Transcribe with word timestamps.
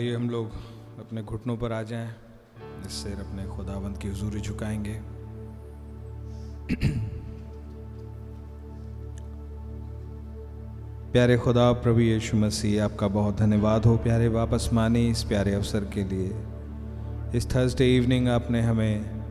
आइए 0.00 0.14
हम 0.14 0.30
लोग 0.30 0.50
अपने 0.98 1.22
घुटनों 1.22 1.56
पर 1.56 1.72
आ 1.72 1.82
जाएँ 1.82 2.14
इससे 2.86 3.12
अपने 3.12 3.56
खुदावंत 3.56 3.98
की 3.98 4.08
हजूरी 4.08 4.40
झुकाएँगे। 4.40 4.94
प्यारे 11.12 11.38
खुदा, 11.38 11.72
प्रभु 11.72 12.00
यीशु 12.00 12.36
मसीह, 12.36 12.84
आपका 12.84 13.08
बहुत 13.08 13.36
धन्यवाद 13.36 13.84
हो। 13.84 13.96
प्यारे 13.96 14.28
वापस 14.28 14.70
माने 14.72 15.08
इस 15.08 15.22
प्यारे 15.22 15.54
अवसर 15.54 15.80
के 15.80 16.04
लिए। 16.04 16.44
इस 17.38 17.54
थर्सडे 17.54 17.96
इवनिंग 17.96 18.28
आपने 18.28 18.60
हमें, 18.60 19.22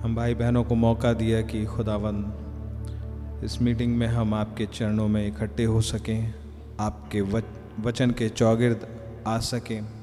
हम 0.00 0.16
भाई 0.16 0.34
बहनों 0.34 0.64
को 0.64 0.74
मौका 0.74 1.12
दिया 1.12 1.42
कि 1.42 1.66
खुदावंद 1.66 3.40
इस 3.44 3.62
मीटिंग 3.62 3.96
में 3.96 4.06
हम 4.06 4.34
आपके 4.34 4.66
चरणों 4.66 5.08
में 5.08 5.28
इकट्ठे 5.28 5.64
हो 5.64 5.80
सकें, 5.80 6.34
आपके 6.80 7.20
वचन 7.80 8.10
के 8.10 8.28
चौगिर्द 8.28 8.86
आ 9.26 9.38
सकें। 9.38 9.97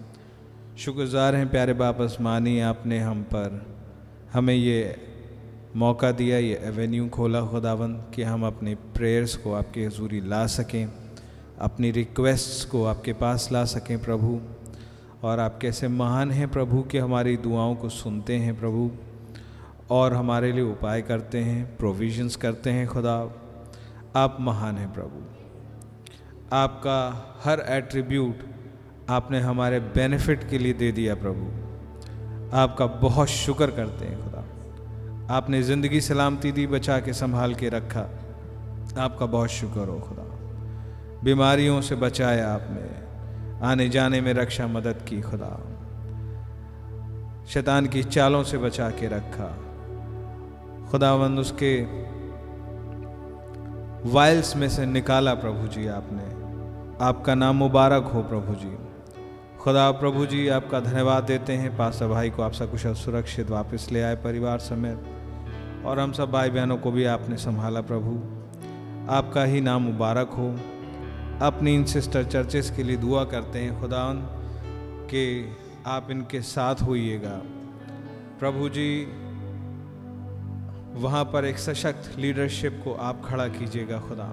शुक्रगुजार 0.78 1.36
हैं 1.36 1.50
प्यारे 1.50 1.74
वापस 1.74 2.18
मानी 2.22 2.60
आपने 2.60 3.00
हम 3.00 3.24
पर। 3.24 3.66
हमें 4.34 4.54
ये 4.54 4.96
मौका 5.76 6.12
दिया, 6.12 6.38
ये 6.38 6.62
एवेन्यू 6.64 7.10
खोला 7.10 7.42
खुदावन, 7.42 7.94
कि 7.94 8.24
हम 8.24 8.46
अपने 8.46 8.76
प्रेयर्स 8.76 9.36
को 9.36 9.54
आपकी 9.54 9.84
हजूरी 9.84 10.22
ला 10.22 10.48
सकें, 10.48 10.90
अपनी 11.60 11.92
रिक्वेस्ट्स 11.92 12.66
को 12.66 12.86
आपके 12.86 13.14
पास 13.14 13.50
ला 13.52 13.66
सकें 13.66 14.04
प्रभु। 14.04 14.42
और 15.24 15.40
आप 15.40 15.60
कैसे 15.62 15.88
महान 15.88 16.32
हैं 16.32 16.52
प्रभु 16.52 16.82
कि 16.82 16.98
हमारी 16.98 17.38
दुआओं 17.38 17.76
को 17.76 17.90
सुनते 17.90 18.36
हैं 18.36 18.60
प्रभु, 18.60 18.92
और 19.90 20.14
हमारे 20.14 20.52
लिए 20.52 20.64
उपाय 20.64 21.02
करते 21.02 21.38
हैं 21.38 21.78
प्रोविजंस 21.78 22.36
करते 22.36 22.70
हैं 22.70 22.88
खुदा। 22.88 23.32
आप 24.16 24.38
महान 24.40 24.76
हैं 24.78 24.94
प्रभु। 24.94 25.24
आपका 26.54 27.00
हर 27.44 27.66
एट्रीब्यूट 27.70 28.55
आपने 29.10 29.40
हमारे 29.40 29.80
बेनिफिट 29.80 30.50
के 30.50 30.58
लिए 30.58 30.74
दे 30.74 30.92
दिया 30.92 31.16
प्रभु। 31.16 31.46
आपका 32.58 32.86
बहुत 32.86 33.28
शुक्र 33.28 33.72
करते 33.72 34.06
हैं 34.06 34.24
खुदा। 34.24 35.36
आपने 35.36 35.64
ज़िंदगी 35.64 36.02
सलामती 36.02 36.52
दी, 36.52 36.68
बचा 36.68 37.00
के 37.00 37.14
संभाल 37.14 37.54
के 37.54 37.70
रखा। 37.70 38.10
आपका 39.00 39.26
बहुत 39.26 39.50
शुक्र 39.50 39.80
हो 39.80 40.00
खुदा। 40.00 40.24
बीमारियों 41.24 41.82
से 41.82 41.96
बचाया 41.96 42.54
आपने। 42.54 43.06
आने 43.68 43.90
जाने 43.90 44.22
में 44.22 44.34
रक्षा 44.34 44.68
मदद 44.68 45.06
की 45.10 45.22
खुदा। 45.22 45.60
शैतान 47.48 47.88
की 47.88 48.04
चालों 48.04 48.44
से 48.44 48.58
बचा 48.58 48.90
के 48.90 49.08
रखा। 49.08 49.58
खुदावंद, 50.92 51.40
उसके 51.40 51.82
वाइल्स 54.10 54.56
में 54.56 54.70
से 54.70 54.86
निकाला 54.86 55.34
प्रभु 55.34 55.68
जी 55.68 55.88
आपने। 55.88 56.24
आपका 57.06 57.36
नाम 57.36 57.56
मुबारक 57.56 58.04
हो 58.04 58.22
प्रभु 58.22 58.56
जी। 58.56 58.85
खुदा 59.66 59.92
प्रभु 59.92 60.26
जी, 60.26 60.48
आपका 60.48 60.80
धन्यवाद 60.80 61.24
देते 61.24 61.54
हैं। 61.54 61.78
पास्टर 61.78 62.08
भाई 62.08 62.30
को 62.30 62.42
आप 62.42 62.52
सब 62.52 62.72
कुछ 62.72 62.88
सुरक्षित 62.88 63.50
वापस 63.50 63.88
ले 63.92 64.02
आए 64.02 64.16
परिवार 64.16 64.60
समेत। 64.60 64.98
और 65.86 66.00
हम 66.00 66.12
सब 66.12 66.32
भाई 66.32 66.50
बहनों 66.50 66.78
को 66.78 66.92
भी 66.92 67.06
आपने 67.06 67.38
संभाला 67.38 67.82
प्रभु। 67.82 68.12
आपका 69.12 69.44
ही 69.44 69.62
नाम 69.62 69.82
मुबारक 69.82 70.30
हो। 70.30 70.60
अपनी 71.46 71.76
इन 71.76 71.86
सिस्टर 71.86 72.24
चर्चेस 72.24 72.74
के 72.76 72.84
लिए 72.84 72.98
दुआ 72.98 73.24
करते 73.24 73.60
हैं 73.60 73.82
खुदा 73.82 74.14
कि 75.06 75.58
आप 75.86 76.12
इनके 76.12 76.42
साथ 76.42 76.76
होइएगा। 76.76 77.42
प्रभु 78.40 78.70
जी, 78.70 79.08
वहाँ 80.94 81.26
पर 81.26 81.46
एक 81.46 81.58
सशक्त 81.58 82.20
लीडरशिप 82.20 82.82
को 82.86 82.94
आप 82.94 83.22
खड़ा 83.26 83.48
कीजिएगा 83.48 84.00
खुदा 84.00 84.32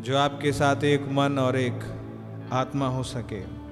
जो 0.00 0.18
आपके 0.18 0.52
साथ 0.52 0.84
एक 0.84 1.08
मन 1.08 1.38
और 1.38 1.56
एक 1.56 1.80
आत्मा 2.52 2.88
हो 2.88 3.02
सके। 3.02 3.63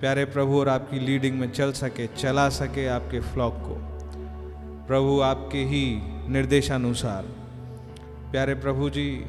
प्यारे 0.00 0.24
प्रभु, 0.24 0.60
और 0.60 0.68
आपकी 0.68 0.98
लीडिंग 0.98 1.40
में 1.40 1.52
चल 1.52 1.72
सके, 1.72 2.06
चला 2.06 2.48
सके 2.48 2.86
आपके 2.86 3.20
फ्लॉक 3.20 3.54
को। 3.54 3.76
प्रभु, 4.86 5.20
आपके 5.20 5.58
ही 5.58 6.00
निर्देशानुसार। 6.28 7.22
प्यारे 8.30 8.54
प्रभु 8.54 8.90
जी, 8.90 9.26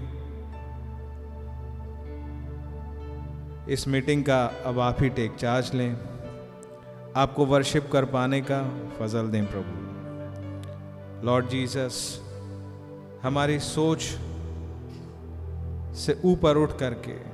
इस 3.73 3.87
मीटिंग 3.87 4.23
का 4.23 4.45
अब 4.65 4.79
आप 4.79 4.97
ही 5.01 5.09
टेक 5.09 5.35
चार्ज 5.35 5.71
लें। 5.73 5.97
आपको 7.15 7.45
वर्शिप 7.45 7.89
कर 7.91 8.05
पाने 8.05 8.41
का 8.41 8.79
फजल 8.99 9.27
दें 9.27 9.45
प्रभु। 9.45 9.89
लॉर्ड 11.25 11.47
जीसस 11.47 12.21
हमारी 13.23 13.59
सोच 13.59 14.01
से 15.95 16.21
ऊपर 16.25 16.57
उठ 16.57 16.71
करके 16.79 17.28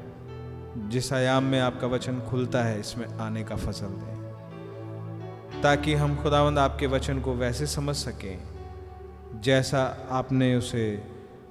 जिस 0.78 1.14
आयाम 1.14 1.44
में 1.44 1.60
आपका 1.60 1.88
वचन 1.88 2.20
खुलता 2.20 2.64
है, 2.64 2.80
इसमें 2.80 3.08
आने 3.08 3.44
का 3.44 3.56
फ़सल 3.56 3.88
दें। 3.88 5.62
ताकि 5.64 5.94
हम 5.94 6.16
खुदावंद 6.16 6.60
आपके 6.60 6.88
वचन 6.88 7.20
को 7.20 7.34
वैसे 7.34 7.68
समझ 7.68 7.96
सकें, 7.96 8.40
जैसा 9.42 10.08
आपने 10.12 10.56
उसे 10.56 11.04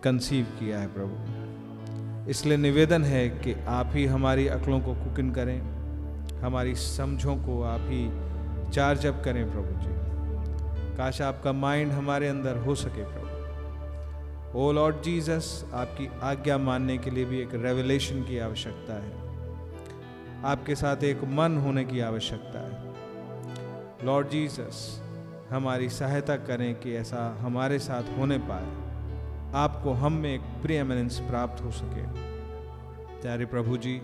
कंसीव 0.04 0.44
किया 0.44 0.78
है 0.78 0.86
प्रभु। 0.86 2.30
इसलिए 2.30 2.56
निवेदन 2.56 3.04
है 3.04 3.28
कि 3.28 3.56
आप 3.68 3.90
ही 3.94 4.06
हमारी 4.06 4.48
अकलों 4.48 4.80
को 4.80 4.94
कुकिन 4.94 5.30
करें, 5.30 5.60
हमारी 6.40 6.74
समझों 6.74 7.36
को 7.36 7.62
आप 7.62 7.80
ही 7.80 8.10
चार्ज 8.70 9.06
अप 9.06 9.22
करें 9.24 9.52
प्रभु 9.52 9.82
जी। 9.82 9.94
काश 10.96 11.22
आपका 11.22 11.52
माइंड 11.52 11.92
हमारे 11.92 12.28
अंदर 12.28 12.56
हो 12.56 12.74
सके 12.74 13.04
प्रभु। 13.04 13.23
ओ 14.54 14.72
लॉर्ड 14.72 15.02
जीसस, 15.02 15.64
आपकी 15.74 16.10
आज्ञा 16.22 16.58
मानने 16.58 16.98
के 16.98 17.10
लिए 17.10 17.24
भी 17.24 17.40
एक 17.40 17.48
रेवलेशन 17.54 18.22
की 18.22 18.38
आवश्यकता 18.38 18.94
है। 18.94 19.12
आपके 20.44 20.74
साथ 20.74 20.96
एक 20.96 21.24
मन 21.24 21.56
होने 21.56 21.84
की 21.84 22.00
आवश्यकता 22.00 22.60
है। 22.60 22.94
लॉर्ड 24.06 24.28
जीसस, 24.28 25.02
हमारी 25.50 25.88
सहायता 25.88 26.36
करें 26.36 26.74
कि 26.74 26.94
ऐसा 26.94 27.38
हमारे 27.40 27.78
साथ 27.78 28.18
होने 28.18 28.38
पाए। 28.38 28.84
आपको 29.54 29.92
हम 29.92 30.12
में 30.12 30.34
एक 30.34 30.40
प्रियमिनेंस 30.40 31.20
प्राप्त 31.20 31.64
हो 31.64 31.70
सके। 31.70 32.02
प्यारे 33.22 33.46
प्रभु 33.46 33.76
जी, 33.76 33.96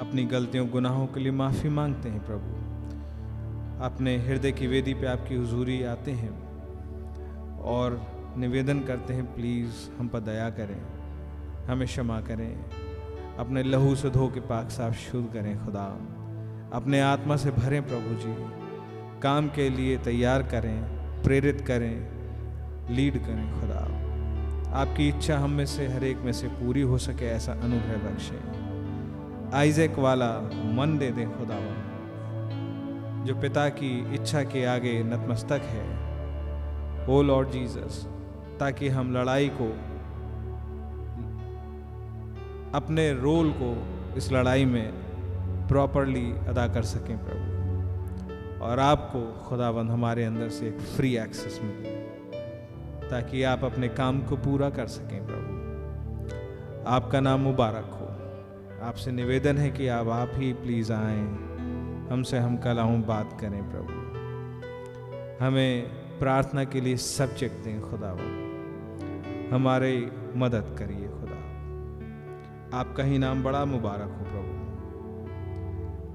अपनी 0.00 0.24
गलतियों, 0.24 0.68
गुनाहों 0.68 1.06
के 1.06 1.20
लिए 1.20 1.32
माफ़ी 1.32 1.68
मांगते 1.68 2.08
हैं 2.08 2.26
प्रभु। 2.26 2.74
अपने 3.84 4.16
हृदय 4.16 4.52
की 4.52 4.66
वेदी 4.66 4.94
पे 4.94 5.06
आपकी 5.06 5.34
हुजूरी 5.34 5.84
आते 5.84 6.10
हैं। 6.10 6.44
और 7.60 8.13
निवेदन 8.38 8.80
करते 8.80 9.14
हैं, 9.14 9.34
प्लीज़, 9.34 9.98
हम 9.98 10.08
पर 10.08 10.20
दया 10.20 10.50
करें, 10.50 10.82
हमें 11.66 11.86
क्षमा 11.86 12.20
करें, 12.20 12.64
अपने 13.38 13.62
लहू 13.62 13.94
से 13.94 14.10
धो 14.10 14.28
के 14.28 14.40
पाक 14.40 14.70
साफ़ 14.70 14.94
शुद्ध 14.94 15.32
करें, 15.32 15.64
खुदा। 15.64 15.98
अपने 16.72 17.00
आत्मा 17.00 17.36
से 17.36 17.50
भरें, 17.50 17.82
प्रभु 17.82 18.14
जी। 18.14 18.34
काम 19.20 19.48
के 19.48 19.70
लिए 19.70 19.98
तैयार 19.98 20.42
करें, 20.42 20.82
प्रेरित 21.22 21.60
करें, 21.60 22.08
लीड 22.94 23.18
करें, 23.18 23.60
खुदा। 23.60 24.04
आपकी 24.80 25.08
इच्छा 25.08 25.38
हम 25.38 25.50
में 25.50 25.66
से, 25.66 25.88
हर 25.88 26.04
एक 26.04 26.16
में 26.16 26.32
से 26.32 26.48
पूरी 26.48 26.82
हो 26.82 26.98
सके, 26.98 27.26
ऐसा 27.26 27.52
अनुग्रह 27.52 28.10
बख्शे। 28.10 28.40
आइजैक 29.56 29.98
वाला 29.98 30.32
मन 30.64 30.98
दे 30.98 31.10
दें, 31.10 31.38
खुदा। 31.38 31.58
जो 33.24 33.34
पिता 33.34 33.68
की 33.68 34.14
इच्छा 34.14 34.42
के 34.42 34.64
आगे 34.64 35.02
नतमस्तक 35.02 35.60
है, 35.64 36.04
ओ 37.08 37.22
लॉर्ड 37.22 37.50
जीसस 37.50 38.08
ताकि 38.58 38.88
हम 38.88 39.12
लड़ाई 39.12 39.48
को, 39.48 39.70
अपने 42.74 43.12
रोल 43.12 43.50
को 43.50 43.86
इस 44.16 44.32
लड़ाई 44.32 44.64
में 44.64 44.92
प्रॉपरली 45.68 46.32
अदा 46.32 46.68
कर 46.68 46.82
सकें 46.82 47.18
प्रभु। 47.18 47.54
और 48.64 48.80
आपको 48.80 49.48
खुदाबंद 49.48 49.90
हमारे 49.90 50.24
अंदर 50.24 50.48
से 50.48 50.68
एक 50.68 50.80
फ्री 50.80 51.16
एक्सेस 51.16 51.60
मिले, 51.64 51.94
ताकि 53.08 53.42
आप 53.42 53.64
अपने 53.64 53.88
काम 53.88 54.22
को 54.22 54.36
पूरा 54.36 54.70
कर 54.70 54.86
सकें 54.86 55.26
प्रभु। 55.26 55.54
आपका 56.86 57.20
नाम 57.20 57.40
मुबारक 57.40 57.90
हो। 57.92 58.04
आपसे 58.86 59.12
निवेदन 59.12 59.58
है 59.58 59.70
कि 59.70 59.88
आप 59.88 60.08
आप 60.08 60.30
ही 60.34 60.52
प्लीज़ 60.52 60.92
आए। 60.92 61.20
हमसे 62.10 62.38
हम 62.38 62.56
कल 62.56 62.78
आऊँ, 62.78 63.02
बात 63.02 63.38
करें 63.40 63.70
प्रभु। 63.70 63.92
हमें 65.44 65.82
प्रार्थना 66.18 66.64
के 66.64 66.80
लिए 66.80 66.96
सब्जेक्ट 66.96 67.64
दें 67.64 67.80
खुदा 67.80 68.10
हमारे 69.50 70.12
मदद 70.36 70.76
करिए 70.78 71.08
खुदा। 71.08 71.34
आपका 72.78 73.02
ही 73.02 73.18
नाम 73.18 73.44
बड़ा 73.44 73.64
मुबारक 73.64 74.16
हो 74.18 74.24
प्रभु। 74.24 74.54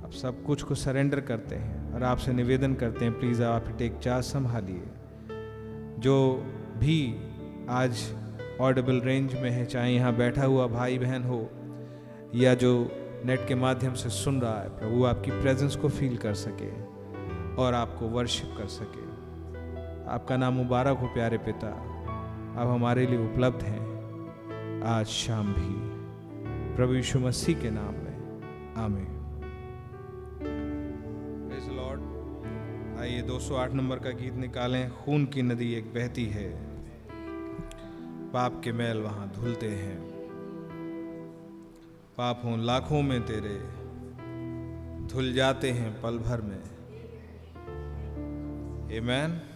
अब 0.06 0.12
सब 0.12 0.44
कुछ 0.44 0.64
को 0.64 0.76
सरेंडर 0.76 1.22
करते 1.22 1.56
हैं 1.56 1.94
और 1.94 2.04
आपसे 2.04 2.34
निवेदन 2.34 2.74
करते 2.74 3.06
हैं 3.06 3.20
प्लीज़ 3.20 3.44
आप 3.44 3.66
टेक 3.78 3.98
चार्ज 3.98 4.26
संभालिए। 4.26 4.84
जो 6.00 6.46
भी 6.78 7.16
आज 7.70 8.16
ऑडिबल 8.62 9.00
रेंज 9.00 9.34
में 9.34 9.50
है, 9.50 9.66
चाहे 9.66 9.94
यहाँ 9.94 10.16
बैठा 10.16 10.46
हुआ 10.46 10.68
भाई 10.68 10.98
बहन 10.98 11.24
हो, 11.24 11.50
या 12.36 12.54
जो 12.54 12.92
नेट 13.26 13.48
के 13.48 13.56
माध्यम 13.56 13.94
से 13.94 14.10
सुन 14.10 14.42
रहा 14.42 14.62
है, 14.62 14.70
प्रभु 14.70 15.06
आपकी 15.06 15.32
प्रेजेंस 15.32 15.76
को 15.76 15.90
फील 15.90 16.18
कर 16.18 16.34
सके 16.34 16.82
और 17.56 17.74
आपको 17.74 18.06
वर्शिप 18.06 18.56
कर 18.58 18.68
सके। 18.68 19.10
आपका 20.10 20.38
नाम 20.38 20.54
मुबारक 20.54 20.98
हो 20.98 21.08
प्यारे 21.08 21.38
पिता। 21.38 21.89
आप 22.60 22.68
हमारे 22.68 23.06
लिए 23.06 23.34
उपलब्ध 23.34 23.64
हैं। 23.64 23.82
आज 24.84 25.06
शाम 25.06 25.54
भी। 25.54 25.90
प्रभु 26.76 26.94
यीशु 26.94 27.20
मसीह 27.20 27.62
के 27.62 27.70
नाम 27.70 27.94
में। 27.94 28.42
आमीन। 28.78 29.08
आइए 33.00 33.22
208 33.22 33.74
नंबर 33.74 34.00
का 34.00 34.10
गीत 34.10 34.34
निकालें। 34.34 34.92
खून 34.92 35.26
की 35.26 35.42
नदी 35.42 35.74
एक 35.74 35.94
बहती 35.94 36.26
है। 36.26 36.68
पाप 38.34 38.62
के 38.64 38.72
मैल 38.72 38.98
वहाँ 38.98 39.32
धुलते 39.36 39.68
हैं। 39.68 40.02
पाप 42.18 42.42
हों 42.44 42.60
लाखों 42.60 43.02
में 43.02 43.22
तेरे। 43.22 43.64
धुल 45.08 45.34
जाते 45.34 45.72
हैं 45.72 46.02
पल 46.02 46.18
भर 46.18 46.42
में। 46.42 46.64
ए 48.92 49.00
मैन 49.00 49.49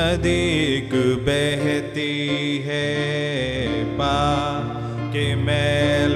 नदी 0.00 0.80
बहती 1.26 2.12
है 2.66 2.84
पा 3.98 4.16
के 5.12 5.24
मैल 5.46 6.14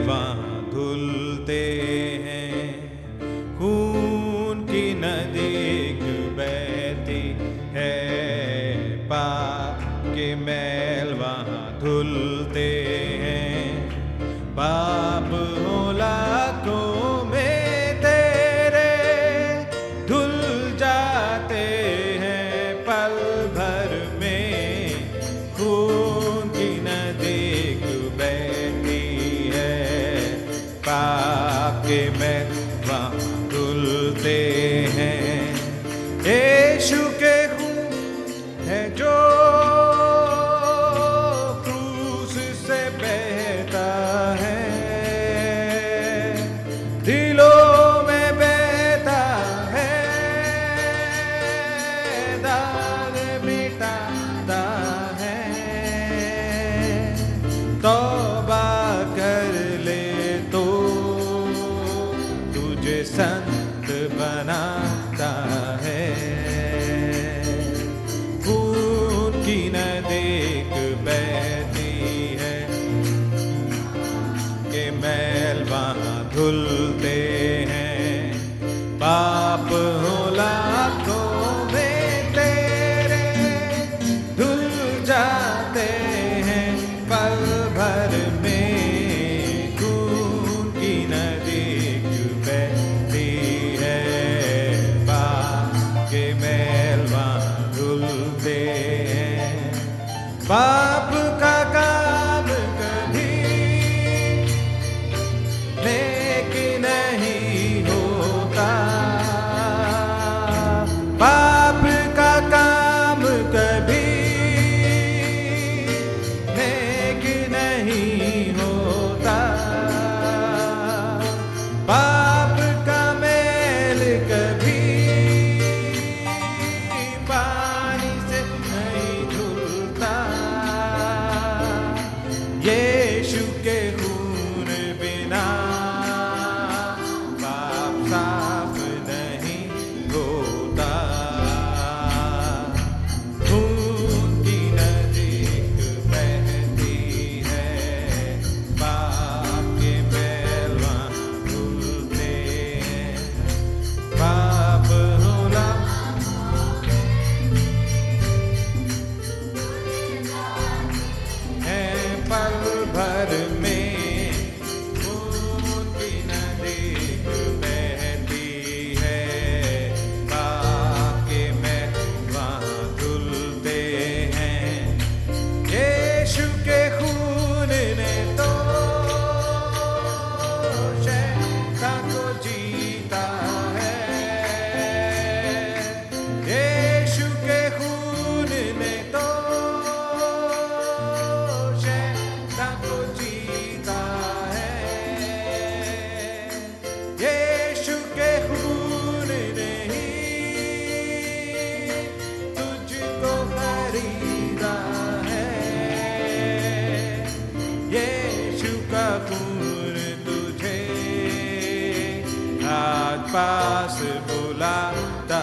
पास 213.29 214.01
बुलाता 214.31 215.43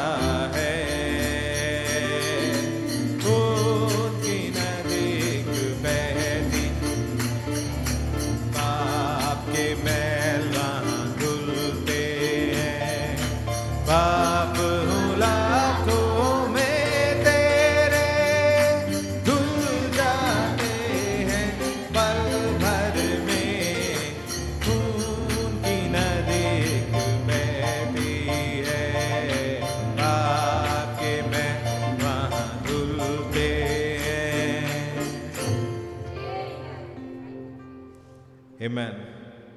है। 0.56 0.71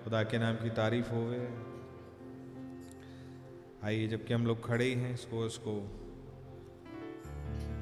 खुदा 0.04 0.22
के 0.22 0.38
नाम 0.38 0.54
की 0.54 0.70
तारीफ़ 0.70 1.10
होवे। 1.10 1.48
आइए, 3.84 4.06
जबकि 4.06 4.34
हम 4.34 4.46
लोग 4.46 4.66
खड़े 4.66 4.84
ही 4.84 4.94
हैं, 4.94 5.14
इसको 5.14 5.46
इसको 5.46 5.90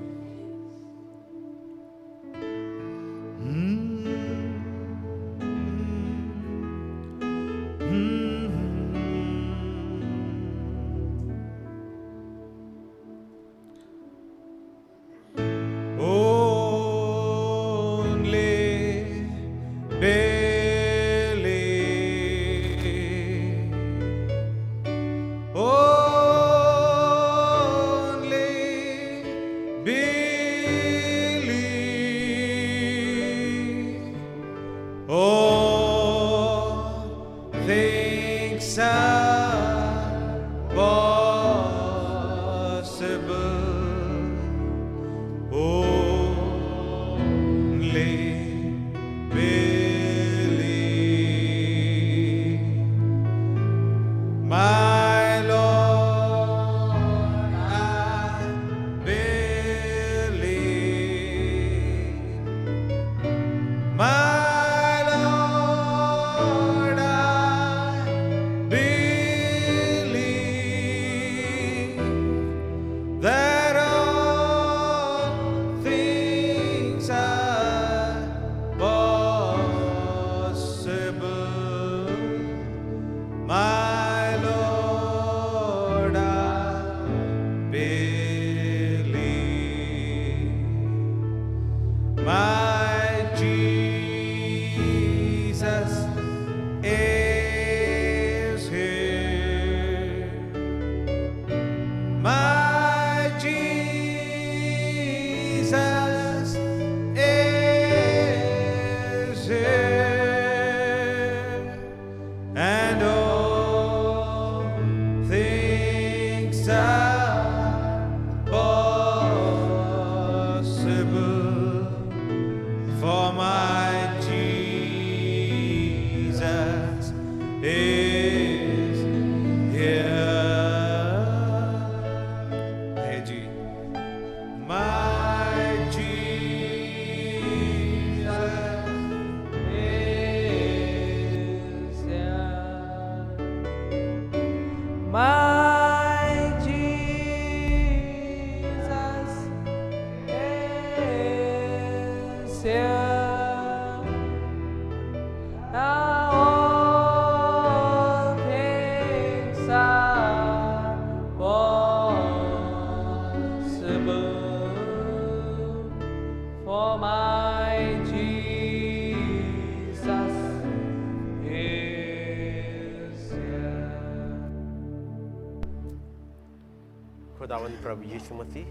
प्रभु 177.83 178.03
यीशु 178.03 178.35
मसीह, 178.35 178.67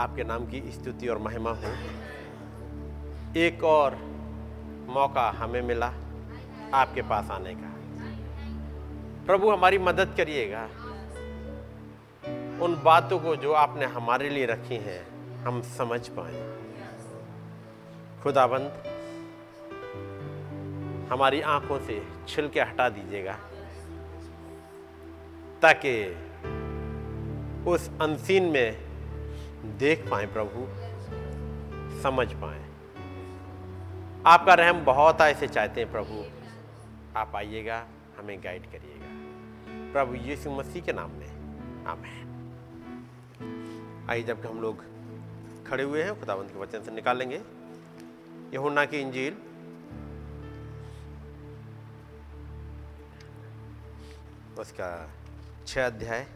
आपके 0.00 0.24
नाम 0.24 0.46
की 0.46 0.72
स्तुति 0.72 1.08
और 1.08 1.18
महिमा 1.18 1.50
हो। 1.50 1.72
एक 3.36 3.64
और 3.64 3.94
मौका 4.88 5.30
हमें 5.30 5.62
मिला 5.62 5.92
आपके 6.74 7.02
पास 7.02 7.30
आने 7.30 7.54
का। 7.54 7.72
प्रभु, 9.26 9.50
हमारी 9.50 9.78
मदद 9.78 10.14
करिएगा। 10.16 10.64
उन 12.64 12.80
बातों 12.84 13.18
को 13.18 13.36
जो 13.36 13.52
आपने 13.52 13.84
हमारे 13.84 14.28
लिए 14.28 14.46
रखी 14.46 14.76
हैं, 14.76 15.00
हम 15.44 15.62
समझ 15.62 16.08
पाए। 16.08 16.34
खुदाबंद, 18.22 18.70
हमारी 21.12 21.40
आँखों 21.40 21.78
से 21.80 22.02
छिलके 22.28 22.60
हटा 22.60 22.88
दीजिएगा, 22.88 23.38
ताकि 25.62 25.92
उस 27.66 27.90
अनसीन 28.00 28.44
में 28.44 28.86
देख 29.78 30.10
पाए 30.10 30.26
प्रभु, 30.26 30.66
समझ 32.02 32.32
पाए। 32.32 32.66
आपका 34.26 34.54
रहम 34.54 34.84
बहुत 34.84 35.20
ऐसे 35.20 35.48
चाहते 35.48 35.80
हैं 35.80 35.92
प्रभु। 35.92 36.24
आप 37.18 37.32
आइएगा, 37.36 37.86
हमें 38.18 38.44
गाइड 38.44 38.66
करिएगा। 38.66 39.06
प्रभु 39.92 40.14
यीशु 40.14 40.50
मसीह 40.50 40.82
के 40.82 40.92
नाम 40.92 41.10
में, 41.10 41.28
आमेन। 41.86 42.26
आइए 44.10 44.22
जब 44.22 44.46
हम 44.46 44.60
लोग 44.60 44.84
खड़े 45.66 45.84
हुए 45.84 46.02
हैं, 46.02 46.20
खुदावंत 46.20 46.50
के 46.50 46.58
वचन 46.58 46.82
से 46.82 46.90
निकालेंगे। 46.90 47.40
यहुन्ना 48.54 48.84
की 48.84 48.96
इंजील। 48.96 49.34
उसका 54.58 55.10
छह 55.66 55.86
अध्याय। 55.86 56.35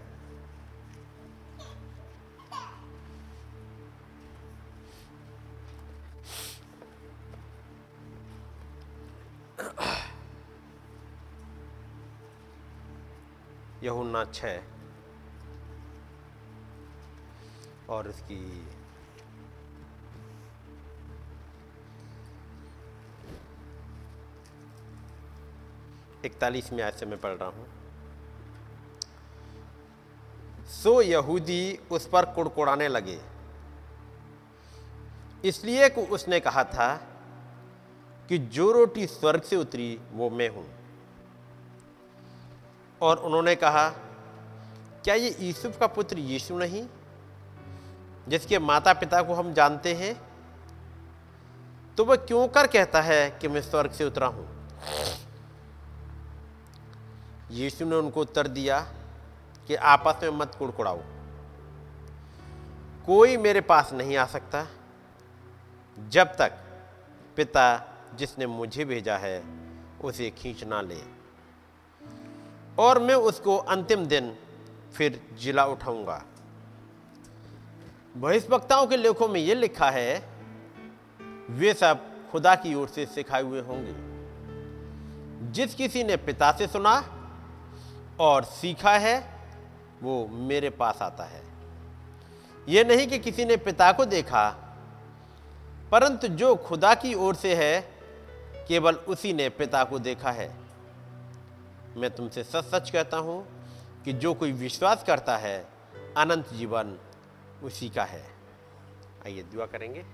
यहुन्ना 13.90 14.24
छः। 14.24 14.62
और 17.88 18.08
उसकी 18.08 18.68
इकतालीसवीं 26.24 26.80
आयत 26.82 26.94
से 26.94 27.06
मैं 27.06 27.18
पढ़ 27.20 27.30
रहा 27.30 27.48
हूँ। 27.48 27.66
सो 30.70 31.02
यहूदी 31.02 31.78
उस 31.90 32.06
पर 32.06 32.24
कुड़कुड़ाने 32.24 32.88
लगे। 32.88 33.18
इसलिए 35.44 35.88
कि 35.88 36.00
उसने 36.00 36.40
कहा 36.40 36.64
था 36.64 36.94
कि 38.28 38.38
जो 38.38 38.72
रोटी 38.72 39.06
स्वर्ग 39.06 39.42
से 39.42 39.56
उतरी, 39.56 40.00
वो 40.12 40.30
मैं 40.30 40.48
हूँ। 40.48 40.79
और 43.02 43.16
उन्होंने 43.16 43.54
कहा, 43.54 43.88
क्या 45.04 45.14
ये 45.14 45.36
यूसुफ 45.40 45.78
का 45.78 45.86
पुत्र 45.86 46.18
यीशु 46.18 46.58
नहीं, 46.58 46.86
जिसके 48.28 48.58
माता 48.58 48.92
पिता 48.92 49.22
को 49.22 49.34
हम 49.34 49.52
जानते 49.52 49.94
हैं? 49.94 50.20
तो 51.96 52.04
वह 52.04 52.16
क्यों 52.16 52.48
कर 52.48 52.66
कहता 52.66 53.00
है 53.00 53.30
कि 53.30 53.48
मैं 53.48 53.62
स्वर्ग 53.62 53.90
से 53.90 54.04
उतरा 54.04 54.26
हूँ? 54.26 54.68
यीशु 57.50 57.84
ने 57.84 57.96
उनको 57.96 58.20
उत्तर 58.20 58.48
दिया 58.48 58.80
कि, 59.66 59.74
आपस 59.74 60.22
में 60.22 60.30
मत 60.30 60.54
कुड़कुड़ाओ। 60.54 61.00
कोई 63.06 63.36
मेरे 63.36 63.60
पास 63.60 63.92
नहीं 63.92 64.16
आ 64.16 64.26
सकता, 64.26 64.66
जब 66.08 66.24
तक 66.24 66.52
पिता 67.36 67.86
जिसने 68.14 68.46
मुझे 68.46 68.84
भेजा 68.84 69.16
है, 69.16 69.44
उसे 70.04 70.30
खींच 70.30 70.64
ना 70.64 70.80
ले। 70.80 71.19
और 72.80 72.98
मैं 72.98 73.14
उसको 73.14 73.56
अंतिम 73.56 74.06
दिन 74.06 74.36
फिर 74.94 75.20
जिला 75.38 75.64
उठाऊँगा। 75.64 76.22
बहिष्वक्ताओं 78.16 78.86
के 78.86 78.96
लेखों 78.96 79.28
में 79.28 79.40
यह 79.40 79.54
लिखा 79.54 79.90
है, 79.90 80.28
वे 81.50 81.74
सब 81.74 82.06
खुदा 82.30 82.54
की 82.54 82.74
ओर 82.74 82.88
से 82.88 83.06
सिखाए 83.06 83.42
हुए 83.42 83.60
होंगे। 83.60 83.94
जिस 85.52 85.74
किसी 85.74 86.04
ने 86.04 86.16
पिता 86.16 86.52
से 86.52 86.66
सुना 86.66 86.94
और 88.20 88.44
सीखा 88.44 88.92
है, 88.92 89.40
वो 90.02 90.28
मेरे 90.28 90.70
पास 90.70 91.02
आता 91.02 91.24
है। 91.24 91.42
यह 92.68 92.84
नहीं 92.84 93.06
कि 93.06 93.18
किसी 93.18 93.44
ने 93.44 93.56
पिता 93.56 93.92
को 93.92 94.04
देखा, 94.04 94.50
परंतु 95.92 96.28
जो 96.28 96.54
खुदा 96.56 96.94
की 96.94 97.14
ओर 97.14 97.34
से 97.34 97.54
है, 97.54 97.80
केवल 98.68 98.94
उसी 98.94 99.32
ने 99.32 99.48
पिता 99.48 99.84
को 99.84 99.98
देखा 99.98 100.30
है। 100.30 100.59
मैं 101.96 102.10
तुमसे 102.10 102.44
सच 102.44 102.64
सच 102.64 102.90
कहता 102.90 103.16
हूँ 103.16 103.46
कि 104.04 104.12
जो 104.12 104.34
कोई 104.34 104.52
विश्वास 104.52 105.04
करता 105.04 105.36
है, 105.36 105.68
अनंत 106.16 106.48
जीवन 106.48 106.98
उसी 107.62 107.88
का 107.88 108.04
है। 108.04 108.26
आइए 109.26 109.42
दुआ 109.42 109.66
करेंगे। 109.66 110.04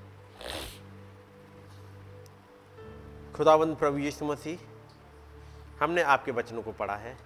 खुदावंद 3.37 3.77
प्रभु 3.77 3.99
यीशु 3.99 4.25
मसीह, 4.25 4.59
हमने 5.85 6.03
आपके 6.03 6.33
वचनों 6.33 6.63
को 6.63 6.73
पढ़ा 6.73 6.97
है। 6.97 7.17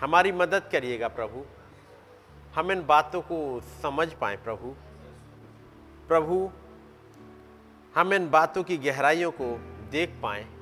हमारी 0.00 0.32
मदद 0.32 0.68
करिएगा 0.72 1.08
प्रभु। 1.08 1.44
हम 2.54 2.72
इन 2.72 2.86
बातों 2.86 3.20
को 3.20 3.60
समझ 3.60 4.12
पाए 4.12 4.36
प्रभु। 4.36 4.76
प्रभु, 6.08 6.50
हम 7.94 8.12
इन 8.12 8.30
बातों 8.30 8.64
की 8.64 8.76
गहराइयों 8.76 9.30
को 9.30 9.58
देख 9.90 10.20
पाए। 10.22 10.53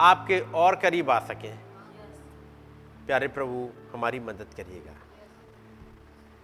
आपके 0.00 0.40
और 0.40 0.76
करीब 0.76 1.10
आ 1.10 1.18
सकें। 1.18 1.58
प्यारे 3.06 3.28
प्रभु, 3.28 3.70
हमारी 3.92 4.20
मदद 4.20 4.54
करिएगा। 4.56 4.92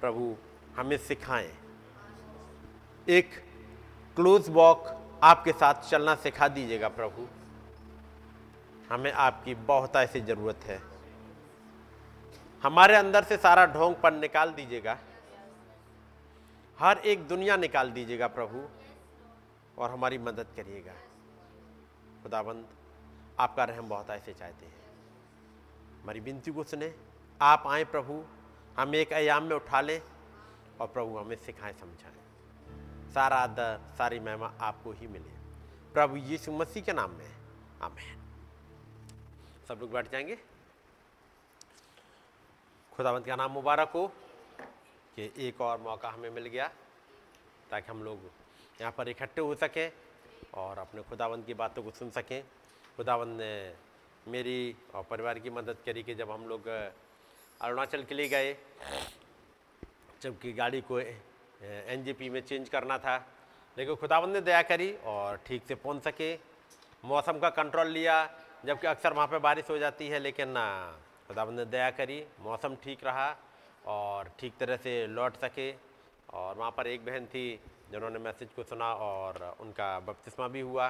प्रभु, 0.00 0.36
हमें 0.76 0.96
सिखाएँ। 0.96 1.54
एक 3.08 3.30
क्लोज 4.16 4.48
वॉक 4.48 5.10
आपके 5.22 5.52
साथ 5.52 5.74
चलना 5.74 6.14
सिखा 6.14 6.48
दीजिएगा 6.48 6.88
प्रभु। 6.88 7.26
हमें 8.94 9.12
आपकी 9.12 9.54
बहुत 9.54 9.96
ऐसी 9.96 10.20
ज़रूरत 10.20 10.60
है। 10.64 10.82
हमारे 12.62 12.96
अंदर 12.96 13.24
से 13.24 13.36
सारा 13.36 13.66
ढोंग 13.66 13.94
पर 13.94 14.12
निकाल 14.12 14.50
दीजिएगा। 14.50 14.98
हर 16.80 16.98
एक 16.98 17.28
दुनिया 17.28 17.56
निकाल 17.56 17.90
दीजिएगा 17.90 18.26
प्रभु, 18.26 18.68
और 19.78 19.90
हमारी 19.90 20.18
मदद 20.18 20.46
करिएगा। 20.56 20.92
खुदाबंद 22.22 22.68
आपका 23.38 23.64
रहम 23.64 23.88
बहुत 23.88 24.11
ऐसे 24.11 24.35
चाहते 24.35 24.66
हैं। 24.66 24.87
हमारी 26.03 26.20
विनती 26.20 26.51
को 26.51 26.64
सुने, 26.64 26.94
आप 27.42 27.62
आए 27.66 27.85
प्रभु, 27.85 28.25
हम 28.79 28.94
एक 28.94 29.12
आयाम 29.12 29.42
में 29.42 29.57
उठा 29.57 29.81
लें 29.81 30.03
और 30.81 30.87
प्रभु 30.87 31.18
हमें 31.18 31.37
सिखाएँ, 31.37 31.72
समझाएँ। 31.72 32.16
सारा 33.14 33.37
आदर 33.37 33.81
सारी 33.99 34.20
महिमा 34.20 34.55
आपको 34.61 34.92
ही 34.92 35.07
मिले। 35.07 35.31
प्रभु 35.92 36.16
यीशु 36.16 36.53
मसीह 36.53 36.83
के 36.83 36.92
नाम 36.92 37.11
में, 37.11 37.37
आमेन। 37.83 38.22
सब 39.68 39.79
लोग 39.81 39.92
बैठ 39.92 40.12
जाएँगे। 40.12 40.38
खुदावंत 42.92 43.27
का 43.27 43.37
नाम 43.37 43.51
मुबारक 43.51 43.88
हो 43.88 44.12
कि 45.16 45.35
एक 45.38 45.61
और 45.61 45.81
मौका 45.81 46.11
हमें 46.11 46.31
मिल 46.31 46.46
गया, 46.46 46.70
ताकि 47.70 47.90
हम 47.90 48.03
लोग 48.03 48.18
यहाँ 48.81 48.92
पर 48.92 49.09
इकट्ठे 49.09 49.40
हो 49.40 49.55
सकें 49.55 49.92
और 50.55 50.79
अपने 50.79 51.03
खुदावंत 51.03 51.46
की 51.46 51.55
बातों 51.55 51.83
को 51.83 51.90
सुन 51.90 52.11
सकें। 52.11 52.44
खुदावंत 52.96 53.37
ने 53.38 54.32
मेरी 54.32 54.74
और 54.94 55.02
परिवार 55.11 55.38
की 55.38 55.50
मदद 55.50 55.76
करी 55.87 56.02
कि 56.02 56.14
जब 56.14 56.30
हम 56.30 56.46
लोग 56.48 56.68
अरुणाचल 56.68 58.02
के 58.02 58.14
लिए 58.14 58.28
गए, 58.28 58.56
जबकि 60.22 60.52
गाड़ी 60.52 60.80
को 60.80 61.00
एन 61.00 62.14
में 62.32 62.40
चेंज 62.40 62.68
करना 62.68 62.98
था। 62.98 63.16
लेकिन 63.76 63.94
खुदावंत 63.96 64.32
ने 64.32 64.40
दया 64.40 64.62
करी 64.62 64.92
और 65.04 65.37
ठीक 65.46 65.62
से 65.68 65.74
पहुँच 65.74 66.02
सके। 66.02 66.32
मौसम 67.04 67.38
का 67.38 67.50
कंट्रोल 67.52 67.88
लिया, 67.88 68.16
जबकि 68.64 68.87
अक्सर 68.87 69.12
वहाँ 69.12 69.26
पे 69.26 69.38
बारिश 69.38 69.70
हो 69.70 69.78
जाती 69.78 70.09
है, 70.09 70.18
लेकिन 70.18 70.54
खुदावंत 71.28 71.56
ने 71.59 71.64
दया 71.66 71.90
करी, 71.90 72.24
मौसम 72.40 72.76
ठीक 72.85 73.04
रहा 73.04 73.28
और 73.87 74.30
ठीक 74.40 74.56
तरह 74.61 74.76
से 74.76 75.06
लौट 75.06 75.37
सके। 75.37 75.70
और 76.32 76.54
वहाँ 76.56 76.70
पर 76.76 76.87
एक 76.87 77.04
बहन 77.04 77.26
थी, 77.26 77.61
जिन्होंने 77.90 78.18
मैसेज 78.18 78.48
को 78.56 78.62
सुना 78.64 78.92
और 78.94 79.56
उनका 79.61 79.98
बपतिस्मा 80.00 80.48
भी 80.48 80.61
हुआ। 80.61 80.88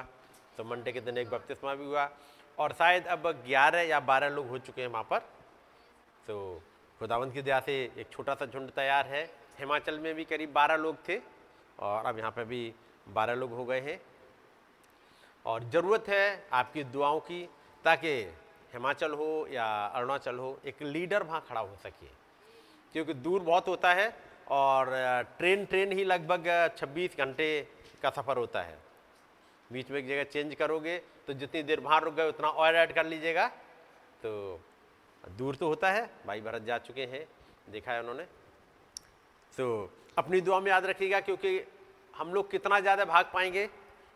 तो 0.57 0.63
मंडे 0.63 0.91
के 0.91 1.01
दिन 1.01 1.17
एक 1.17 1.29
बपतिस्मा 1.29 1.73
भी 1.75 1.85
हुआ 1.85 2.09
और 2.57 2.73
शायद 2.73 3.07
अब 3.07 3.27
11 3.47 3.81
या 3.81 3.99
12 4.01 4.29
लोग 4.29 4.47
हो 4.47 4.57
चुके 4.59 4.81
हैं 4.81 4.89
वहाँ 4.89 5.03
पर। 5.03 5.19
तो 6.27 6.61
खुदावंत 6.99 7.33
की 7.33 7.41
दया 7.41 7.59
से 7.59 7.73
एक 7.97 8.09
छोटा 8.11 8.33
सा 8.35 8.45
झुंड 8.45 8.69
तैयार 8.71 9.07
है। 9.07 9.23
हिमाचल 9.59 9.99
में 9.99 10.13
भी 10.15 10.23
करीब 10.25 10.53
12 10.53 10.75
लोग 10.75 10.97
थे 11.09 11.19
और 11.79 12.05
अब 12.05 12.19
यहाँ 12.19 12.31
पर 12.31 12.43
भी 12.43 12.73
12 13.07 13.33
लोग 13.33 13.51
हो 13.51 13.65
गए 13.65 13.79
हैं। 13.81 13.99
और 15.45 15.63
ज़रूरत 15.63 16.09
है 16.09 16.47
आपकी 16.53 16.83
दुआओं 16.83 17.19
की 17.19 17.43
ताकि 17.85 18.13
हिमाचल 18.73 19.13
हो 19.13 19.47
या 19.51 19.65
अरुणाचल 19.85 20.35
हो, 20.35 20.59
एक 20.65 20.81
लीडर 20.81 21.23
वहाँ 21.23 21.45
खड़ा 21.49 21.61
हो 21.61 21.75
सके। 21.83 22.07
क्योंकि 22.93 23.13
दूर 23.13 23.41
बहुत 23.41 23.67
होता 23.67 23.93
है 23.93 24.09
और 24.51 24.89
ट्रेन 25.37 25.65
ट्रेन 25.65 25.91
ही 25.91 26.03
लगभग 26.03 26.47
26 26.77 27.17
घंटे 27.17 27.49
का 28.01 28.09
सफ़र 28.09 28.37
होता 28.37 28.61
है। 28.61 28.86
बीच 29.69 29.89
में 29.91 29.99
एक 29.99 30.07
जगह 30.07 30.23
चेंज 30.25 30.55
करोगे 30.55 30.97
तो 31.27 31.33
जितनी 31.33 31.63
देर 31.63 31.79
वहाँ 31.79 31.99
रुक 32.01 32.13
गए, 32.13 32.27
उतना 32.29 32.47
ऑयल 32.49 32.75
ऐड 32.75 32.93
कर 32.93 33.05
लीजिएगा। 33.05 33.47
तो 34.17 34.59
दूर 35.31 35.55
तो 35.55 35.67
होता 35.67 35.91
है, 35.91 36.09
भाई 36.27 36.41
भरत 36.41 36.63
जा 36.63 36.77
चुके 36.79 37.05
हैं, 37.05 37.27
देखा 37.69 37.91
है 37.91 37.99
उन्होंने। 37.99 38.23
तो 39.53 39.91
अपनी 40.17 40.41
दुआ 40.41 40.59
में 40.59 40.71
याद 40.71 40.85
रखिएगा, 40.85 41.19
क्योंकि 41.19 41.59
हम 42.13 42.33
लोग 42.33 42.49
कितना 42.51 42.79
ज़्यादा 42.79 43.05
भाग 43.05 43.29
पाएँगे। 43.33 43.65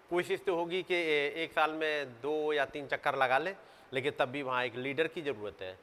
कोशिश 0.09 0.41
तो 0.45 0.55
होगी 0.55 0.81
कि 0.83 0.95
एक 1.43 1.51
साल 1.53 1.71
में 1.71 2.11
दो 2.21 2.53
या 2.53 2.65
तीन 2.67 2.87
चक्कर 2.87 3.15
लगा 3.15 3.37
लें, 3.37 3.55
लेकिन 3.93 4.13
तब 4.19 4.29
भी 4.29 4.41
वहाँ 4.41 4.63
एक 4.65 4.75
लीडर 4.77 5.07
की 5.07 5.21
ज़रूरत 5.21 5.61
है। 5.61 5.77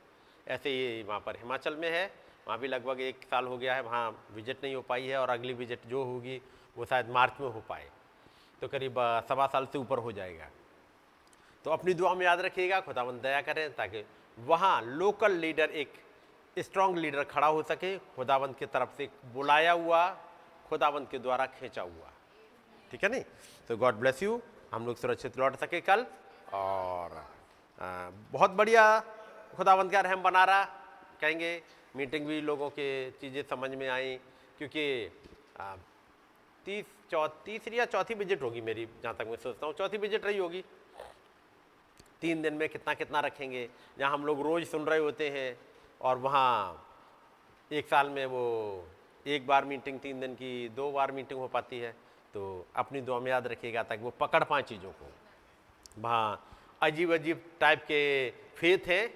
ऐसे 0.46 0.70
ही 0.70 1.02
वहाँ 1.02 1.20
पर 1.20 1.36
हिमाचल 1.36 1.76
में 1.76 1.90
है, 1.90 2.06
वहाँ 2.46 2.58
भी 2.58 2.68
लगभग 2.68 3.00
एक 3.00 3.24
साल 3.24 3.46
हो 3.46 3.58
गया 3.58 3.74
है, 3.74 3.82
वहाँ 3.82 4.26
विज़िट 4.34 4.64
नहीं 4.64 4.74
हो 4.74 4.82
पाई 4.82 5.06
है, 5.06 5.16
और 5.16 5.30
अगली 5.30 5.52
विज़िट 5.54 5.86
जो 5.86 6.04
होगी, 6.04 6.40
वो 6.76 6.84
शायद 6.84 7.08
मार्च 7.10 7.40
में 7.40 7.48
हो 7.48 7.62
पाए। 7.68 7.88
तो 8.62 8.68
करीब 8.68 8.94
सवा 9.28 9.46
साल 9.46 9.66
से 9.66 9.78
ऊपर 9.78 9.98
हो 9.98 10.12
जाएगा। 10.12 10.48
तो 11.64 11.70
अपनी 11.70 11.94
दुआ 11.94 12.14
में 12.14 12.24
याद 12.26 12.40
रखिएगा 12.40 12.80
खुदावंद 12.80 13.20
दया 13.22 13.40
करें 13.42 13.74
ताकि 13.74 14.04
वहाँ 14.38 14.80
लोकल 14.82 15.32
लीडर 15.36 15.70
एक 15.72 15.92
स्ट्रांग 16.56 16.96
लीडर 16.96 17.24
खड़ा 17.24 17.46
हो 17.46 17.62
सके 17.62 17.96
खुदावंत 18.16 18.58
की 18.58 18.66
तरफ़ 18.66 18.96
से 18.96 19.08
बुलाया 19.34 19.72
हुआ 19.72 20.08
खुदावंत 20.68 21.10
के 21.10 21.18
द्वारा 21.18 21.46
खींचा 21.48 21.82
हुआ। 21.82 22.10
ठीक 22.90 23.04
है 23.04 23.10
नहीं? 23.10 23.24
तो 23.68 23.76
गॉड 23.76 23.94
ब्लेस 23.94 24.22
यू। 24.22 24.40
हम 24.72 24.86
लोग 24.86 24.96
सुरक्षित 24.96 25.38
लौट 25.38 25.56
सके 25.56 25.80
कल 25.80 26.06
और 26.54 27.12
आ, 27.78 28.10
बहुत 28.32 28.50
बढ़िया 28.50 28.84
खुदावंत 29.56 29.92
का 29.92 30.00
रहम 30.00 30.22
बना 30.22 30.44
रहा 30.44 30.64
कहेंगे। 31.20 31.50
मीटिंग 31.96 32.26
भी 32.26 32.40
लोगों 32.40 32.68
के 32.70 32.88
चीज़ें 33.20 33.42
समझ 33.50 33.70
में 33.70 33.88
आई 33.88 34.16
क्योंकि 34.58 34.84
तीस 36.66 36.84
चौ 37.10 37.26
तीसरी 37.44 37.78
या 37.78 37.84
चौथी 37.86 38.14
विज़िट 38.14 38.42
होगी 38.42 38.60
मेरी, 38.60 38.86
जहाँ 39.02 39.14
तक 39.18 39.26
मैं 39.26 39.36
सोचता 39.38 39.66
हूँ। 39.66 39.74
चौथी 39.74 39.98
विज़िट 39.98 40.24
रही 40.26 40.38
होगी। 40.38 40.64
तीन 42.20 42.42
दिन 42.42 42.54
में 42.54 42.68
कितना 42.68 42.94
कितना 42.94 43.20
रखेंगे, 43.20 43.68
जहाँ 43.98 44.12
हम 44.12 44.24
लोग 44.26 44.40
रोज़ 44.42 44.64
सुन 44.66 44.84
रहे 44.86 44.98
होते 44.98 45.28
हैं, 45.30 45.56
और 46.00 46.18
वहाँ 46.18 46.84
एक 47.70 47.88
साल 47.88 48.08
में 48.10 48.24
वो 48.26 48.44
एक 49.26 49.46
बार 49.46 49.64
मीटिंग 49.64 49.98
तीन 50.00 50.20
दिन 50.20 50.34
की, 50.34 50.68
दो 50.70 50.90
बार 50.92 51.12
मीटिंग 51.12 51.40
हो 51.40 51.48
पाती 51.48 51.78
है 51.78 51.94
तो 52.34 52.66
अपनी 52.76 53.00
दुआ 53.00 53.18
में 53.20 53.30
याद 53.30 53.46
रखिएगा 53.46 53.82
ताकि 53.82 54.02
वो 54.02 54.10
पकड़ 54.20 54.42
पाए 54.44 54.62
चीज़ों 54.64 54.90
को। 54.92 55.06
वहाँ 55.98 56.44
अजीब 56.82 57.12
अजीब 57.12 57.42
टाइप 57.60 57.82
के 57.82 58.30
फेथ 58.56 58.88
हैं, 58.88 59.10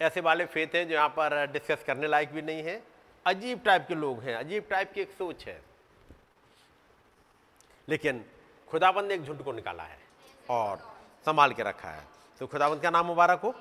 ऐसे 0.00 0.20
वाले 0.20 0.44
फेथ 0.46 0.74
हैं 0.74 0.86
जो 0.88 0.94
यहाँ 0.94 1.08
पर 1.10 1.46
डिस्कस 1.52 1.84
करने 1.86 2.08
लायक 2.08 2.32
भी 2.32 2.42
नहीं 2.42 2.62
है। 2.62 2.82
अजीब 3.26 3.62
टाइप 3.64 3.84
के 3.88 3.94
लोग 3.96 4.20
हैं, 4.22 4.34
अजीब 4.36 4.66
टाइप 4.70 4.92
की 4.92 5.00
एक 5.00 5.10
सोच 5.12 5.46
है। 5.46 5.60
लेकिन 7.88 8.24
खुदाबंद 8.68 9.08
ने 9.08 9.14
एक 9.14 9.22
झुंड 9.22 9.42
को 9.42 9.52
निकाला 9.52 9.82
है 9.82 9.98
और 10.50 10.78
संभाल 11.26 11.52
के 11.52 11.62
रखा 11.62 11.90
है। 11.90 12.06
तो 12.40 12.46
खुदाबंद 12.46 12.82
का 12.82 12.90
नाम 12.90 13.06
मुबारक 13.06 13.40
हो। 13.40 13.54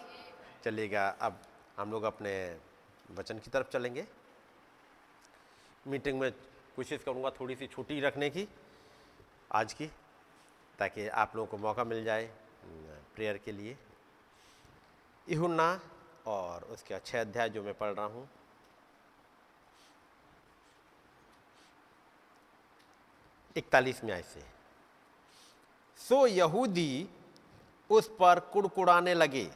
चलिएगा, 0.63 1.07
अब 1.09 1.41
हम 1.77 1.91
लोग 1.91 2.03
अपने 2.03 2.33
वचन 3.09 3.39
की 3.39 3.51
तरफ़ 3.51 3.67
चलेंगे। 3.67 4.05
मीटिंग 5.85 6.19
में 6.19 6.31
कोशिश 6.75 7.03
करूँगा 7.03 7.29
थोड़ी 7.39 7.55
सी 7.55 7.67
छुट्टी 7.67 7.99
रखने 8.01 8.29
की, 8.29 8.47
आज 9.51 9.73
की, 9.73 9.87
ताकि 10.79 11.07
आप 11.07 11.35
लोगों 11.35 11.47
को 11.47 11.57
मौका 11.57 11.83
मिल 11.83 12.03
जाए 12.03 12.29
प्रेयर 13.15 13.37
के 13.37 13.51
लिए। 13.51 13.77
इहुन्ना 15.27 15.79
और 16.27 16.63
उसके 16.63 16.93
अच्छे 16.93 17.17
अध्याय 17.17 17.49
जो 17.49 17.63
मैं 17.63 17.73
पढ़ 17.73 17.93
रहा 17.93 18.05
हूँ 18.05 18.27
इकतालीस 23.59 24.03
में 24.03 24.13
ऐसे 24.13 24.41
सो 25.99 26.25
यहूदी 26.27 27.07
उस 27.89 28.07
पर 28.19 28.39
कुड़कुड़ाने 28.53 29.13
लगे। 29.13 29.47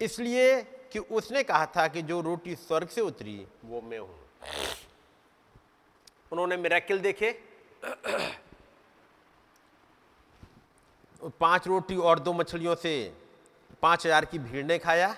इसलिए 0.00 0.60
कि 0.92 0.98
उसने 0.98 1.42
कहा 1.42 1.66
था 1.76 1.86
कि 1.88 2.02
जो 2.02 2.20
रोटी 2.20 2.54
स्वर्ग 2.56 2.88
से 2.88 3.00
उतरी, 3.00 3.46
वो 3.64 3.80
मैं 3.80 3.98
हूँ। 3.98 4.18
उन्होंने 6.32 6.56
मेरेकिल 6.56 7.00
देखे। 7.00 7.30
पाँच 11.40 11.66
रोटी 11.66 11.96
और 11.96 12.18
दो 12.18 12.32
मछलियों 12.32 12.74
से 12.76 12.94
पाँच 13.82 14.06
हज़ार 14.06 14.24
की 14.24 14.38
भीड़ 14.40 14.64
ने 14.66 14.78
खाया। 14.78 15.14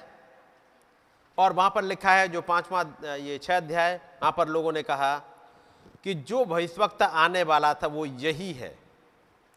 और 1.39 1.53
वहाँ 1.53 1.71
पर 1.71 1.85
लिखा 1.85 2.13
है 2.13 2.29
जो 2.29 2.41
पांचवा, 2.43 2.83
ये 3.17 3.39
छह 3.39 3.57
अध्याय, 3.57 3.95
वहाँ 3.95 4.33
पर 4.37 4.49
लोगों 4.49 4.73
ने 4.73 4.83
कहा 4.83 5.15
कि 6.05 6.15
जो 6.15 6.45
भविष्यवक्ता 6.45 7.07
आने 7.07 7.43
वाला 7.43 7.75
था 7.75 7.87
वो 7.87 8.05
यही 8.07 8.53
है। 8.53 8.79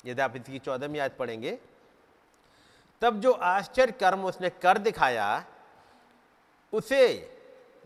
यदि 0.05 0.21
आप 0.21 0.35
इसकी 0.35 0.59
चौदहवीं 0.59 0.99
याद 0.99 1.11
पढ़ेंगे, 1.19 1.57
तब 3.01 3.19
जो 3.21 3.31
आश्चर्य 3.31 3.91
कर्म 3.91 4.23
उसने 4.25 4.49
कर 4.49 4.77
दिखाया, 4.77 5.45
उसे 6.73 7.33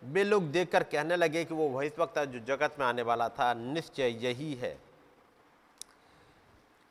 वे 0.04 0.24
लोग 0.24 0.52
देखकर 0.52 0.84
कहने 0.84 1.15
लगे 1.15 1.43
कि 1.45 1.54
वो 1.54 1.69
भविष्यवक्ता 1.69 2.26
जो 2.26 2.39
जगत 2.39 2.76
में 2.80 2.86
आने 2.86 3.02
वाला 3.02 3.30
था, 3.30 3.54
निश्चय 3.54 4.10
यही 4.26 4.54
है। 4.54 4.78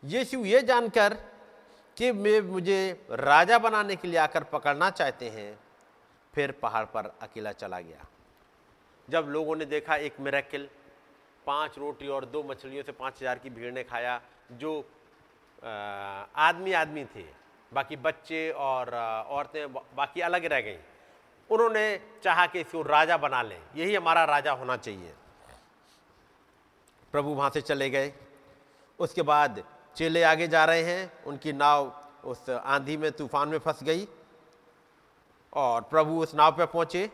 यीशु 0.05 0.45
ये 0.45 0.61
जानकर 0.63 1.15
कि 1.97 2.11
वे 2.11 2.41
मुझे 2.41 3.07
राजा 3.11 3.59
बनाने 3.59 3.97
के 3.97 4.09
लिए 4.09 4.19
आकर 4.19 4.45
पकड़ना 4.45 4.91
चाहते 4.91 5.29
हैं, 5.29 5.59
फिर 6.35 6.53
पहाड़ 6.53 6.85
पर 6.85 7.13
अकेला 7.23 7.53
चला 7.53 7.81
गया। 7.81 8.07
जब 9.09 9.27
लोगों 9.29 9.57
ने 9.57 9.65
देखा 9.65 9.97
एक 9.97 10.21
मेरेकिल 10.21 10.69
पाँच 11.47 11.79
रोटी 11.79 12.09
और 12.09 12.25
दो 12.27 12.43
मछलियों 12.43 12.83
से 12.83 12.93
पाँच 12.93 13.21
हज़ार 13.21 13.39
की 13.39 13.51
भीड़ 13.51 13.73
ने 13.73 13.83
खाया, 13.85 14.21
जो 14.53 14.85
आदमी 15.63 16.73
आदमी 16.75 17.05
थे। 17.07 17.25
बाकी 17.73 17.97
बच्चे 17.99 18.51
और 18.51 18.95
औरतें 18.95 19.73
बाकी 19.73 20.21
अलग 20.21 20.45
रह 20.45 20.61
गई। 20.61 20.79
उन्होंने 21.51 22.01
चाहा 22.25 22.47
कि 22.47 22.61
इसको 22.61 22.83
राजा 22.83 23.17
बना 23.17 23.43
लें। 23.43 23.61
यही 23.77 23.95
हमारा 23.95 24.25
राजा 24.25 24.53
होना 24.53 24.77
चाहिए। 24.77 25.15
प्रभु 27.15 27.31
वहाँ 27.31 27.51
से 27.51 27.61
चले 27.61 27.91
गए। 27.91 28.13
उसके 28.99 29.23
बाद 29.23 29.63
चेले 29.97 30.23
आगे 30.23 30.49
जा 30.49 30.65
रहे 30.65 30.83
हैं। 30.83 31.25
उनकी 31.25 31.53
नाव 31.53 31.93
उस 32.25 32.49
आंधी 32.51 32.97
में, 32.97 33.11
तूफ़ान 33.13 33.49
में 33.49 33.59
फंस 33.59 33.83
गई। 33.83 34.07
और 35.53 35.81
प्रभु 35.83 36.21
उस 36.23 36.35
नाव 36.35 36.57
पर 36.57 36.67
पहुँचे 36.67 37.11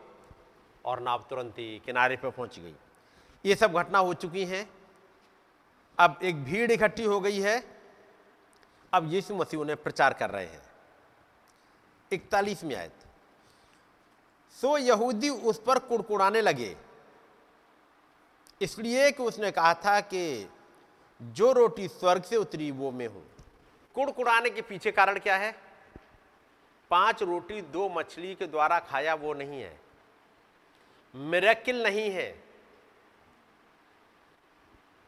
और 0.84 1.00
नाव 1.00 1.24
तुरंत 1.30 1.58
ही 1.58 1.82
किनारे 1.86 2.16
पर 2.16 2.30
पहुँच 2.30 2.58
गई। 2.58 2.74
ये 3.46 3.54
सब 3.54 3.72
घटना 3.72 3.98
हो 3.98 4.14
चुकी 4.14 4.44
हैं। 4.44 4.68
अब 5.98 6.18
एक 6.22 6.44
भीड़ 6.44 6.70
इकट्ठी 6.72 7.04
हो 7.04 7.20
गई 7.20 7.40
है। 7.40 7.62
अब 8.92 9.12
यीशु 9.12 9.34
मसीह 9.34 9.60
उन्हें 9.60 9.82
प्रचार 9.82 10.12
कर 10.12 10.30
रहे 10.30 10.46
हैं। 10.46 10.62
इकतालीसवीं 12.12 12.74
आयत 12.74 13.04
सो 14.56 14.76
यहूदी 14.78 15.28
उस 15.28 15.60
पर 15.60 15.78
कुड़कुड़ाने 15.78 16.40
लगे। 16.40 16.76
इसलिए 18.60 19.10
कि 19.10 19.22
उसने 19.22 19.50
कहा 19.50 19.72
था 19.74 20.00
कि 20.00 20.50
जो 21.20 21.52
रोटी 21.52 21.88
स्वर्ग 21.88 22.22
से 22.22 22.36
उतरी 22.36 22.70
वो 22.70 22.90
मैं 22.90 23.06
हूँ। 23.06 23.24
कुड़कुड़ाने 23.94 24.50
के 24.50 24.62
पीछे 24.62 24.90
कारण 24.92 25.18
क्या 25.18 25.36
है? 25.36 25.54
पाँच 26.90 27.22
रोटी 27.22 27.60
दो 27.62 27.88
मछली 27.88 28.34
के 28.34 28.46
द्वारा 28.46 28.78
खाया 28.80 29.14
वो 29.14 29.34
नहीं 29.34 29.60
है। 29.62 29.78
मेरेकिल 31.14 31.82
नहीं 31.82 32.10
है। 32.10 32.45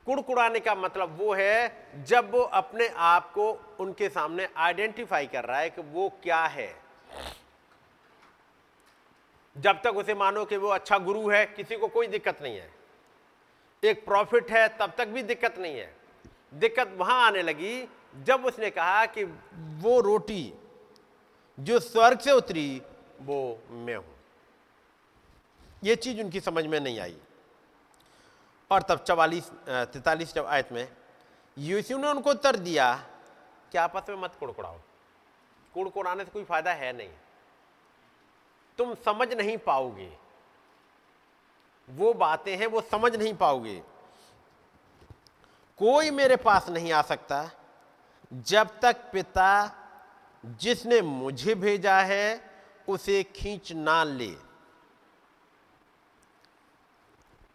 कुड़कुड़ाने 0.09 0.61
का 0.61 0.75
मतलब 0.75 1.17
वो 1.21 1.33
है 1.35 2.05
जब 2.05 2.31
वो 2.31 2.41
अपने 2.41 2.87
आप 2.89 3.31
को 3.33 3.51
उनके 3.81 4.09
सामने 4.09 4.49
आइडेंटिफाई 4.57 5.27
कर 5.27 5.45
रहा 5.45 5.59
है 5.59 5.71
कि 5.71 5.83
वो 5.83 6.09
क्या 6.23 6.41
है। 6.47 6.69
जब 9.57 9.81
तक 9.85 9.97
उसे 9.97 10.15
मानो 10.15 10.45
कि 10.45 10.57
वो 10.57 10.69
अच्छा 10.69 10.99
गुरु 10.99 11.29
है, 11.31 11.45
किसी 11.47 11.77
को 11.77 11.89
कोई 11.89 12.07
दिक्कत 12.07 12.43
नहीं 12.43 12.57
है। 12.57 12.71
एक 13.83 14.05
प्रॉफिट 14.05 14.51
है, 14.51 14.67
तब 14.79 14.93
तक 14.99 15.09
भी 15.09 15.23
दिक्कत 15.23 15.59
नहीं 15.59 15.79
है। 15.79 15.93
दिक्कत 16.55 16.95
वहाँ 16.97 17.27
आने 17.27 17.43
लगी 17.43 17.89
जब 18.25 18.47
उसने 18.47 18.71
कहा 18.71 19.07
कि 19.07 19.25
वो 19.83 20.01
रोटी 20.01 20.53
जो 21.59 21.79
स्वर्ग 21.81 22.19
से 22.19 22.33
उतरी, 22.33 22.83
वो 23.21 23.59
मैं 23.71 23.97
हूँ। 23.97 24.17
ये 25.85 25.97
चीज़ 25.97 26.21
उनकी 26.21 26.41
समझ 26.41 26.67
में 26.67 26.81
नहीं 26.81 27.01
आई। 27.01 27.17
और 28.71 28.83
तब 28.83 28.99
चवालीस 28.99 29.51
तैतालीस 29.69 30.35
जब 30.35 30.47
आयत 30.47 30.73
में, 30.73 30.89
यीशु 31.57 31.99
ने 31.99 32.09
उनको 32.09 32.31
उत्तर 32.31 32.57
दिया 32.57 32.93
कि 33.73 33.79
आपस 33.79 34.09
में 34.09 34.17
मत 34.17 34.37
कुड़कुड़ाओ। 34.41 34.79
कुड़कुड़ाने 35.75 36.25
से 36.25 36.31
कोई 36.31 36.45
फ़ायदा 36.45 36.73
है 36.73 36.93
नहीं। 36.97 37.11
तुम 38.79 38.95
समझ 38.95 39.33
नहीं 39.33 39.57
पाओगे। 39.59 40.11
वो 41.89 42.13
बातें 42.15 42.57
हैं, 42.57 42.67
वो 42.67 42.81
समझ 42.81 43.15
नहीं 43.17 43.35
पाओगे। 43.35 43.83
कोई 45.79 46.11
मेरे 46.11 46.37
पास 46.37 46.69
नहीं 46.69 46.93
आ 46.93 47.03
सकता 47.03 47.51
जब 48.33 48.79
तक 48.81 49.11
पिता 49.13 49.51
जिसने 50.45 51.01
मुझे 51.03 51.55
भेजा 51.55 51.97
है, 52.01 52.51
उसे 52.89 53.23
खींच 53.37 53.73
ना 53.73 54.03
ले। 54.05 54.35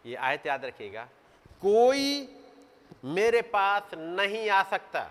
ये 0.06 0.14
आयत 0.14 0.46
याद 0.46 0.64
रखिएगा। 0.64 1.08
कोई 1.62 2.36
मेरे 3.04 3.42
पास 3.42 3.82
नहीं 3.94 4.50
आ 4.50 4.62
सकता। 4.62 5.10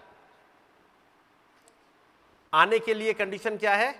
आने 2.53 2.79
के 2.79 2.93
लिए 2.93 3.13
कंडीशन 3.13 3.57
क्या 3.57 3.75
है? 3.75 3.99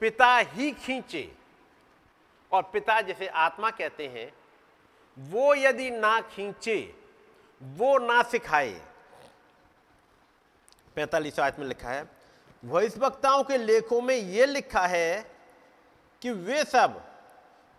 पिता 0.00 0.36
ही 0.36 0.72
खींचे। 0.72 1.34
और 2.52 2.62
पिता 2.62 3.00
जिसे 3.00 3.26
आत्मा 3.26 3.70
कहते 3.70 4.08
हैं, 4.08 4.32
वो 5.18 5.54
यदि 5.54 5.90
ना 5.90 6.20
खींचे, 6.20 6.94
वो 7.62 7.98
ना 7.98 8.22
सिखाए। 8.22 8.82
पैंतालीस 10.94 11.40
आयत 11.40 11.58
में 11.58 11.66
लिखा 11.66 11.88
है, 11.88 12.08
भविष्यवक्ताओं 12.64 13.44
के 13.44 13.58
लेखों 13.58 14.00
में 14.00 14.16
यह 14.16 14.46
लिखा 14.46 14.86
है 14.86 15.30
कि 16.22 16.30
वे 16.30 16.64
सब 16.64 17.15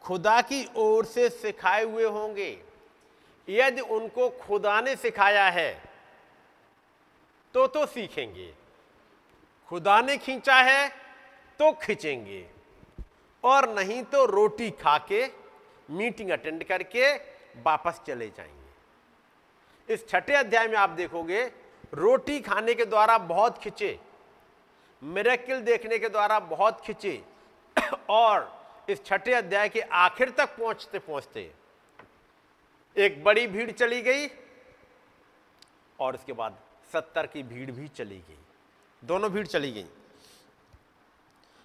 खुदा 0.07 0.41
की 0.41 0.67
ओर 0.75 1.05
से 1.05 1.29
सिखाए 1.29 1.83
हुए 1.83 2.03
होंगे। 2.03 2.49
यदि 3.47 3.81
उनको 3.81 4.29
खुदा 4.29 4.79
ने 4.81 4.95
सिखाया 4.95 5.49
है 5.49 5.71
तो 7.53 7.65
तो 7.67 7.85
सीखेंगे। 7.85 8.53
खुदा 9.69 9.99
ने 10.01 10.17
खींचा 10.17 10.55
है 10.55 10.87
तो 11.59 11.71
खींचेंगे। 11.71 12.45
और 13.43 13.69
नहीं 13.69 14.03
तो 14.03 14.25
रोटी 14.25 14.69
खा 14.71 14.97
के 15.11 15.25
मीटिंग 15.89 16.29
अटेंड 16.29 16.63
करके 16.63 17.13
वापस 17.63 18.01
चले 18.07 18.27
जाएँगे। 18.27 19.93
इस 19.93 20.07
छठे 20.09 20.33
अध्याय 20.33 20.67
में 20.67 20.77
आप 20.77 20.89
देखोगे, 20.89 21.43
रोटी 21.93 22.39
खाने 22.39 22.73
के 22.73 22.85
द्वारा 22.85 23.17
बहुत 23.17 23.57
खिंचे, 23.57 23.99
मेरेकिल 25.01 25.61
देखने 25.61 25.99
के 25.99 26.09
द्वारा 26.09 26.39
बहुत 26.39 26.81
खिंचे, 26.81 27.21
और 28.09 28.56
इस 28.89 29.05
छठे 29.05 29.33
अध्याय 29.33 29.69
के 29.69 29.81
आखिर 29.81 30.29
तक 30.29 30.57
पहुँचते 30.57 30.99
पहुँचते 30.99 31.53
एक 32.97 33.23
बड़ी 33.23 33.47
भीड़ 33.47 33.71
चली 33.71 34.01
गई 34.01 34.27
और 35.99 36.15
उसके 36.15 36.33
बाद 36.33 36.59
सत्तर 36.93 37.27
की 37.27 37.43
भीड़ 37.43 37.71
भी 37.71 37.87
चली 37.87 38.19
गई। 38.19 38.37
दोनों 39.03 39.31
भीड़ 39.31 39.47
चली 39.47 39.71
गई। 39.71 39.89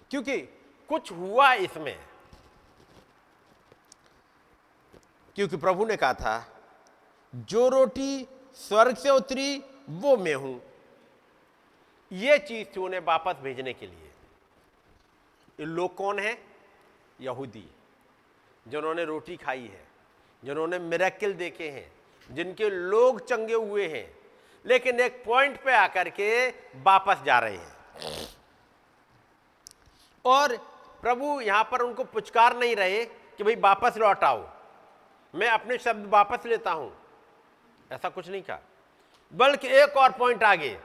क्योंकि 0.09 0.41
कुछ 0.89 1.11
हुआ 1.11 1.53
इसमें। 1.53 2.07
क्योंकि 5.35 5.57
प्रभु 5.57 5.85
ने 5.85 5.97
कहा 5.97 6.13
था, 6.13 6.63
जो 7.35 7.69
रोटी 7.69 8.27
स्वर्ग 8.53 8.97
से 8.97 9.09
उतरी, 9.09 9.63
वो 9.89 10.17
मैं 10.17 10.35
हूँ। 10.35 10.61
यह 12.11 12.37
चीज़ 12.37 12.67
थी 12.67 12.79
उन्हें 12.79 13.01
वापस 13.01 13.33
भेजने 13.33 13.73
के 13.73 13.87
लिए। 13.87 14.11
ये 15.59 15.65
लोग 15.65 15.95
कौन 15.95 16.19
है? 16.19 16.52
यहूदी, 17.21 17.67
जिन्होंने 18.67 19.05
रोटी 19.05 19.37
खाई 19.37 19.67
है, 19.67 19.87
जिन्होंने 20.43 20.79
मेरेकिल 20.79 21.33
देखे 21.33 21.69
हैं, 21.69 21.91
जिनके 22.31 22.69
लोग 22.69 23.25
चंगे 23.25 23.53
हुए 23.53 23.87
हैं, 23.87 24.17
लेकिन 24.65 24.99
एक 24.99 25.23
पॉइंट 25.25 25.63
पे 25.63 25.73
आकर 25.73 26.09
के 26.09 26.49
वापस 26.75 27.23
जा 27.25 27.39
रहे 27.39 27.57
हैं। 27.57 27.75
और 30.25 30.57
प्रभु 31.01 31.41
यहाँ 31.41 31.63
पर 31.63 31.81
उनको 31.81 32.03
पुचकार 32.03 32.57
नहीं 32.57 32.75
रहे 32.75 33.05
कि 33.05 33.43
भाई 33.43 33.55
वापस 33.55 33.97
लौट 33.97 34.23
आओ। 34.23 34.49
मैं 35.35 35.49
अपने 35.49 35.77
शब्द 35.77 36.05
वापस 36.05 36.45
लेता 36.45 36.71
हूँ। 36.71 36.97
ऐसा 37.91 38.09
कुछ 38.09 38.29
नहीं 38.29 38.41
कहा। 38.41 38.59
बल्कि 39.33 39.67
एक 39.67 39.97
और 39.97 40.11
पॉइंट 40.11 40.43
आगे। 40.43 40.79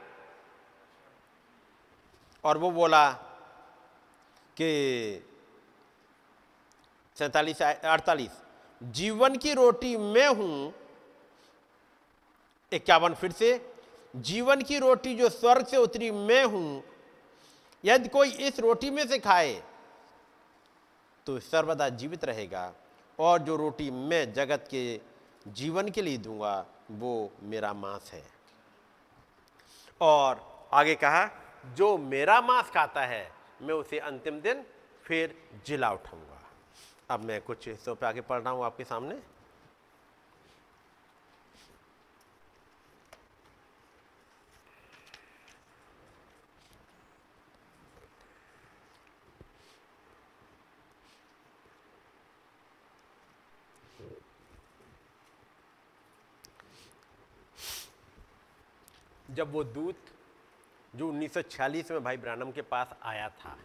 और 2.43 2.57
वो 2.57 2.71
बोला 2.71 3.11
कि 4.57 5.28
सैतालीस 7.19 7.61
अड़तालीस। 7.61 8.41
जीवन 8.81 9.35
की 9.35 9.53
रोटी 9.53 9.95
मैं 9.97 10.27
हूँ, 10.29 10.73
इक्यावन 12.71 13.13
फिर 13.13 13.31
से, 13.31 13.49
जीवन 14.13 14.61
की 14.61 14.77
रोटी 14.79 15.15
जो 15.15 15.29
स्वर्ग 15.29 15.65
से 15.65 15.77
उतरी 15.77 16.11
मैं 16.11 16.43
हूँ, 16.45 16.83
यदि 17.83 18.09
कोई 18.09 18.29
इस 18.29 18.59
रोटी 18.59 18.89
में 18.89 19.05
से 19.07 19.19
खाए 19.19 19.61
तो 21.27 21.39
सर्वदा 21.41 21.89
जीवित 21.91 22.23
रहेगा, 22.25 22.71
और 23.19 23.39
जो 23.39 23.55
रोटी 23.55 23.89
मैं 23.91 24.31
जगत 24.33 24.67
के 24.71 24.99
जीवन 25.45 25.89
के 25.89 26.01
लिए 26.01 26.17
दूँगा, 26.17 26.65
वो 26.91 27.31
मेरा 27.43 27.73
मांस 27.73 28.11
है। 28.13 28.23
और 30.01 30.41
आगे 30.73 30.95
कहा, 30.95 31.29
जो 31.75 31.97
मेरा 31.97 32.39
मांस 32.41 32.69
खाता 32.69 33.05
है, 33.05 33.31
मैं 33.61 33.73
उसे 33.73 33.99
अंतिम 33.99 34.39
दिन 34.41 34.63
फिर 35.03 35.35
जिला 35.65 35.91
उठाऊँगा 35.91 36.28
अब 37.09 37.23
मैं 37.25 37.41
कुछ 37.41 37.67
हिस्सों 37.67 37.95
पे 37.95 38.05
आगे 38.05 38.21
पढ़ 38.21 38.41
रहा 38.41 38.53
हूँ 38.53 38.63
आपके 38.65 38.83
सामने। 38.83 39.19
जब 59.29 59.51
वो 59.51 59.63
दूत 59.63 59.95
जो 60.95 61.11
1946 61.11 61.91
में 61.91 62.03
भाई 62.03 62.17
ब्रानम 62.17 62.51
के 62.51 62.61
पास 62.61 62.95
आया 63.03 63.27
था 63.29 63.57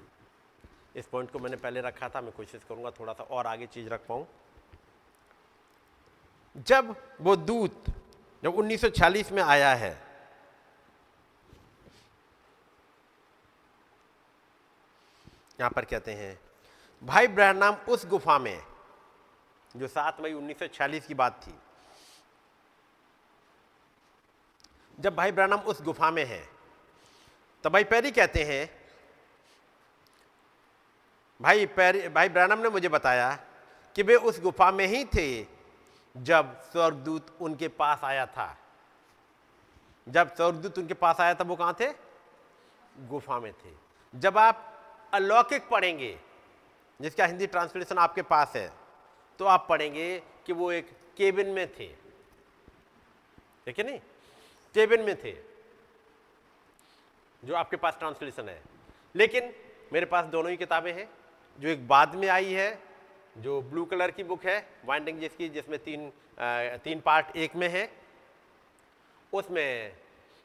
इस 0.94 1.06
पॉइंट 1.06 1.30
को 1.30 1.38
मैंने 1.38 1.56
पहले 1.56 1.80
रखा 1.80 2.08
था, 2.08 2.20
मैं 2.20 2.32
कोशिश 2.32 2.62
करूँगा 2.68 2.90
थोड़ा 2.90 3.12
सा 3.12 3.24
और 3.24 3.46
आगे 3.46 3.66
चीज़ 3.66 3.88
रख 3.88 4.06
पाऊँ। 4.08 4.26
जब 6.56 6.94
वो 7.20 7.34
दूत, 7.36 7.84
जब 8.42 8.54
1946 8.54 9.32
में 9.32 9.42
आया 9.42 9.74
है, 9.74 9.90
यहाँ 15.60 15.70
पर 15.70 15.84
कहते 15.84 16.12
हैं, 16.12 16.38
भाई 17.02 17.26
ब्रहणाम 17.28 17.74
उस 17.88 18.06
गुफा 18.06 18.38
में, 18.38 18.62
जो 19.74 19.88
सात 19.88 20.20
मई 20.20 20.32
1946 20.32 21.06
की 21.06 21.14
बात 21.14 21.40
थी, 21.42 21.54
जब 24.98 25.14
भाई 25.16 25.32
ब्रहणाम 25.32 25.60
उस 25.60 25.82
गुफा 25.82 26.10
में 26.10 26.24
है 26.24 26.42
तो 27.64 27.70
भाई 27.70 27.84
पैरी 27.84 28.10
कहते 28.10 28.42
हैं 28.44 28.83
भाई, 31.40 31.66
पैरी, 31.66 32.08
भाई 32.08 32.28
ब्रहणम 32.28 32.58
ने 32.58 32.68
मुझे 32.68 32.88
बताया 32.88 33.32
कि 33.96 34.02
वे 34.02 34.14
उस 34.16 34.40
गुफा 34.40 34.70
में 34.70 34.86
ही 34.86 35.04
थे 35.04 35.46
जब 36.16 36.60
स्वर्गदूत 36.62 37.36
उनके 37.40 37.68
पास 37.68 38.00
आया 38.04 38.26
था। 38.26 38.56
जब 40.08 40.34
स्वर्गदूत 40.34 40.78
उनके 40.78 40.94
पास 40.94 41.20
आया 41.20 41.34
था, 41.34 41.44
वो 41.44 41.56
कहाँ 41.56 41.76
थे? 41.80 41.88
गुफा 42.98 43.38
में 43.40 43.52
थे। 43.54 43.72
जब 44.14 44.38
आप 44.38 44.70
अलौकिक 45.14 45.68
पढ़ेंगे, 45.68 46.18
जिसका 47.00 47.26
हिंदी 47.26 47.46
ट्रांसलेशन 47.46 47.98
आपके 47.98 48.22
पास 48.22 48.52
है 48.56 48.72
तो 49.38 49.44
आप 49.44 49.66
पढ़ेंगे 49.68 50.22
कि 50.46 50.52
वो 50.52 50.70
एक 50.72 50.90
केबिन 51.16 51.48
में 51.48 51.66
थे। 51.68 51.86
ठीक 53.66 53.78
है 53.78 53.84
नहीं? 53.84 53.98
केबिन 54.74 55.00
में 55.00 55.16
थे, 55.24 55.32
जो 57.44 57.54
आपके 57.54 57.76
पास 57.76 57.98
ट्रांसलेशन 57.98 58.48
है। 58.48 58.62
लेकिन 59.14 59.52
मेरे 59.92 60.06
पास 60.06 60.24
दोनों 60.24 60.50
ही 60.50 60.56
किताबें 60.56 60.92
हैं। 60.92 61.08
जो 61.58 61.68
एक 61.68 61.86
बाद 61.88 62.14
में 62.14 62.28
आई 62.28 62.52
है, 62.52 62.78
जो 63.38 63.60
ब्लू 63.62 63.84
कलर 63.84 64.10
की 64.10 64.24
बुक 64.24 64.44
है 64.44 64.58
वाइंडिंग 64.84 65.20
जिसकी 65.20 65.48
जिसमें 65.48 65.78
तीन 65.78 66.10
तीन 66.84 67.00
पार्ट 67.00 67.36
एक 67.36 67.54
में 67.56 67.68
है, 67.68 67.90
उसमें 69.32 69.96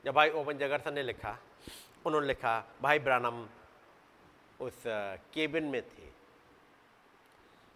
जब 0.05 0.13
भाई 0.13 0.29
ओवन 0.31 0.57
जगरसन 0.57 0.93
ने 0.93 1.03
लिखा, 1.03 1.37
उन्होंने 2.05 2.27
लिखा, 2.27 2.63
भाई 2.81 2.99
ब्रानम 2.99 3.47
उस 4.59 4.83
केबिन 5.33 5.63
में 5.63 5.81
थे। 5.81 6.07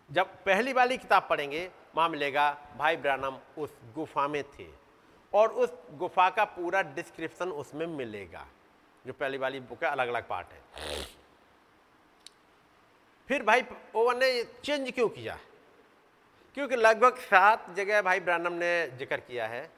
जब 0.09 0.35
पहली 0.45 0.73
वाली 0.73 0.97
किताब 0.97 1.27
पढ़ेंगे, 1.29 1.69
वहाँ 1.95 2.09
मिलेगा, 2.09 2.51
भाई 2.77 2.95
ब्रानम 2.97 3.37
उस 3.57 3.77
गुफा 3.95 4.27
में 4.27 4.43
थे। 4.43 4.67
और 5.33 5.51
उस 5.53 5.73
गुफा 5.93 6.29
का 6.29 6.43
पूरा 6.45 6.81
डिस्क्रिप्शन 6.95 7.51
उसमें 7.51 7.85
मिलेगा, 7.87 8.45
जो 9.05 9.13
पहली 9.13 9.37
वाली 9.37 9.59
बुक 9.61 9.83
है 9.83 9.89
अलग 9.89 10.07
अलग 10.07 10.27
पार्ट 10.27 10.47
है। 10.47 10.61
फिर 13.29 13.43
भाई 13.43 13.63
ओवन 13.95 14.17
ने 14.17 14.43
चेंज 14.63 14.91
क्यों 14.91 15.07
किया? 15.09 15.37
क्योंकि 16.57 16.75
लगभग 16.75 17.17
सात 17.19 17.65
जगह 17.75 18.01
भाई 18.01 18.19
ब्रानम 18.19 18.53
ने 18.53 18.87
ज़िक्र 18.97 19.17
किया 19.17 19.47
है। 19.47 19.69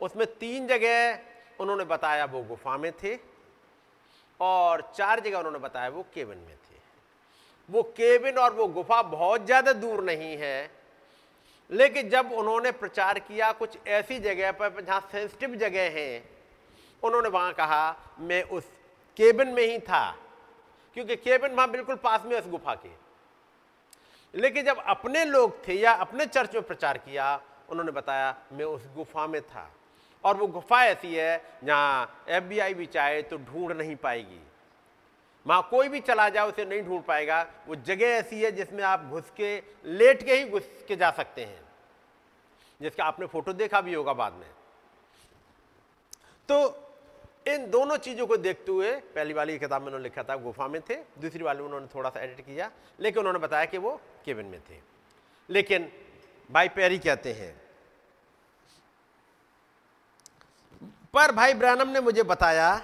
उसमें 0.00 0.26
तीन 0.34 0.66
जगह 0.66 1.18
उन्होंने 1.60 1.84
बताया 1.84 2.24
वो 2.24 2.42
गुफा 2.42 2.76
में 2.78 2.90
थे 3.02 3.16
और 4.40 4.80
चार 4.96 5.20
जगह 5.20 5.38
उन्होंने 5.38 5.58
बताया 5.58 5.88
वो 5.88 6.04
केबिन 6.14 6.38
में 6.38 6.56
थे। 6.56 6.78
वो 7.68 7.82
केबिन 7.96 8.38
और 8.38 8.52
वो 8.52 8.66
गुफा 8.68 9.02
बहुत 9.02 9.44
ज़्यादा 9.46 9.72
दूर 9.74 10.02
नहीं 10.04 10.36
है, 10.36 10.70
लेकिन 11.70 12.08
जब 12.10 12.32
उन्होंने 12.32 12.70
प्रचार 12.72 13.18
किया, 13.18 13.52
कुछ 13.52 13.76
ऐसी 13.88 14.18
जगह 14.20 14.52
पर 14.52 14.80
जहाँ 14.80 15.00
सेंसिटिव 15.12 15.54
जगह 15.56 15.90
हैं, 15.92 16.24
उन्होंने 17.02 17.28
वहाँ 17.28 17.52
कहा, 17.52 17.96
मैं 18.20 18.42
उस 18.44 18.64
केबिन 19.16 19.48
में 19.48 19.62
ही 19.64 19.78
था 19.80 20.16
क्योंकि 20.94 21.16
केबिन 21.16 21.50
वहाँ 21.50 21.70
बिल्कुल 21.70 21.96
पास 21.96 22.22
में 22.24 22.40
उस 22.40 22.48
गुफा 22.48 22.74
के। 22.74 22.90
लेकिन 24.34 24.66
जब 24.66 24.78
अपने 24.78 25.24
लोग 25.24 25.68
थे 25.68 25.74
या 25.74 25.92
अपने 25.92 26.26
चर्च 26.26 26.54
में 26.54 26.62
प्रचार 26.62 26.98
किया, 26.98 27.40
उन्होंने 27.68 27.92
बताया, 27.92 28.36
मैं 28.52 28.64
उस 28.64 28.82
गुफा 28.94 29.26
में 29.26 29.42
था। 29.42 29.70
और 30.24 30.36
वो 30.36 30.46
गुफा 30.46 30.84
ऐसी 30.84 31.14
है, 31.14 31.58
जहाँ 31.64 32.24
एफ़ 32.28 32.74
भी 32.74 32.86
चाहे 32.86 33.22
तो 33.22 33.36
ढूंढ 33.36 33.72
नहीं 33.72 33.96
पाएगी। 33.96 34.40
वहाँ 35.46 35.68
कोई 35.70 35.88
भी 35.88 36.00
चला 36.00 36.28
जाए, 36.28 36.48
उसे 36.48 36.64
नहीं 36.64 36.82
ढूंढ 36.82 37.02
पाएगा। 37.02 37.46
वो 37.66 37.74
जगह 37.74 38.06
ऐसी 38.06 38.42
है, 38.42 38.52
जिसमें 38.52 38.84
आप 38.84 39.00
घुस 39.00 39.30
के, 39.36 39.62
लेट 39.84 40.22
के 40.22 40.34
ही 40.34 40.48
घुस 40.48 40.68
के 40.88 40.96
जा 40.96 41.10
सकते 41.10 41.44
हैं। 41.44 41.64
जिसका 42.82 43.04
आपने 43.04 43.26
फ़ोटो 43.26 43.52
देखा 43.52 43.80
भी 43.80 43.94
होगा 43.94 44.12
बाद 44.12 44.32
में। 44.32 44.50
तो 46.48 46.83
इन 47.46 47.70
दोनों 47.70 47.96
चीज़ों 47.96 48.26
को 48.26 48.36
देखते 48.36 48.72
हुए 48.72 48.90
पहली 49.14 49.32
वाली 49.34 49.58
किताब 49.58 49.80
में 49.80 49.86
उन्होंने 49.88 50.02
लिखा 50.02 50.22
था, 50.22 50.36
गुफा 50.36 50.68
में 50.68 50.80
थे। 50.80 50.94
दूसरी 50.94 51.42
वाली 51.44 51.62
उन्होंने 51.62 51.86
थोड़ा 51.94 52.10
सा 52.10 52.20
एडिट 52.20 52.40
किया, 52.40 52.70
लेकिन 53.00 53.18
उन्होंने 53.18 53.38
बताया 53.38 53.64
कि 53.64 53.78
वो 53.78 54.00
केबिन 54.24 54.46
में 54.46 54.60
थे। 54.60 54.78
लेकिन 55.48 55.90
भाई 56.50 56.68
पैरी 56.70 56.98
कहते 56.98 57.32
हैं, 57.32 57.52
पर 61.14 61.32
भाई 61.32 61.54
ब्रानम 61.54 61.88
ने 61.88 62.00
मुझे 62.00 62.22
बताया 62.24 62.74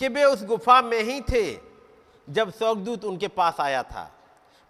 कि 0.00 0.08
वे 0.08 0.24
उस 0.24 0.44
गुफा 0.44 0.80
में 0.82 1.00
ही 1.00 1.20
थे 1.22 1.52
जब 2.28 2.50
स्वर्गदूत 2.50 3.04
उनके 3.04 3.28
पास 3.30 3.60
आया 3.60 3.82
था। 3.82 4.10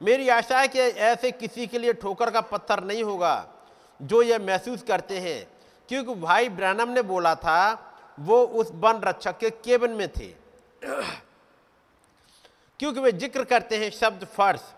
मेरी 0.01 0.29
आशा 0.29 0.61
है 0.61 0.69
कि 0.69 0.81
ऐसे 0.81 1.31
किसी 1.33 1.67
के 1.67 1.79
लिए 1.79 1.93
ठोकर 1.95 2.31
का 2.31 2.41
पत्थर 2.43 2.83
नहीं 2.85 3.03
होगा 3.05 3.35
जो 4.01 4.23
यह 4.23 4.39
महसूस 4.39 4.83
करते 4.83 5.19
हैं, 5.19 5.47
क्योंकि 5.89 6.15
भाई 6.17 6.49
ब्रहणम 6.51 6.89
ने 6.89 7.03
बोला 7.05 7.35
था 7.35 7.91
वो 8.19 8.43
उस 8.55 8.71
वन 8.75 9.01
रक्षक 9.01 9.39
के 9.39 9.51
केबिन 9.51 9.91
में 9.93 10.09
थे। 10.11 10.27
क्योंकि 12.81 13.01
वे 13.01 13.13
ज़िक्र 13.13 13.45
करते 13.45 13.77
हैं 13.79 13.91
शब्द 13.93 14.25
फर्श 14.27 14.73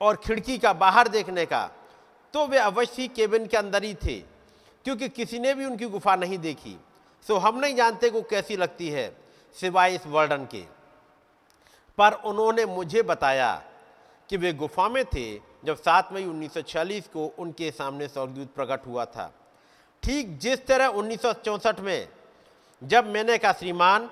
और 0.00 0.16
खिड़की 0.16 0.58
का 0.58 0.72
बाहर 0.74 1.08
देखने 1.08 1.44
का 1.46 1.70
तो 2.34 2.46
वे 2.46 2.58
अवश्य 2.58 3.02
ही 3.02 3.08
केबिन 3.08 3.46
के 3.46 3.56
अंदर 3.56 3.84
ही 3.84 3.94
थे, 3.96 4.18
क्योंकि 4.84 5.08
किसी 5.10 5.38
ने 5.38 5.54
भी 5.54 5.64
उनकी 5.64 5.86
गुफा 5.86 6.16
नहीं 6.16 6.38
देखी। 6.38 6.76
सो 7.26 7.36
हम 7.36 7.58
नहीं 7.58 7.74
जानते 7.76 8.10
को 8.10 8.22
कैसी 8.22 8.56
लगती 8.56 8.88
है 8.88 9.08
सिवाय 9.56 9.94
इस 9.94 10.06
वर्णन 10.06 10.44
के। 10.46 10.64
पर 11.98 12.12
उन्होंने 12.24 12.64
मुझे 12.66 13.02
बताया 13.04 13.54
कि 14.30 14.36
वे 14.36 14.52
गुफा 14.54 14.88
में 14.88 15.04
थे 15.06 15.26
जब 15.64 15.76
सात 15.76 16.12
मई 16.12 16.24
1946 16.24 17.06
को 17.08 17.26
उनके 17.38 17.70
सामने 17.70 18.08
स्वर्गदूत 18.08 18.54
प्रकट 18.54 18.86
हुआ 18.86 19.04
था। 19.06 19.32
ठीक 20.02 20.38
जिस 20.38 20.66
तरह 20.66 20.86
उन्नीस 20.88 21.26
में 21.80 22.08
जब 22.82 23.06
मैंने 23.06 23.38
कहा, 23.38 23.52
श्रीमान, 23.52 24.08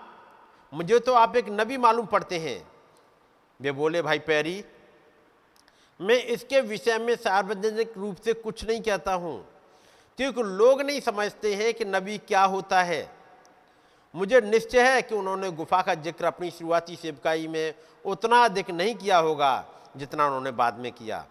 मुझे 0.73 0.99
तो 0.99 1.13
आप 1.15 1.37
एक 1.37 1.49
नबी 1.51 1.77
मालूम 1.79 2.07
पड़ते 2.07 2.39
हैं। 2.39 2.63
वे 3.61 3.73
बोले, 3.73 4.03
भाई 4.03 4.19
पैरी, 4.21 4.63
मैं 6.01 6.23
इसके 6.25 6.61
विषय 6.63 6.99
में 6.99 7.15
सार्वजनिक 7.17 7.93
रूप 7.99 8.17
से 8.17 8.33
कुछ 8.35 8.65
नहीं 8.65 8.81
कहता 8.81 9.13
हूँ, 9.15 9.39
क्योंकि 10.19 10.43
लोग 10.43 10.81
नहीं 10.83 11.01
समझते 11.01 11.55
हैं 11.55 11.73
कि 11.75 11.85
नबी 11.85 12.19
क्या 12.19 12.43
होता 12.45 12.83
है। 12.83 13.09
मुझे 14.15 14.41
निश्चय 14.41 14.83
है 14.85 15.01
कि 15.03 15.15
उन्होंने 15.15 15.51
गुफा 15.53 15.81
का 15.83 15.95
ज़िक्र 15.97 16.25
अपनी 16.25 16.51
शुरुआती 16.51 16.97
सेवकाई 16.97 17.47
में 17.49 17.75
उतना 18.05 18.45
अधिक 18.45 18.71
नहीं 18.71 18.95
किया 18.95 19.19
होगा, 19.19 19.65
जितना 19.97 20.27
उन्होंने 20.27 20.51
बाद 20.53 20.79
में 20.79 20.91
किया, 20.93 21.25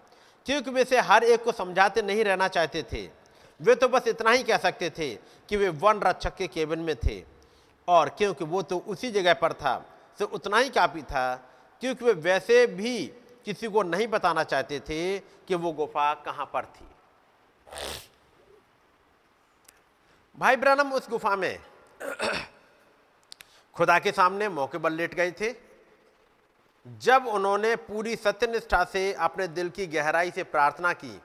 क्योंकि 0.45 0.71
वे 0.71 0.83
से 0.85 0.99
हर 1.01 1.23
एक 1.25 1.43
को 1.43 1.51
समझाते 1.51 2.01
नहीं 2.01 2.23
रहना 2.23 2.47
चाहते 2.47 2.83
थे। 2.83 3.05
वे 3.59 3.75
तो 3.75 3.87
बस 3.87 4.07
इतना 4.07 4.31
ही 4.31 4.43
कह 4.43 4.57
सकते 4.57 4.89
थे 4.89 5.13
कि 5.49 5.57
वे 5.57 5.69
वन 5.69 5.99
रक्षक 5.99 6.35
के 6.35 6.47
केबिन 6.47 6.79
में 6.79 6.95
थे। 6.97 7.23
और 7.87 8.09
क्योंकि 8.09 8.45
वो 8.45 8.61
तो 8.61 8.77
उसी 8.77 9.11
जगह 9.11 9.33
पर 9.33 9.53
था 9.53 9.75
तो 10.19 10.25
उतना 10.27 10.57
ही 10.57 10.69
काफ़ी 10.69 11.01
था, 11.03 11.35
क्योंकि 11.81 12.05
वे 12.05 12.13
वैसे 12.13 12.65
भी 12.67 13.05
किसी 13.45 13.67
को 13.67 13.83
नहीं 13.83 14.07
बताना 14.07 14.43
चाहते 14.43 14.79
थे 14.79 15.19
कि 15.19 15.55
वो 15.55 15.71
गुफा 15.71 16.13
कहाँ 16.25 16.45
पर 16.53 16.65
थी। 16.65 16.87
भाई 20.37 20.55
ब्रनम, 20.55 20.91
उस 20.91 21.09
गुफा 21.09 21.35
में 21.35 21.59
खुदा 23.75 23.97
के 23.99 24.11
सामने 24.11 24.49
मौके 24.49 24.77
पर 24.77 24.91
लेट 24.91 25.13
गए 25.13 25.31
थे। 25.31 25.53
जब 26.85 27.27
उन्होंने 27.27 27.75
पूरी 27.75 28.15
सत्यनिष्ठा 28.15 28.83
से 28.83 29.11
अपने 29.15 29.47
दिल 29.49 29.69
की 29.69 29.87
गहराई 29.87 30.31
से 30.31 30.43
प्रार्थना 30.45 30.93
की, 30.93 31.19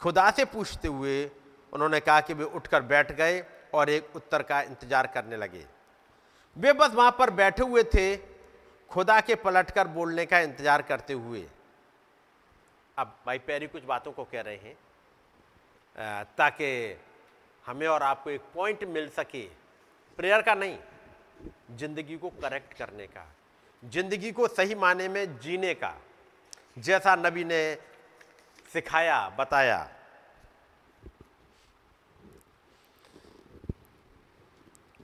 खुदा 0.00 0.30
से 0.30 0.44
पूछते 0.44 0.88
हुए 0.88 1.24
उन्होंने 1.76 2.00
कहा 2.00 2.20
कि 2.20 2.34
वे 2.34 2.44
उठकर 2.46 2.82
बैठ 2.84 3.12
गए 3.14 3.42
और 3.74 3.90
एक 3.90 4.16
उत्तर 4.16 4.42
का 4.44 4.60
इंतज़ार 4.62 5.06
करने 5.14 5.36
लगे। 5.36 5.64
वे 6.56 6.72
बस 6.74 6.92
वहाँ 6.92 7.14
पर 7.18 7.30
बैठे 7.32 7.62
हुए 7.64 7.82
थे, 7.84 8.16
खुदा 8.90 9.20
के 9.20 9.34
पलटकर 9.36 9.88
बोलने 9.90 10.24
का 10.26 10.38
इंतज़ार 10.40 10.82
करते 10.84 11.12
हुए। 11.14 11.44
अब 12.96 13.14
भाई 13.26 13.38
पैरी 13.40 13.66
कुछ 13.68 13.84
बातों 13.84 14.12
को 14.12 14.24
कह 14.24 14.40
रहे 14.40 14.56
हैं 14.56 16.24
ताकि 16.38 16.68
हमें 17.64 17.86
और 17.88 18.02
आपको 18.02 18.30
एक 18.30 18.40
पॉइंट 18.54 18.84
मिल 18.86 19.08
सके। 19.10 19.42
प्रेयर 20.18 20.42
का 20.42 20.54
नहीं, 20.54 20.78
ज़िंदगी 21.72 22.16
को 22.16 22.28
करेक्ट 22.42 22.72
करने 22.74 23.06
का, 23.06 23.26
ज़िंदगी 23.82 24.32
को 24.32 24.48
सही 24.48 24.74
माने 24.76 25.08
में 25.08 25.38
जीने 25.38 25.74
का, 25.74 25.94
जैसा 26.78 27.14
नबी 27.16 27.44
ने 27.44 27.60
सिखाया, 28.72 29.28
बताया। 29.38 29.78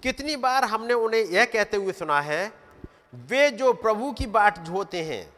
कितनी 0.03 0.37
बार 0.39 0.65
हमने 0.65 0.95
उन्हें 0.97 1.21
यह 1.23 1.45
कहते 1.47 1.77
हुए 1.77 1.93
सुना 1.93 2.21
है, 2.21 2.53
वे 3.15 3.51
जो 3.53 3.73
प्रभु 3.75 4.13
की 4.13 4.27
बाट 4.29 4.59
जोते 4.61 5.03
हैं, 5.05 5.33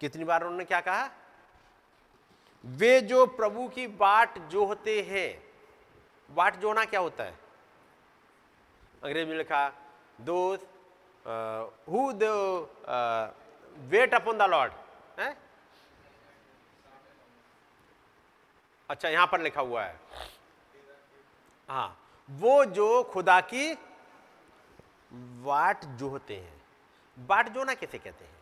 कितनी 0.00 0.24
बार 0.24 0.42
उन्होंने 0.42 0.64
क्या 0.64 0.80
कहा? 0.80 1.10
वे 2.64 3.00
जो 3.02 3.26
प्रभु 3.28 3.68
की 3.68 3.86
बाट 3.86 4.38
जोहते 4.50 5.00
हैं, 5.02 5.42
बाट 6.30 6.60
जोना 6.60 6.84
क्या 6.84 7.00
होता 7.00 7.24
है? 7.24 7.34
अंग्रेज़ 9.02 9.28
में 9.28 9.36
लिखा 9.36 9.68
दोस्त 10.20 10.66
who 11.88 12.10
wait 13.90 14.14
upon 14.14 14.38
the 14.38 14.42
lord 14.50 14.72
है? 15.18 15.36
अच्छा 18.88 19.08
यहाँ 19.08 19.26
पर 19.26 19.40
लिखा 19.40 19.60
हुआ 19.60 19.84
है। 19.84 19.98
हाँ 21.70 21.96
वो 22.28 22.64
जो 22.66 23.02
खुदा 23.12 23.40
की 23.42 23.72
वाट 25.42 25.84
जोहते 25.98 26.36
हैं। 26.36 27.26
बाट 27.26 27.48
जोना 27.48 27.74
कैसे 27.74 27.98
कहते 27.98 28.24
हैं? 28.24 28.38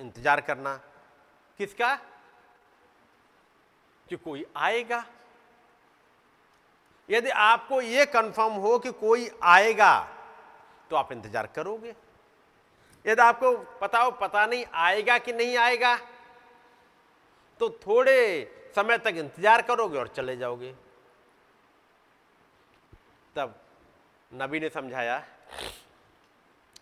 इंतज़ार 0.00 0.40
करना। 0.40 0.74
किसका? 1.60 1.94
कि 4.08 4.16
कोई 4.16 4.44
आएगा। 4.56 5.04
यदि 7.08 7.30
आपको 7.30 7.80
यह 7.80 8.04
कंफर्म 8.04 8.52
हो 8.54 8.78
कि 8.78 8.90
कोई 8.92 9.30
आएगा 9.42 9.98
तो 10.90 10.96
आप 10.96 11.12
इंतज़ार 11.12 11.46
करोगे। 11.46 11.94
यदि 13.04 13.22
आपको 13.22 13.56
पता 13.80 13.98
हो, 13.98 14.10
पता 14.12 14.46
नहीं 14.46 14.64
आएगा 14.66 15.18
कि 15.18 15.32
नहीं 15.32 15.56
आएगा 15.58 15.96
तो 17.60 17.70
थोड़े 17.80 18.72
समय 18.76 18.98
तक 18.98 19.14
इंतज़ार 19.16 19.62
करोगे 19.62 19.98
और 19.98 20.08
चले 20.08 20.36
जाओगे। 20.36 20.74
तब 23.36 23.60
नबी 24.34 24.60
ने 24.60 24.68
समझाया 24.68 25.18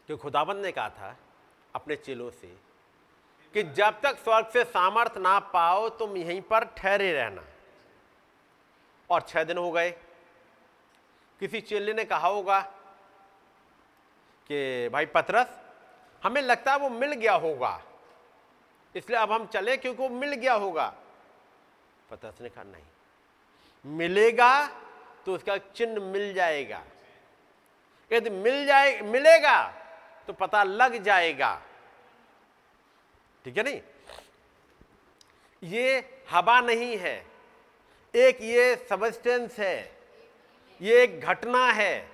कि 0.06 0.16
खुदाबंद 0.16 0.56
ने 0.56 0.72
कहा 0.72 0.88
था 0.88 1.16
अपने 1.74 1.96
चेलों 1.96 2.30
से 2.30 2.56
कि 3.54 3.62
जब 3.62 4.00
तक 4.00 4.18
स्वर्ग 4.18 4.48
से 4.48 4.64
सामर्थ 4.64 5.16
ना 5.16 5.38
पाओ, 5.38 5.88
तुम 5.88 6.16
यहीं 6.16 6.40
पर 6.40 6.64
ठहरे 6.64 7.12
रहना। 7.12 7.44
और 9.10 9.20
छह 9.20 9.44
दिन 9.44 9.58
हो 9.58 9.70
गए। 9.70 9.90
किसी 11.40 11.60
चेले 11.60 11.92
ने 11.92 12.04
कहा 12.04 12.28
होगा 12.28 12.60
कि, 14.48 14.88
भाई 14.88 15.06
पतरस, 15.06 15.58
हमें 16.24 16.42
लगता 16.42 16.72
है 16.72 16.78
वो 16.78 16.88
मिल 16.88 17.12
गया 17.12 17.34
होगा। 17.34 17.82
इसलिए 18.96 19.18
अब 19.18 19.32
हम 19.32 19.46
चले 19.46 19.76
क्योंकि 19.76 20.02
वो 20.02 20.08
मिल 20.08 20.34
गया 20.34 20.54
होगा। 20.54 20.94
पतरस 22.10 22.40
ने 22.40 22.48
कहा, 22.48 22.64
नहीं, 22.64 22.84
मिलेगा 23.86 24.80
तो 25.26 25.34
उसका 25.34 25.56
चिन्ह 25.56 26.00
मिल 26.02 26.32
जाएगा। 26.34 26.82
यदि 28.10 28.30
मिल 28.30 28.64
जाए, 28.66 29.00
मिलेगा 29.00 29.62
तो 30.28 30.32
पता 30.32 30.62
लग 30.62 31.02
जाएगा। 31.02 31.54
ठीक 33.44 33.56
है 33.56 33.62
नहीं? 33.62 33.80
ये 35.62 36.22
हवा 36.30 36.60
नहीं 36.60 36.96
है, 36.98 37.14
एक 38.14 38.40
ये 38.42 38.74
सबस्टेंस 38.90 39.58
है, 39.58 39.92
ये 40.80 41.02
एक 41.02 41.20
घटना 41.20 41.64
है, 41.72 42.08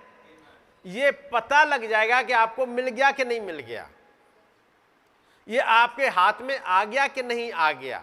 ये 0.84 1.10
पता 1.32 1.62
लग 1.64 1.88
जाएगा 1.88 2.22
कि 2.22 2.32
आपको 2.32 2.66
मिल 2.66 2.88
गया 2.88 3.10
कि 3.10 3.24
नहीं 3.24 3.40
मिल 3.40 3.58
गया। 3.58 3.88
ये 5.48 5.58
आपके 5.58 6.08
हाथ 6.08 6.40
में 6.40 6.58
आ 6.58 6.84
गया 6.84 7.06
कि 7.08 7.22
नहीं 7.22 7.50
आ 7.52 7.70
गया? 7.72 8.02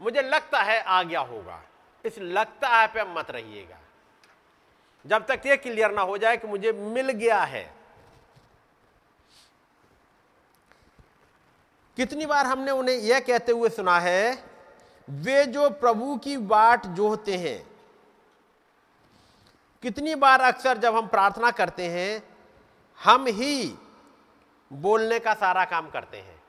मुझे 0.00 0.22
लगता 0.22 0.62
है 0.62 0.80
आ 0.80 1.02
गया 1.02 1.20
होगा। 1.20 1.62
इस 2.04 2.18
लगता 2.18 2.68
है 2.68 2.86
पे 2.86 3.04
मत 3.04 3.30
रहिएगा। 3.30 3.78
जब 5.06 5.26
तक 5.26 5.42
ये 5.46 5.56
क्लियर 5.56 5.90
ना 5.90 6.02
हो 6.02 6.18
जाए 6.18 6.36
कि 6.36 6.46
मुझे 6.46 6.72
मिल 6.72 7.10
गया 7.10 7.42
है। 7.42 7.74
कितनी 11.96 12.26
बार 12.26 12.46
हमने 12.46 12.70
उन्हें 12.70 12.96
यह 12.96 13.20
कहते 13.20 13.52
हुए 13.52 13.68
सुना 13.68 13.98
है, 14.00 14.44
वे 15.10 15.44
जो 15.46 15.70
प्रभु 15.70 16.16
की 16.16 16.36
बाट 16.36 16.86
जोहते 16.86 17.36
हैं, 17.36 17.66
कितनी 19.82 20.14
बार 20.14 20.40
अक्सर 20.40 20.78
जब 20.78 20.96
हम 20.96 21.06
प्रार्थना 21.06 21.50
करते 21.50 21.88
हैं, 21.88 22.22
हम 23.00 23.26
ही 23.26 23.74
बोलने 24.70 25.18
का 25.18 25.34
सारा 25.34 25.64
काम 25.64 25.90
करते 25.90 26.16
हैं। 26.16 26.42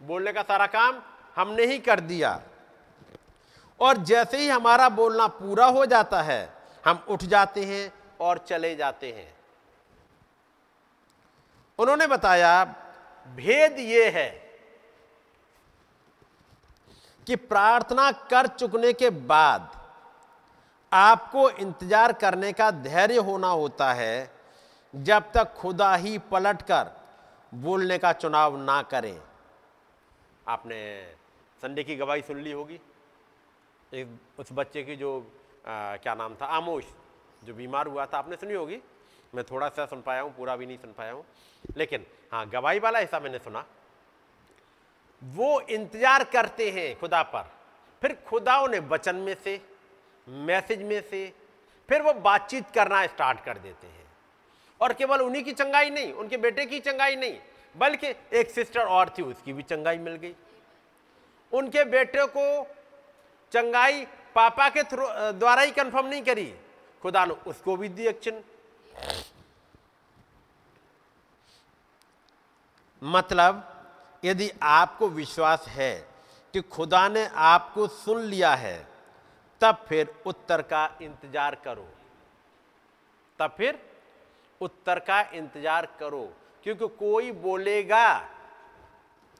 बोलने 0.00 0.32
का 0.32 0.42
सारा 0.42 0.66
काम 0.66 1.02
हमने 1.36 1.66
ही 1.66 1.78
कर 1.78 2.00
दिया। 2.00 2.42
और 3.80 3.96
जैसे 4.04 4.38
ही 4.38 4.48
हमारा 4.48 4.88
बोलना 4.90 5.26
पूरा 5.28 5.66
हो 5.66 5.84
जाता 5.86 6.22
है, 6.22 6.48
हम 6.84 7.04
उठ 7.08 7.22
जाते 7.24 7.64
हैं 7.64 7.92
और 8.20 8.38
चले 8.38 8.74
जाते 8.76 9.12
हैं। 9.12 9.32
उन्होंने 11.78 12.06
बताया, 12.06 12.64
भेद 13.28 13.78
ये 13.78 14.08
है 14.10 14.28
कि 17.26 17.36
प्रार्थना 17.36 18.10
कर 18.30 18.46
चुकने 18.48 18.92
के 18.92 19.10
बाद 19.10 19.70
आपको 20.92 21.48
इंतज़ार 21.50 22.12
करने 22.12 22.52
का 22.52 22.70
धैर्य 22.70 23.18
होना 23.18 23.48
होता 23.48 23.92
है, 23.92 24.30
जब 24.94 25.30
तक 25.32 25.54
खुदा 25.54 25.94
ही 25.94 26.18
पलटकर 26.30 26.90
बोलने 27.52 27.98
का 27.98 28.12
चुनाव 28.12 28.56
ना 28.56 28.80
करें। 28.82 29.18
आपने 30.46 30.80
संडे 31.62 31.82
की 31.82 31.96
गवाही 31.96 32.22
सुन 32.22 32.40
ली 32.40 32.52
होगी। 32.52 32.80
एक 33.92 34.40
उस 34.40 34.48
बच्चे 34.52 34.82
की 34.82 34.96
जो 34.96 35.18
आ, 35.66 35.96
क्या 35.96 36.14
नाम 36.14 36.34
था 36.34 36.46
आमोश 36.46 36.84
जो 37.42 37.54
बीमार 37.54 37.86
हुआ 37.86 38.06
था 38.06 38.18
आपने 38.18 38.36
सुनी 38.36 38.54
होगी? 38.54 38.78
मैं 39.34 39.44
थोड़ा 39.44 39.68
सा 39.68 39.86
सुन 39.86 40.02
पाया 40.02 40.20
हूँ 40.22 40.34
पूरा 40.36 40.56
भी 40.56 40.66
नहीं 40.66 40.78
सुन 40.78 40.92
पाया 40.92 41.12
हूँ। 41.12 41.24
लेकिन 41.76 42.06
हाँ 42.32 42.48
गवाही 42.48 42.78
वाला 42.78 42.98
हिस्सा 42.98 43.20
मैंने 43.20 43.38
सुना। 43.38 43.64
वो 45.22 45.60
इंतज़ार 45.60 46.24
करते 46.24 46.70
हैं 46.70 46.98
खुदा 47.00 47.22
पर। 47.24 47.50
फिर 48.02 48.16
खुदा 48.26 48.58
उन्हें 48.60 48.80
वचन 48.88 49.16
में 49.16 49.34
से 49.44 49.60
मैसेज 50.26 50.82
में 50.82 51.00
से 51.00 51.32
फिर 51.88 52.02
वो 52.02 52.12
बातचीत 52.14 52.70
करना 52.74 53.06
स्टार्ट 53.06 53.40
कर 53.44 53.58
देते 53.58 53.86
हैं। 53.86 54.06
और 54.80 54.92
केवल 54.92 55.20
उन्हीं 55.20 55.42
की 55.44 55.52
चंगाई 55.52 55.90
नहीं 55.90 56.12
उनके 56.12 56.36
बेटे 56.36 56.66
की 56.66 56.80
चंगाई 56.80 57.16
नहीं 57.16 57.38
बल्कि 57.74 58.14
एक 58.38 58.50
सिस्टर 58.50 58.80
और 58.80 59.14
थी 59.18 59.22
उसकी 59.22 59.52
भी 59.52 59.62
चंगाई 59.64 59.98
मिल 59.98 60.16
गई। 60.16 60.34
उनके 61.52 61.84
बेटे 61.86 62.26
को 62.26 62.44
चंगाई 63.54 64.04
पापा 64.34 64.68
के 64.68 64.82
थ्रू 64.84 65.06
द्वारा 65.34 65.62
ही 65.62 65.70
कंफर्म 65.72 66.06
नहीं 66.06 66.22
करी। 66.24 66.52
खुदा 67.02 67.24
ने 67.24 67.34
उसको 67.46 67.76
भी 67.76 67.88
दी 67.90 68.06
एक 68.06 68.20
चिन्ह 68.20 68.42
मतलब 73.02 73.62
यदि 74.22 74.50
आपको 74.62 75.08
विश्वास 75.10 75.64
है 75.68 75.94
कि 76.54 76.60
खुदा 76.62 77.08
ने 77.08 77.24
आपको 77.26 77.86
सुन 77.88 78.20
लिया 78.24 78.54
है, 78.54 78.76
तब 79.60 79.84
फिर 79.88 80.14
उत्तर 80.26 80.62
का 80.64 80.84
इंतज़ार 81.02 81.54
करो। 81.64 81.86
तब 83.38 83.54
फिर 83.58 83.78
उत्तर 84.60 84.98
का 85.00 85.20
इंतज़ार 85.34 85.86
करो, 86.00 86.24
क्योंकि 86.64 86.88
कोई 86.98 87.32
बोलेगा, 87.42 88.08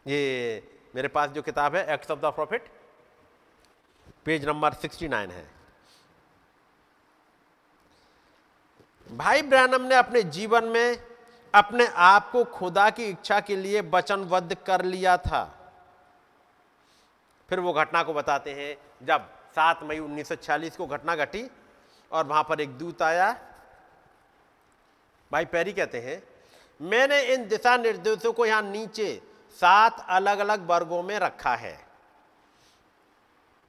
ये 0.07 0.63
मेरे 0.95 1.09
पास 1.09 1.31
जो 1.31 1.43
किताब 1.43 1.77
है 1.77 1.87
acts 1.95 2.11
of 2.11 2.19
the 2.21 2.33
prophet 2.35 2.69
page 4.25 4.45
number 4.45 4.73
69 4.73 5.31
है। 5.31 5.51
भाई 9.11 9.43
ब्रैनम 9.43 9.83
ने 9.83 9.95
अपने 9.95 10.23
जीवन 10.23 10.65
में 10.65 10.99
अपने 11.55 11.87
आप 11.87 12.31
को 12.31 12.45
खुदा 12.45 12.91
की 12.91 13.05
इच्छा 13.05 13.41
के 13.41 13.57
लिए 13.57 13.81
वचनबद्ध 13.81 14.55
कर 14.55 14.85
लिया 14.85 15.17
था। 15.17 15.45
फिर 17.49 17.61
वो 17.61 17.73
घटना 17.73 18.03
को 18.03 18.15
बताते 18.15 18.53
हैं, 18.53 18.77
जब 19.07 19.29
7 19.55 19.83
मई 19.83 19.99
1946 19.99 20.77
को 20.77 20.87
घटना 20.87 21.17
घटी 21.17 21.51
और 22.13 22.27
वहाँ 22.27 22.43
पर 22.43 22.61
एक 22.61 22.79
दूत 22.79 23.03
आया। 23.03 23.33
भाई 25.33 25.45
पैरी 25.45 25.73
कहते 25.73 26.01
हैं, 26.01 26.23
मैंने 26.81 27.23
इन 27.23 27.49
दिशा 27.49 27.77
निर्देशों 27.77 28.33
को 28.33 28.47
यहाँ 28.47 28.63
नीचे 28.63 29.23
सात 29.59 30.07
अलग 30.09 30.39
अलग 30.39 30.67
वर्गों 30.67 31.03
में 31.03 31.19
रखा 31.19 31.55
है। 31.55 31.84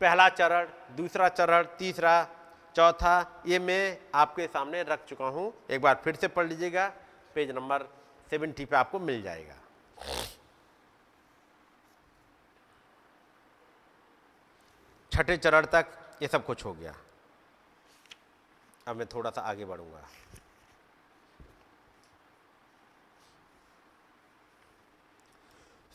पहला 0.02 0.28
चरण, 0.30 0.68
दूसरा 0.96 1.28
चरण, 1.30 1.64
तीसरा, 1.78 2.28
चौथा, 2.76 3.44
ये 3.46 3.60
मैं 3.60 3.98
आपके 4.16 4.48
सामने 4.48 4.84
रख 4.84 5.06
चुका 5.06 5.26
हूँ। 5.26 5.52
एक 5.70 5.82
बार 5.82 6.02
फिर 6.04 6.16
से 6.16 6.28
पढ़ 6.28 6.48
लीजिएगा, 6.48 6.88
पेज 7.36 7.52
नंबर 7.52 7.84
सेवेंटी 8.30 8.66
पे 8.66 8.76
आपको 8.76 9.00
मिल 9.00 9.22
जाएगा। 9.22 9.56
छठे 15.12 15.38
चरण 15.38 15.66
तक 15.66 15.92
ये 16.22 16.28
सब 16.28 16.46
कुछ 16.46 16.66
हो 16.66 16.74
गया। 16.74 16.94
अब 18.88 18.96
मैं 18.96 19.06
थोड़ा 19.08 19.30
सा 19.30 19.42
आगे 19.42 19.66
बढ़ूँगा। 19.66 20.02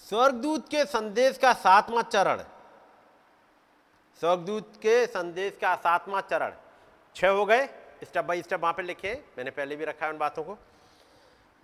स्वर्गदूत 0.01 0.69
के 0.69 0.85
संदेश 0.85 1.39
का 1.39 1.53
सातवां 1.53 2.03
चरण। 2.03 2.43
स्वर्गदूत 4.21 4.73
के 4.77 5.07
संदेश 5.07 5.59
का 5.61 5.75
सातवां 5.77 6.21
चरण। 6.21 6.53
छह 7.17 7.29
हो 7.29 7.45
गए। 7.47 7.67
स्टेप 8.05 8.25
बाई 8.25 8.43
स्टेप 8.43 8.61
वहाँ 8.61 8.73
पे 8.75 8.83
लिखे। 8.83 9.13
मैंने 9.39 9.51
पहले 9.51 9.77
भी 9.77 9.85
रखा 9.85 10.07
है 10.07 10.13
उन 10.13 10.19
बातों 10.19 10.45
को। 10.45 10.57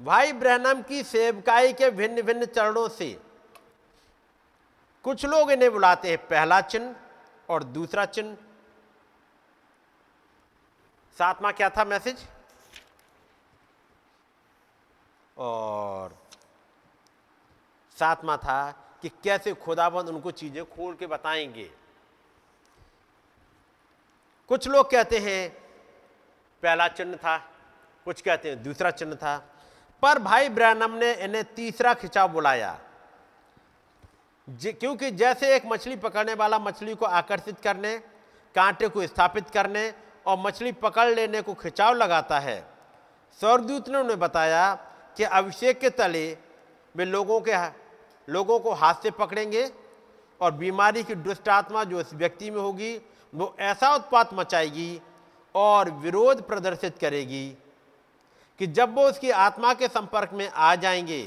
भाई 0.01 0.33
ब्रहणम 0.33 0.83
की 0.83 1.03
सेवकाई 1.03 1.73
के 1.73 1.91
भिन्न 1.91 2.23
भिन्न 2.23 2.45
चरणों 2.47 2.89
से 2.89 3.21
कुछ 5.05 5.25
लोग 5.25 5.51
इन्हें 5.51 5.71
बुलाते 5.73 6.11
हैं। 6.11 6.19
पहला 6.29 6.61
चिन्ह 6.61 6.95
और 7.49 7.65
दूसरा 7.65 8.05
चिन्ह। 8.07 8.37
सातवां 11.17 11.53
क्या 11.53 11.71
था 11.71 11.85
मैसेज? 11.85 12.27
और 15.37 16.17
सातवां 17.97 18.37
था 18.39 18.71
कि 19.03 19.09
कैसे 19.25 19.53
खुदाबंद 19.55 20.09
उनको 20.09 20.31
चीज़ें 20.31 20.65
खोल 20.65 20.95
के 20.95 21.07
बताएँगे। 21.07 21.71
कुछ 24.49 24.69
लोग 24.69 24.91
कहते 24.91 25.19
हैं, 25.19 25.51
पहला 26.63 26.89
चिन्ह 26.89 27.17
था, 27.17 27.37
कुछ 28.05 28.21
कहते 28.21 28.49
हैं 28.49 28.63
दूसरा 28.63 28.91
चिन्ह 28.91 29.15
था। 29.15 29.37
पर 30.03 30.19
भाई 30.19 30.49
ब्रैनम 30.49 30.93
ने 30.93 31.13
इन्हें 31.15 31.45
तीसरा 31.55 31.95
खिंचाव 31.95 32.29
बुलाया। 32.29 32.79
क्योंकि 34.49 35.11
जैसे 35.11 35.55
एक 35.57 35.63
मछली 35.67 35.97
पकड़ने 35.97 36.35
वाला 36.35 36.59
मछली 36.59 36.95
को 36.95 37.07
आकर्षित 37.07 37.59
करने, 37.61 37.99
कांटे 38.55 38.89
को 38.89 39.07
स्थापित 39.07 39.49
करने 39.51 39.93
और 40.27 40.37
मछली 40.39 40.73
पकड़ 40.73 41.09
लेने 41.09 41.43
को 41.43 41.55
खिंचाव 41.55 41.95
लगाता 41.95 42.39
है, 42.39 42.65
स्वर्गदूत 43.41 43.89
ने 43.89 43.99
उन्हें 43.99 44.19
बताया 44.19 44.75
कि 45.17 45.25
अभिषेक 45.25 45.81
के 45.81 45.91
तले 45.91 46.37
वे 46.97 47.05
लोगों 47.05 47.41
के 47.41 47.55
लोगों 48.29 48.59
को 48.61 48.73
हाथ 48.73 48.95
से 48.95 49.11
पकड़ेंगे 49.11 49.71
और 50.41 50.53
बीमारी 50.53 51.03
की 51.05 51.15
दुष्ट 51.15 51.49
आत्मा 51.49 51.85
जो 51.85 52.01
इस 52.01 52.15
व्यक्ति 52.15 52.51
में 52.51 52.61
होगी 52.61 52.99
वो 53.35 53.55
ऐसा 53.59 53.95
उत्पात 53.95 54.35
मचाएगी 54.35 55.01
और 55.55 55.91
विरोध 55.91 56.47
प्रदर्शित 56.47 56.99
करेगी 56.99 57.49
कि 58.59 58.67
जब 58.67 58.95
वो 58.95 59.09
उसकी 59.09 59.31
आत्मा 59.31 59.73
के 59.75 59.89
संपर्क 59.89 60.31
में 60.33 60.49
आ 60.49 60.75
जाएँगे 60.75 61.23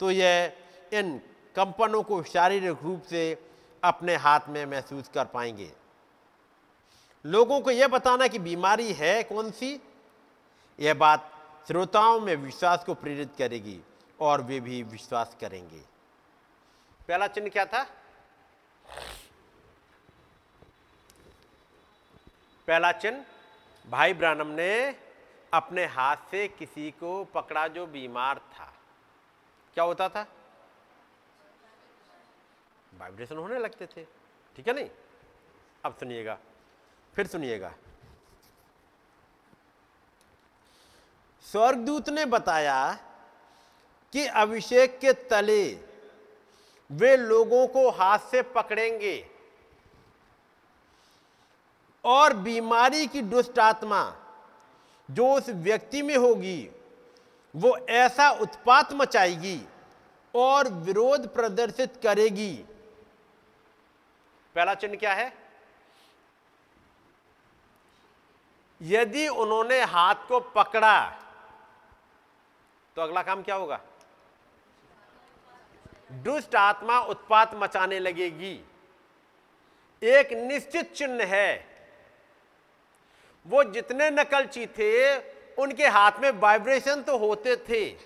तो 0.00 0.10
यह 0.10 0.52
इन 0.92 1.18
कंपनों 1.56 2.02
को 2.02 2.22
शारीरिक 2.22 2.82
रूप 2.82 3.02
से 3.02 3.22
अपने 3.84 4.16
हाथ 4.16 4.48
में 4.48 4.64
महसूस 4.66 5.08
कर 5.14 5.24
पाएँगे। 5.24 5.70
लोगों 7.24 7.60
को 7.60 7.70
यह 7.70 7.88
बताना 7.88 8.26
कि 8.26 8.38
बीमारी 8.38 8.92
है 8.92 9.22
कौन 9.22 9.50
सी? 9.50 9.80
यह 10.78 10.94
बात 10.94 11.30
श्रोताओं 11.66 12.20
में 12.20 12.34
विश्वास 12.36 12.84
को 12.84 12.94
प्रेरित 12.94 13.32
करेगी 13.38 13.80
और 14.20 14.42
वे 14.42 14.60
भी 14.60 14.82
विश्वास 14.82 15.36
करेंगे। 15.40 15.80
पहला 17.08 17.26
चिन्ह 17.26 17.48
क्या 17.48 17.64
था? 17.64 17.86
पहला 22.66 22.92
चिन्ह, 22.92 23.24
भाई 23.86 24.14
ब्रानम 24.14 24.46
ने 24.46 25.00
अपने 25.52 25.84
हाथ 25.84 26.16
से 26.16 26.48
किसी 26.48 26.90
को 26.90 27.24
पकड़ा 27.24 27.68
जो 27.68 27.86
बीमार 27.86 28.38
था। 28.38 28.74
क्या 29.74 29.84
होता 29.84 30.08
था? 30.08 30.26
वाइब्रेशन 32.98 33.36
होने 33.36 33.58
लगते 33.58 33.86
थे। 33.86 34.04
ठीक 34.56 34.68
है 34.68 34.74
नहीं? 34.74 34.90
अब 35.84 35.94
सुनिएगा। 35.94 36.38
फिर 37.14 37.26
सुनिएगा। 37.26 37.74
स्वर्गदूत 41.42 42.08
ने 42.08 42.26
बताया 42.26 42.92
कि 44.12 44.26
अभिषेक 44.26 44.98
के 44.98 45.12
तले 45.12 45.78
वे 46.90 47.16
लोगों 47.16 47.66
को 47.66 47.90
हाथ 47.90 48.18
से 48.18 48.42
पकड़ेंगे। 48.42 49.33
और 52.04 52.32
बीमारी 52.32 53.06
की 53.06 53.22
दुष्ट 53.22 53.58
आत्मा 53.58 54.16
जो 55.10 55.34
उस 55.34 55.48
व्यक्ति 55.48 56.02
में 56.02 56.16
होगी, 56.16 56.70
वो 57.56 57.76
ऐसा 57.76 58.30
उत्पात 58.30 58.92
मचाएगी 58.92 59.60
और 60.34 60.68
विरोध 60.68 61.34
प्रदर्शित 61.34 62.00
करेगी। 62.02 62.54
पहला 64.54 64.74
चिन्ह 64.74 64.96
क्या 64.96 65.14
है? 65.14 65.32
यदि 68.82 69.28
उन्होंने 69.28 69.80
हाथ 69.82 70.14
को 70.14 70.40
पकड़ा 70.40 71.20
तो 72.96 73.02
अगला 73.02 73.22
काम 73.22 73.42
क्या 73.42 73.54
होगा? 73.54 73.80
दुष्ट 76.12 76.54
आत्मा 76.54 77.00
उत्पात 77.00 77.54
मचाने 77.54 77.98
लगेगी। 77.98 78.64
एक 80.02 80.32
निश्चित 80.32 80.92
चिन्ह 80.92 81.24
है। 81.24 81.73
वो 83.46 83.64
जितने 83.64 84.10
नकलची 84.10 84.66
थे, 84.66 85.18
उनके 85.54 85.86
हाथ 85.86 86.12
में 86.20 86.30
वाइब्रेशन 86.30 87.02
तो 87.02 87.18
होते 87.18 87.56
थे। 87.56 87.96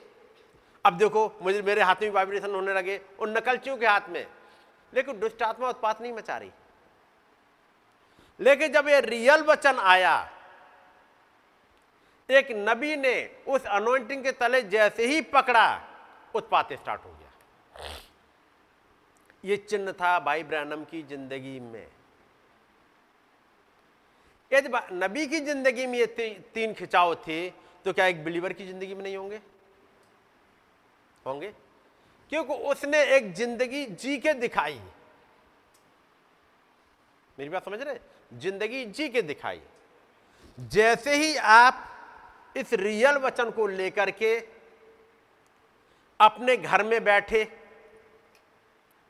अब 0.85 0.97
देखो, 0.99 1.39
मुझे 1.43 1.63
मेरे 1.63 1.83
हाथ 1.83 1.97
में 2.03 2.11
वाइब्रेशन 2.11 2.55
होने 2.55 2.75
लगे, 2.75 3.01
उन 3.19 3.37
नकलचियों 3.37 3.77
के 3.77 3.87
हाथ 3.87 4.09
में। 4.09 4.27
लेकिन 4.95 5.21
दुष्ट 5.21 5.43
आत्मा 5.43 5.69
उत्पात 5.69 6.01
नहीं 6.01 6.13
मचा 6.13 6.37
रही। 6.37 6.51
लेकिन 8.41 8.73
जब 8.73 8.89
ये 8.89 9.01
रियल 9.01 9.43
वचन 9.43 9.79
आया, 9.79 10.31
एक 12.31 12.49
नबी 12.51 12.97
ने 12.97 13.37
उस 13.49 13.67
अनोइंटिंग 13.67 14.25
के 14.25 14.33
तले 14.33 14.63
जैसे 14.63 15.07
ही 15.07 15.21
पकड़ा, 15.21 15.81
उत्पात 16.35 16.73
स्टार्ट 16.73 17.05
हो 17.05 17.11
गया। 17.11 17.91
ये 19.45 19.57
चिन्ह 19.57 19.93
था 19.93 20.19
भाई 20.21 20.43
ब्रैनम 20.43 20.85
की 20.85 21.03
ज़िंदगी 21.03 21.61
में। 21.61 21.87
यदि 24.51 24.69
नबी 24.95 25.27
की 25.27 25.41
ज़िंदगी 25.41 25.87
में 25.87 25.99
ये 25.99 26.07
ती, 26.07 26.29
तीन 26.55 26.75
खिंचाव 26.75 27.15
थे 27.27 27.49
तो 27.85 27.93
क्या 27.93 28.07
एक 28.07 28.25
बिलीवर 28.25 28.53
की 28.53 28.67
ज़िंदगी 28.67 28.95
में 28.95 29.03
नहीं 29.03 29.17
होंगे? 29.17 29.41
होंगे। 31.27 31.53
क्योंकि 32.33 32.55
उसने 32.71 33.03
एक 33.17 33.33
ज़िंदगी 33.35 33.85
जी 33.87 34.17
के 34.19 34.33
दिखाई। 34.35 34.81
मेरी 37.39 37.51
बात 37.51 37.65
समझ 37.65 37.81
रहे 37.81 37.99
ज़िंदगी 38.33 38.85
जी 38.87 39.09
के 39.09 39.23
दिखाई। 39.23 39.61
जैसे 40.59 41.15
ही 41.17 41.37
आप 41.37 41.85
इस 42.57 42.73
रियल 42.75 43.17
वचन 43.19 43.51
को 43.51 43.67
लेकर 43.67 44.11
के 44.13 44.37
अपने 46.21 46.57
घर 46.57 46.83
में 46.85 47.03
बैठे 47.05 47.47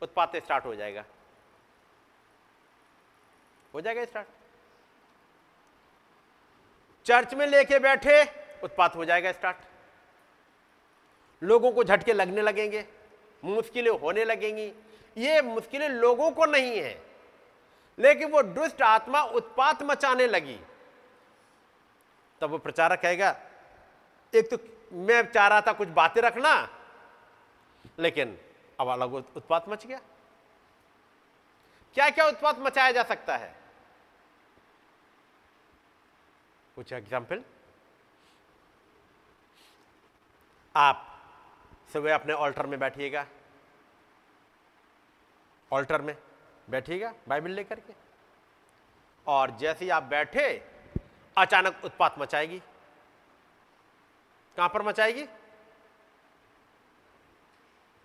उत्पात 0.02 0.36
स्टार्ट 0.36 0.64
हो 0.64 0.74
जाएगा। 0.74 1.04
हो 3.74 3.80
जाएगा 3.80 4.04
स्टार्ट 4.04 4.26
चर्च 7.08 7.34
में 7.34 7.46
लेके 7.46 7.78
बैठे, 7.78 8.24
उत्पात 8.62 8.96
हो 8.96 9.04
जाएगा 9.04 9.32
स्टार्ट 9.32 9.56
लोगों 11.42 11.72
को 11.72 11.84
झटके 11.84 12.12
लगने 12.12 12.42
लगेंगे, 12.42 12.84
मुश्किलें 13.44 13.90
होने 13.90 14.24
लगेंगी। 14.24 14.72
ये 15.18 15.42
मुश्किलें 15.42 15.88
लोगों 15.88 16.30
को 16.30 16.46
नहीं 16.46 16.78
है, 16.78 17.02
लेकिन 17.98 18.30
वो 18.30 18.42
दुष्ट 18.42 18.82
आत्मा 18.82 19.22
उत्पात 19.22 19.82
मचाने 19.82 20.26
लगी। 20.26 20.60
तब 22.40 22.50
वो 22.50 22.58
प्रचारक 22.58 23.00
कहेगा, 23.00 23.40
एक 24.34 24.54
तो 24.54 24.58
मैं 24.92 25.32
चाह 25.32 25.48
रहा 25.48 25.60
था 25.60 25.72
कुछ 25.72 25.88
बातें 25.88 26.22
रखना, 26.22 26.68
लेकिन 27.98 28.40
अब 28.80 28.88
अलग 28.88 29.14
उत- 29.14 29.36
उत्पात 29.36 29.68
मच 29.68 29.86
गया। 29.86 30.00
क्या 31.94 32.10
क्या 32.10 32.24
उत्पात 32.24 32.58
मचाया 32.58 32.92
जा 32.92 33.02
सकता 33.02 33.36
है? 33.36 33.57
कुछ 36.78 36.92
एग्ज़ाम्पल 36.92 37.42
आप 40.74 41.06
सुबह 41.92 42.14
अपने 42.14 42.32
ऑल्टर 42.32 42.66
में 42.66 42.78
बैठिएगा। 42.80 43.24
ऑल्टर 45.72 46.02
में 46.02 46.14
बैठिएगा 46.70 47.12
बाइबल 47.28 47.50
लेकर 47.50 47.80
के। 47.80 47.94
और 49.26 49.56
जैसे 49.56 49.84
ही 49.84 49.90
आप 49.90 50.02
बैठे, 50.02 50.46
अचानक 51.36 51.84
उत्पात 51.84 52.18
मचाएगी। 52.18 52.62
कहाँ 54.56 54.68
पर 54.68 54.82
मचाएगी? 54.82 55.24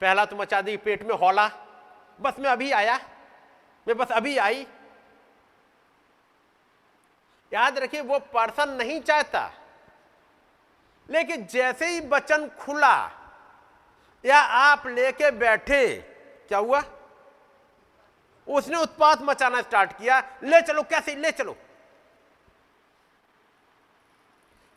पहला 0.01 0.25
तो 0.25 0.35
मचा 0.35 0.61
दी, 0.61 0.77
पेट 0.77 1.03
में 1.03 1.15
हौला। 1.15 1.47
बस 2.21 2.39
मैं 2.39 2.49
अभी 2.49 2.71
आया। 2.71 2.97
मैं 3.87 3.97
बस 3.97 4.11
अभी 4.11 4.37
आई। 4.37 4.67
याद 7.53 7.77
रखिए, 7.77 8.01
वो 8.01 8.19
पर्सन 8.33 8.69
नहीं 8.69 8.99
चाहता। 9.01 9.51
लेकिन 11.09 11.45
जैसे 11.45 11.87
ही 11.87 11.99
वचन 12.07 12.47
खुला, 12.59 12.95
या 14.23 14.39
आप 14.39 14.87
लेके 14.87 15.31
बैठे, 15.31 15.95
क्या 16.49 16.57
हुआ? 16.57 16.83
उसने 18.47 18.77
उत्पात 18.77 19.21
मचाना 19.21 19.61
स्टार्ट 19.61 19.91
किया, 19.91 20.19
ले 20.43 20.61
चलो, 20.61 20.81
कैसे? 20.83 21.15
ले 21.15 21.31
चलो। 21.31 21.55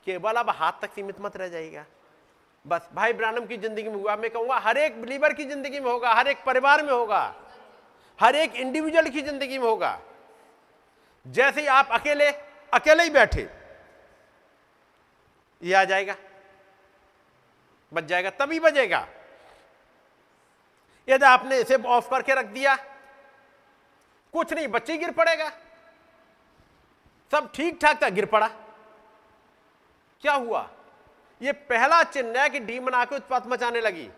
केवल 0.07 0.35
अब 0.35 0.51
हाथ 0.51 0.72
तक 0.83 0.93
सीमित 0.95 1.20
मत 1.20 1.37
रह 1.37 1.49
जाएगा 1.49 1.85
बस 2.64 2.89
भाई 2.95 3.12
ब्रानम 3.12 3.47
की 3.47 3.57
ज़िंदगी 3.57 3.89
में 3.89 3.95
हुआ, 3.95 4.14
मैं 4.16 4.31
कहूँगा, 4.31 4.59
हर 4.59 4.79
एक 4.79 5.01
बिलीवर 5.03 5.33
की 5.33 5.45
ज़िंदगी 5.45 5.81
में 5.81 5.91
होगा, 5.91 6.12
हर 6.14 6.29
एक 6.29 6.45
परिवार 6.45 6.83
में 6.83 6.93
होगा, 6.93 7.35
हर 8.18 8.37
एक 8.37 8.55
इंडिविजुअल 8.55 9.09
की 9.09 9.22
ज़िंदगी 9.22 9.59
में 9.59 9.66
होगा। 9.66 9.99
जैसे 11.27 11.61
ही 11.61 11.66
आप 11.68 11.89
अकेले 11.93 12.31
अकेले 12.74 13.02
ही 13.02 13.10
बैठे। 13.10 13.50
ये 15.62 15.74
आ 15.74 15.84
जाएगा। 15.84 16.16
बच 17.92 18.04
जाएगा, 18.04 18.30
तभी 18.30 18.60
बजेगा। 18.60 19.08
यदि 21.08 21.24
आपने 21.24 21.58
इसे 21.58 21.76
ऑफ़ 21.76 22.10
करके 22.10 22.34
रख 22.34 22.46
दिया। 22.46 22.76
कुछ 24.32 24.52
नहीं, 24.52 24.68
बच्चे 24.68 24.96
गिर 24.96 25.12
पड़ेगा। 25.12 25.50
सब 27.30 27.52
ठीक 27.54 27.78
ठाक 27.82 28.02
था, 28.02 28.08
गिर 28.08 28.26
पड़ा। 28.26 28.48
क्या 30.20 30.34
हुआ? 30.34 30.70
यह 31.42 31.52
पहला 31.52 32.02
चिन्ह 32.02 32.42
है 32.42 32.48
कि 32.48 32.60
डीमन 32.60 32.94
आके 32.94 33.16
उत्पात 33.16 33.46
मचाने 33.46 33.80
लगी। 33.80 34.10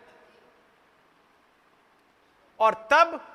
और 2.60 2.88
तब 2.92 3.34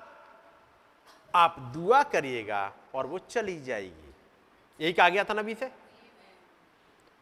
आप 1.35 1.59
दुआ 1.59 2.03
करिएगा 2.03 2.73
और 2.95 3.05
वो 3.05 3.19
चली 3.19 3.61
जाएगी। 3.61 4.02
यही 4.79 4.93
कहा 4.93 5.09
गया 5.09 5.23
था 5.23 5.33
नबी 5.33 5.55
से? 5.55 5.71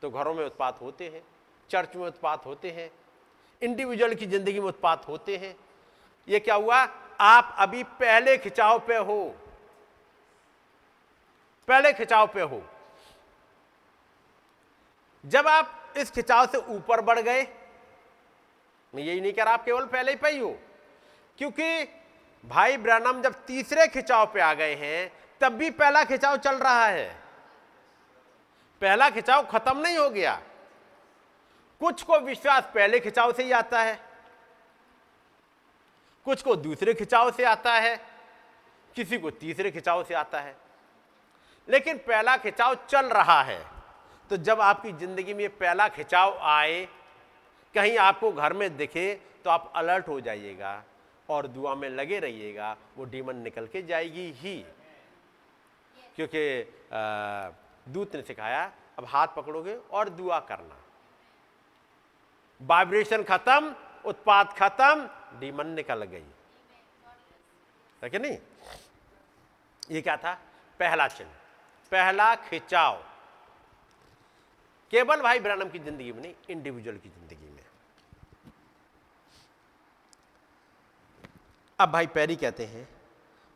तो 0.02 0.10
घरों 0.10 0.34
में 0.34 0.46
उत्पात 0.46 0.82
होते 0.82 1.10
हैं, 1.10 1.24
चर्च 1.70 1.96
में 1.96 2.08
उत्पात 2.08 2.46
होते 2.46 2.72
हैं 2.72 2.92
इंडिविजुअल 3.62 4.14
की 4.14 4.26
ज़िंदगी 4.26 4.60
में 4.60 4.68
उत्पात 4.68 5.08
होते 5.08 5.38
हैं। 5.38 5.56
ये 6.28 6.40
क्या 6.40 6.56
हुआ? 6.56 6.88
आप 7.20 7.56
अभी 7.60 7.84
पहले 7.84 8.38
खिंचाव 8.38 8.80
पे 8.80 8.96
हो। 8.96 9.36
पहले 11.68 11.94
खिंचाव 11.94 12.28
पे 12.28 12.42
हो। 12.42 12.64
जब 15.26 15.48
आप 15.48 15.94
इस 15.98 16.12
खिंचाव 16.12 16.46
से 16.46 16.58
ऊपर 16.58 17.02
बढ़ 17.02 17.20
गए, 17.20 17.48
मैं 18.96 19.04
यही 19.04 19.22
नहीं 19.22 19.34
कह 19.34 19.44
रहा, 19.44 19.54
आप 19.54 19.66
केवल 19.66 19.86
पहले 19.86 20.12
ही 20.12 20.18
पे 20.18 20.30
ही 20.30 20.40
हो। 20.40 20.60
क्योंकि 21.38 21.84
भाई 22.46 22.78
ब्रनम 22.78 23.22
जब 23.22 23.46
तीसरे 23.46 23.88
खिंचाव 23.88 24.26
पे 24.34 24.42
आ 24.42 24.54
गए 24.54 24.76
हैं, 24.76 25.12
तब 25.42 25.54
भी 25.54 25.70
पहला 25.70 26.04
खिंचाव 26.04 26.38
चल 26.38 26.56
रहा 26.56 26.86
है। 26.86 27.21
पहला 28.82 29.10
खिंचाव 29.10 29.46
खत्म 29.46 29.78
नहीं 29.78 29.98
हो 29.98 30.10
गया। 30.10 30.40
कुछ 31.82 32.02
को 32.04 32.20
विश्वास 32.20 32.72
पहले 32.76 33.00
खिंचाव 33.00 33.32
से 33.34 33.44
ही 33.44 33.52
आता 33.52 33.82
है। 33.82 34.00
कुछ 36.26 36.42
को 36.42 36.56
दूसरे 36.56 36.94
खिंचाव 36.94 37.32
से 37.32 37.44
आता 37.44 37.74
है। 37.74 37.96
किसी 38.96 39.18
को 39.18 39.30
तीसरे 39.32 39.72
खिंचाव 39.72 40.04
से 40.04 40.14
आता 40.14 40.40
है। 40.40 40.56
लेकिन 41.68 41.98
पहला 41.98 42.36
खिंचाव 42.38 42.76
चल 42.90 43.06
रहा 43.06 43.42
है। 43.44 43.60
तो 44.32 44.38
जब 44.38 44.62
आपकी 44.62 44.92
ज़िंदगी 44.92 45.34
में 45.34 45.50
पहला 45.50 45.88
खिंचाव 45.88 46.38
आए, 46.40 46.88
कहीं 47.76 47.98
आपको 47.98 48.32
घर 48.32 48.54
में 48.54 48.76
दिखे 48.78 49.14
तो 49.44 49.50
आप 49.50 49.72
अलर्ट 49.76 50.08
हो 50.08 50.20
जाइएगा 50.22 50.84
और 51.30 51.48
दुआ 51.48 51.74
में 51.76 51.90
लगे 51.90 52.20
रहिएगा, 52.20 52.76
वो 52.98 53.06
डीमन 53.06 53.36
निकल 53.36 53.68
के 53.68 53.82
जाएगी 53.82 54.32
ही। 54.32 54.58
क्योंकि 56.16 56.62
दूत 57.88 58.16
ने 58.16 58.22
सिखाया, 58.22 58.72
अब 59.00 59.06
हाथ 59.06 59.28
पकड़ोगे 59.28 59.76
और 59.92 60.10
दुआ 60.10 60.40
करना। 60.42 60.78
वाइब्रेशन 62.62 63.24
खत्म, 63.24 63.74
उत्पाद 64.06 64.54
खत्म 64.58 65.40
डीमन 65.40 65.68
निकल 65.70 66.04
गई। 66.04 66.26
है 68.02 68.20
नहीं? 68.20 68.38
ये 69.84 70.02
क्या 70.02 70.18
था? 70.18 70.34
पहला 70.80 71.08
चिन्ह। 71.08 71.32
पहला 71.92 72.36
खिंचाव। 72.36 73.02
केवल 74.94 75.22
भाई 75.22 75.40
ब्रानम 75.40 75.70
की 75.70 75.80
ज़िंदगी 75.80 76.12
में 76.12 76.22
नहीं 76.22 76.34
इंडिविजुअल 76.50 76.98
की 76.98 77.10
ज़िंदगी 77.10 77.50
में। 77.50 77.64
अब 81.80 81.92
भाई 81.92 82.08
पैरी 82.08 82.36
कहते 82.36 82.66
हैं, 82.66 82.88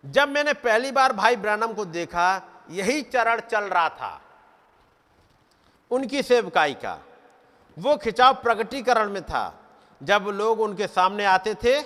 जब 0.03 0.29
मैंने 0.29 0.53
पहली 0.55 0.91
बार 0.91 1.13
भाई 1.13 1.35
ब्रानम 1.35 1.73
को 1.73 1.85
देखा 1.87 2.27
यही 2.69 3.01
चरण 3.03 3.39
चल 3.41 3.63
रहा 3.63 3.89
था। 3.89 4.21
उनकी 5.91 6.21
सेवकाई 6.23 6.73
का, 6.75 6.99
वो 7.77 7.95
खिंचाव 7.97 8.33
प्रगटीकरण 8.33 9.09
में 9.09 9.21
था। 9.23 9.61
जब 10.01 10.27
लोग 10.33 10.59
उनके 10.61 10.87
सामने 10.87 11.25
आते 11.25 11.53
थे, 11.55 11.77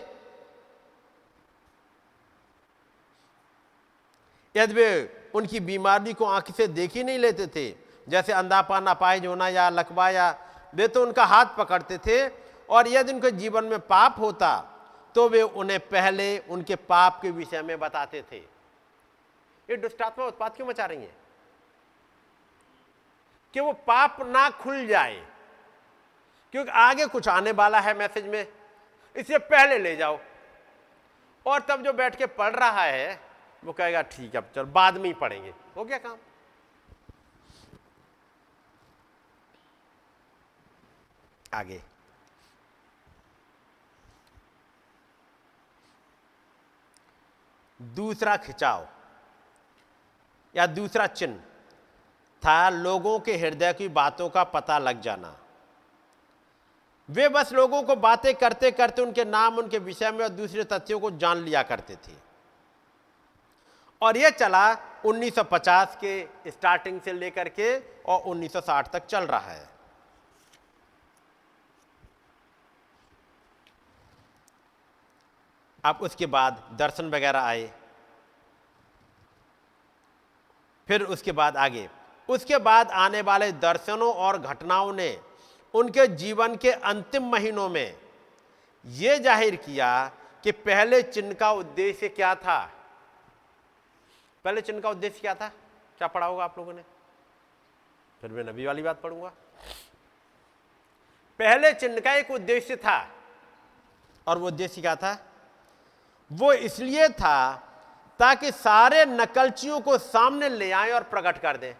यदि 4.56 4.74
वे 4.74 4.88
उनकी 5.36 5.60
बीमारी 5.60 6.14
को 6.14 6.26
आँख 6.26 6.52
से 6.52 6.68
देख 6.70 6.94
ही 6.94 7.04
नहीं 7.04 7.20
लेते 7.20 7.48
थे, 7.48 7.70
जैसे 8.08 8.34
अंधापा 8.34 8.80
नापाइज 8.80 9.26
होना 9.26 9.48
या 9.50 9.70
लकवा 9.70 10.10
या 10.10 10.30
वे 10.74 10.88
तो 10.88 11.04
उनका 11.04 11.26
हाथ 11.26 11.46
पकड़ते 11.58 11.98
थे, 11.98 12.28
और 12.70 12.88
यदि 12.88 13.14
उनके 13.14 13.32
जीवन 13.32 13.66
में 13.66 13.80
पाप 13.80 14.16
होता 14.20 14.58
तो 15.16 15.28
वे 15.30 15.42
उन्हें 15.42 15.80
पहले 15.80 16.38
उनके 16.40 16.76
पाप 16.76 17.20
के 17.22 17.32
विषय 17.32 17.62
में 17.62 17.80
बताते 17.80 18.22
थे। 18.32 18.42
ये 19.70 19.78
दुष्टात्मा 19.78 20.26
उत्पाद 20.26 20.56
क्यों 20.56 20.68
मचा 20.68 20.86
रही 20.86 21.02
है? 21.02 21.16
कि 23.54 23.60
वो 23.60 23.74
पाप 23.74 24.22
ना 24.22 24.50
खुल 24.50 24.88
जाए। 24.88 25.28
क्योंकि 26.52 26.72
आगे 26.72 27.08
कुछ 27.08 27.28
आने 27.28 27.52
वाला 27.52 27.80
है 27.80 27.94
मैसेज 27.94 28.26
में 28.26 28.54
इससे 29.18 29.38
पहले 29.38 29.78
ले 29.78 29.96
जाओ। 29.96 30.20
और 31.46 31.62
तब 31.62 31.84
जो 31.84 31.94
बैठ 31.94 32.16
के 32.16 32.26
पढ़ 32.26 32.56
रहा 32.56 32.82
है, 32.82 33.22
वो 33.64 33.74
कहेगा, 33.74 34.02
ठीक 34.02 34.36
है 34.36 34.52
चल, 34.56 34.64
बाद 34.64 34.98
में 34.98 35.06
ही 35.06 35.14
पढ़ेंगे। 35.14 35.54
हो 35.76 35.86
गया 35.86 35.98
काम? 35.98 36.18
आगे। 41.54 41.84
दूसरा 47.82 48.38
खिंचाव। 48.38 48.88
या 50.60 50.66
दूसरा 50.68 51.08
चिन्ह 51.08 51.40
था 52.44 52.70
लोगों 52.70 53.20
के 53.20 53.38
हृदय 53.38 53.74
की 53.74 53.88
बातों 53.88 54.30
का 54.30 54.44
पता 54.44 54.80
लग 54.80 55.02
जाना। 55.02 55.38
वे 57.10 57.30
बस 57.30 57.54
लोगों 57.54 57.84
को 57.84 57.96
बातें 57.96 58.36
करते 58.36 58.72
करते 58.72 59.02
उनके 59.02 59.26
नाम, 59.26 59.58
उनके 59.58 59.78
विषय 59.78 60.12
में 60.12 60.24
और 60.24 60.30
दूसरे 60.30 60.64
तथ्यों 60.64 61.00
को 61.00 61.12
जान 61.12 61.38
लिया 61.38 61.64
करते 61.64 61.96
थे। 61.96 62.14
और 64.02 64.18
यह 64.18 64.30
चला 64.30 64.78
1950 65.06 65.98
के 66.04 66.28
स्टार्टिंग 66.48 67.02
से 67.02 67.14
लेकर 67.14 67.50
के 67.50 67.80
और 68.04 68.22
1960 68.22 68.92
तक 68.92 69.06
चल 69.06 69.24
रहा 69.24 69.40
है। 69.40 69.70
अब 75.86 76.00
उसके 76.02 76.26
बाद 76.26 76.70
दर्शन 76.74 77.10
वगैरह 77.10 77.40
आए। 77.40 77.74
फिर 80.90 81.04
उसके 81.04 81.32
बाद 81.32 81.58
आगे। 81.58 81.88
उसके 82.30 82.58
बाद 82.58 82.92
आने 82.92 83.22
वाले 83.22 83.52
दर्शनों 83.52 84.14
और 84.14 84.38
घटनाओं 84.38 84.94
ने 84.94 85.20
उनके 85.74 86.08
जीवन 86.08 86.56
के 86.56 86.72
अंतिम 86.72 87.24
महीनों 87.24 87.70
में 87.70 87.98
यह 88.86 89.18
ज़ाहिर 89.18 89.56
किया 89.56 90.12
कि 90.44 90.52
पहले 90.52 91.02
चिन्ह 91.02 91.34
का 91.34 91.52
उद्देश्य 91.52 92.10
क्या 92.10 92.34
था? 92.36 92.60
पहले 94.46 94.62
चिन्ह 94.62 94.82
का 94.82 94.90
उद्देश्य 94.90 95.20
क्या 95.20 95.36
था? 95.36 95.48
क्या 95.98 96.08
पढ़ा 96.08 96.26
होगा 96.26 96.44
आप 96.44 96.58
लोगों 96.58 96.74
ने? 96.74 96.82
फिर 98.22 98.32
मैं 98.32 98.44
नबी 98.44 98.66
वाली 98.66 98.82
बात 98.82 99.02
पढ़ूँगा। 99.02 99.32
पहले 101.40 101.74
चिन्ह 101.74 102.00
का 102.00 102.14
एक 102.14 102.32
उद्देश्य 102.32 102.76
था। 102.76 103.00
और 104.28 104.38
वो 104.38 104.48
उद्देश्य 104.48 104.82
क्या 104.82 104.96
था? 104.96 105.18
वो 106.32 106.54
इसलिए 106.54 107.10
था 107.10 107.66
ताकि 108.20 108.52
सारे 108.52 109.06
नकलचियों 109.06 109.82
को 109.82 109.98
सामने 109.98 110.50
ले 110.50 110.72
आए 110.72 110.92
और 110.92 111.04
प्रकट 111.04 111.38
कर 111.38 111.58
दें। 111.58 111.74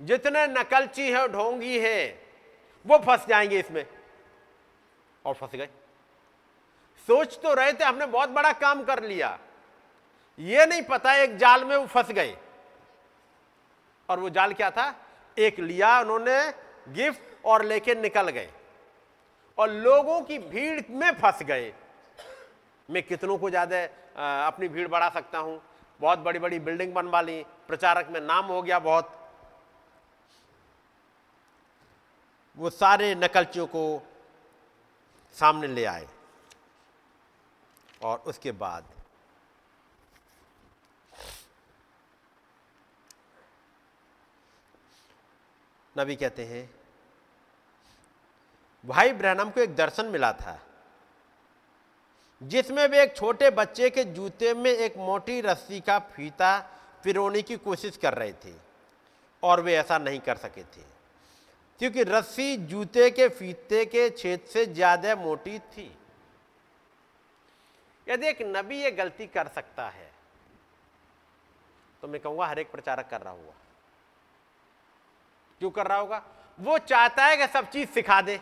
जितने 0.00 0.46
नकलची 0.46 1.10
है, 1.12 1.28
ढोंगी 1.28 1.78
है, 1.78 2.22
वो 2.86 2.98
फंस 2.98 3.26
जाएँगे 3.28 3.58
इसमें। 3.58 3.86
और 5.24 5.34
फंस 5.34 5.50
गए। 5.54 5.68
सोच 7.08 7.38
तो 7.42 7.54
रहे 7.54 7.72
थे, 7.72 7.84
हमने 7.84 8.06
बहुत 8.06 8.28
बड़ा 8.28 8.52
काम 8.52 8.84
कर 8.84 9.02
लिया। 9.02 9.38
ये 10.38 10.66
नहीं 10.66 10.82
पता 10.82 11.14
एक 11.14 11.36
जाल 11.36 11.64
में 11.64 11.76
वो 11.76 11.86
फंस 11.86 12.10
गए। 12.10 12.36
और 14.08 14.20
वो 14.20 14.30
जाल 14.30 14.52
क्या 14.52 14.70
था? 14.70 14.94
एक 15.38 15.60
लिया 15.60 16.00
उन्होंने, 16.00 16.52
गिफ्ट, 16.88 17.20
और 17.44 17.64
लेके 17.64 17.94
निकल 17.94 18.28
गए। 18.28 18.50
और 19.58 19.70
लोगों 19.70 20.20
की 20.20 20.38
भीड़ 20.38 20.82
में 20.90 21.12
फंस 21.12 21.42
गए। 21.42 21.72
मैं 22.90 23.02
कितनों 23.02 23.38
को 23.38 23.50
ज़्यादा 23.50 23.88
अपनी 24.16 24.68
भीड़ 24.68 24.88
बढ़ा 24.88 25.08
सकता 25.08 25.38
हूँ। 25.38 25.60
बहुत 26.00 26.18
बड़ी 26.18 26.38
बड़ी 26.38 26.58
बिल्डिंग 26.58 26.94
बनवा 26.94 27.20
ली। 27.20 27.42
प्रचारक 27.68 28.08
में 28.10 28.20
नाम 28.20 28.46
हो 28.46 28.62
गया 28.62 28.78
बहुत। 28.78 29.18
वो 32.56 32.70
सारे 32.70 33.14
नकलचियों 33.14 33.66
को 33.66 33.84
सामने 35.36 35.66
ले 35.66 35.84
आए। 35.84 36.08
और 38.04 38.18
उसके 38.26 38.52
बाद 38.52 38.84
नबी 45.96 46.16
कहते 46.16 46.44
हैं, 46.44 46.68
भाई 48.84 49.12
ब्रहणम 49.12 49.50
को 49.50 49.60
एक 49.60 49.74
दर्शन 49.76 50.06
मिला 50.06 50.32
था। 50.32 50.58
जिसमें 52.42 52.86
वे 52.88 53.02
एक 53.02 53.16
छोटे 53.16 53.50
बच्चे 53.52 53.90
के 53.90 54.04
जूते 54.06 54.52
में 54.54 54.70
एक 54.70 54.96
मोटी 54.98 55.40
रस्सी 55.40 55.80
का 55.80 55.98
फीता 56.10 56.58
पिरोने 57.04 57.42
की 57.42 57.56
कोशिश 57.58 57.96
कर 57.96 58.14
रहे 58.14 58.32
थे, 58.34 58.54
और 59.42 59.60
वे 59.60 59.74
ऐसा 59.76 59.98
नहीं 59.98 60.20
कर 60.20 60.36
सके 60.36 60.62
थे, 60.62 60.82
क्योंकि 61.80 62.02
रस्सी 62.04 62.56
जूते 62.66 63.10
के 63.10 63.28
फीते 63.30 63.84
के 63.86 64.08
छेद 64.10 64.40
से 64.48 64.66
ज़्यादा 64.66 65.14
मोटी 65.16 65.58
थी। 65.58 65.90
यदि 68.06 68.26
एक 68.28 68.42
नबी 68.46 68.82
ये 68.82 68.90
गलती 68.92 69.26
कर 69.28 69.48
सकता 69.48 69.88
है 69.88 70.10
तो 72.02 72.08
मैं 72.08 72.20
कहूँगा 72.20 72.46
हर 72.46 72.58
एक 72.58 72.70
प्रचारक 72.70 73.08
कर 73.10 73.20
रहा 73.20 73.32
होगा। 73.32 73.52
क्यों 75.60 75.70
कर 75.70 75.86
रहा 75.86 75.98
होगा? 75.98 76.22
वो 76.58 76.78
चाहता 76.80 77.24
है 77.24 77.36
कि 77.36 77.46
सब 77.48 77.70
चीज़ 77.70 77.88
सिखा 77.90 78.20
दे। 78.22 78.40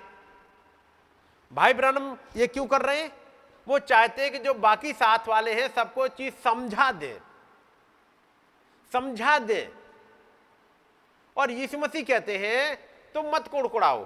भाई 1.52 1.74
ब्रनम 1.74 2.16
ये 2.36 2.46
क्यों 2.46 2.66
कर 2.66 2.82
रहे 2.82 3.02
हैं? 3.02 3.12
वो 3.68 3.78
चाहते 3.78 4.22
हैं 4.22 4.30
कि 4.32 4.38
जो 4.38 4.54
बाकी 4.54 4.92
साथ 4.92 5.28
वाले 5.28 5.52
हैं 5.54 5.68
सबको 5.74 6.06
चीज़ 6.08 6.34
समझा 6.44 6.90
दे। 6.92 7.18
समझा 8.92 9.38
दे। 9.38 9.72
और 11.36 11.50
यीशु 11.50 11.78
मसीह 11.78 12.04
कहते 12.04 12.36
हैं, 12.38 12.76
तुम 13.14 13.30
मत 13.34 13.48
कुड़कुड़ाओ। 13.48 14.04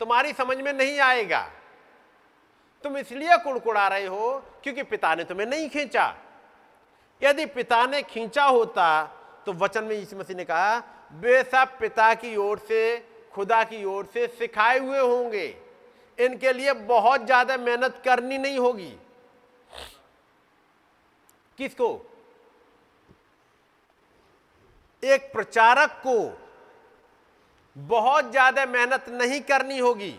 तुम्हारी 0.00 0.32
समझ 0.32 0.56
में 0.56 0.72
नहीं 0.72 0.98
आएगा। 1.00 1.40
तुम 2.84 2.96
इसलिए 2.98 3.36
कुड़कुड़ा 3.36 3.86
रहे 3.88 4.06
हो 4.06 4.42
क्योंकि 4.62 4.82
पिता 4.82 5.14
ने 5.14 5.24
तुम्हें 5.24 5.46
नहीं 5.46 5.68
खींचा। 5.68 6.14
यदि 7.22 7.46
पिता 7.46 7.86
ने 7.86 8.02
खींचा 8.02 8.44
होता 8.44 9.04
तो 9.46 9.52
वचन 9.52 9.84
में 9.84 9.96
यीशु 9.96 10.16
मसीह 10.16 10.36
ने 10.36 10.44
कहा 10.44 10.82
वे 11.12 11.42
सब 11.44 11.78
पिता 11.78 12.14
की 12.14 12.36
ओर 12.36 12.58
से, 12.58 12.98
खुदा 13.32 13.62
की 13.64 13.84
ओर 13.84 14.06
से 14.06 14.26
सिखाए 14.28 14.78
हुए 14.78 14.98
होंगे। 14.98 15.46
इनके 16.18 16.52
लिए 16.52 16.72
बहुत 16.72 17.24
ज़्यादा 17.26 17.56
मेहनत 17.56 18.00
करनी 18.04 18.38
नहीं 18.38 18.58
होगी। 18.58 18.92
किसको? 21.58 21.88
एक 25.02 25.30
प्रचारक 25.32 26.00
को 26.06 26.16
बहुत 27.76 28.30
ज़्यादा 28.30 28.64
मेहनत 28.66 29.08
नहीं 29.10 29.40
करनी 29.42 29.78
होगी। 29.78 30.14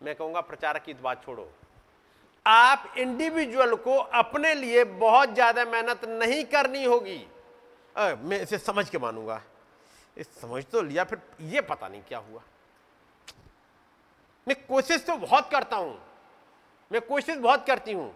मैं 0.00 0.14
कहूँगा 0.14 0.40
प्रचारक 0.42 0.82
की 0.84 0.94
बात 0.94 1.24
छोड़ो। 1.24 1.48
आप 2.46 2.94
इंडिविजुअल 2.98 3.74
को 3.76 3.96
अपने 3.96 4.54
लिए 4.54 4.84
बहुत 4.84 5.34
ज़्यादा 5.34 5.64
मेहनत 5.64 6.04
नहीं 6.04 6.44
करनी 6.44 6.84
होगी। 6.84 7.26
आ, 7.96 8.14
मैं 8.14 8.40
इसे 8.40 8.58
समझ 8.58 8.88
के 8.90 8.98
मानूँगा। 8.98 9.40
इस 10.16 10.40
समझ 10.40 10.64
तो 10.64 10.82
लिया 10.82 11.04
फिर 11.04 11.18
ये 11.42 11.60
पता 11.62 11.88
नहीं 11.88 12.02
क्या 12.02 12.18
हुआ। 12.18 12.42
मैं 14.46 14.56
कोशिश 14.66 15.04
तो 15.04 15.16
बहुत 15.16 15.50
करता 15.50 15.76
हूँ। 15.76 15.98
मैं 16.90 17.00
कोशिश 17.00 17.36
बहुत 17.36 17.66
करती 17.66 17.92
हूँ, 17.92 18.08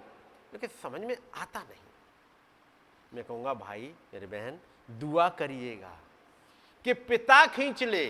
लेकिन 0.53 0.71
समझ 0.83 1.01
में 1.01 1.17
आता 1.35 1.61
नहीं। 1.61 1.79
मैं 3.13 3.25
कहूँगा, 3.25 3.55
भाई, 3.55 3.93
मेरे 4.15 4.27
बहन, 4.27 4.59
दुआ 4.91 5.29
करिएगा 5.29 5.97
कि 6.85 6.95
पिता 6.95 7.47
खींच 7.47 7.83
ले। 7.83 8.07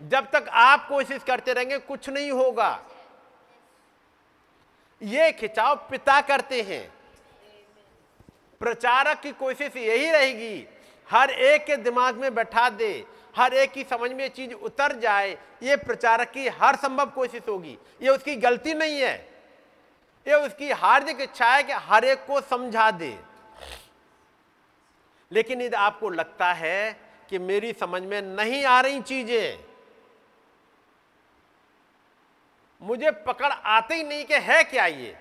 जब 0.00 0.30
तक 0.30 0.48
आप 0.48 0.86
कोशिश 0.88 1.22
करते 1.22 1.52
रहेंगे, 1.52 1.78
कुछ 1.78 2.08
नहीं 2.08 2.30
होगा। 2.30 2.70
ये 5.00 5.30
खिंचाव 5.32 5.76
पिता 5.90 6.20
करते 6.20 6.62
हैं। 6.62 6.92
प्रचारक 8.60 9.20
की 9.20 9.32
कोशिश 9.32 9.76
यही 9.76 10.10
रहेगी, 10.10 10.66
हर 11.08 11.30
एक 11.30 11.64
के 11.64 11.76
दिमाग 11.76 12.16
में 12.16 12.34
बैठा 12.34 12.68
दे। 12.70 13.06
हर 13.38 13.54
एक 13.54 13.72
की 13.72 13.84
समझ 13.84 14.10
में 14.12 14.28
चीज़ 14.28 14.52
उतर 14.52 14.98
जाए, 14.98 15.38
ये 15.62 15.76
प्रचारक 15.76 16.30
की 16.30 16.48
हर 16.48 16.76
संभव 16.76 17.10
कोशिश 17.10 17.42
होगी। 17.48 17.78
ये 18.02 18.08
उसकी 18.08 18.36
गलती 18.36 18.74
नहीं 18.74 19.00
है। 19.00 19.16
ये 20.26 20.34
उसकी 20.34 20.70
हार्दिक 20.70 21.20
इच्छा 21.20 21.46
है 21.46 21.62
कि 21.62 21.72
हर 21.72 22.04
एक 22.04 22.26
को 22.26 22.40
समझा 22.40 22.90
दे। 22.90 23.18
लेकिन 25.32 25.62
यदि 25.62 25.76
आपको 25.76 26.08
लगता 26.08 26.52
है 26.52 27.00
कि 27.30 27.38
मेरी 27.38 27.72
समझ 27.72 28.02
में 28.02 28.22
नहीं 28.22 28.64
आ 28.64 28.80
रही 28.80 29.00
चीज़ें। 29.00 29.64
मुझे 32.82 33.10
पकड़ 33.10 33.52
आते 33.52 33.94
ही 33.94 34.02
नहीं 34.02 34.24
कि 34.24 34.34
है 34.34 34.64
क्या 34.64 34.86
ये? 34.86 35.16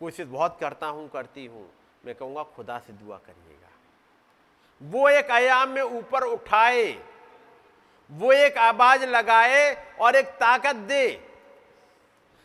कोशिश 0.00 0.26
बहुत 0.26 0.56
करता 0.60 0.86
हूँ, 0.86 1.08
करती 1.08 1.46
हूँ। 1.46 1.70
मैं 2.04 2.14
कहूँगा, 2.14 2.42
खुदा 2.42 2.78
से 2.78 2.92
दुआ 2.92 3.16
करिएगा 3.16 3.59
वो 4.80 5.08
एक 5.08 5.30
आयाम 5.30 5.68
में 5.68 5.82
ऊपर 5.82 6.22
उठाए, 6.22 6.98
वो 8.10 8.32
एक 8.32 8.58
आवाज़ 8.58 9.04
लगाए 9.04 9.86
और 10.00 10.16
एक 10.16 10.26
ताकत 10.26 10.76
दे। 10.76 11.08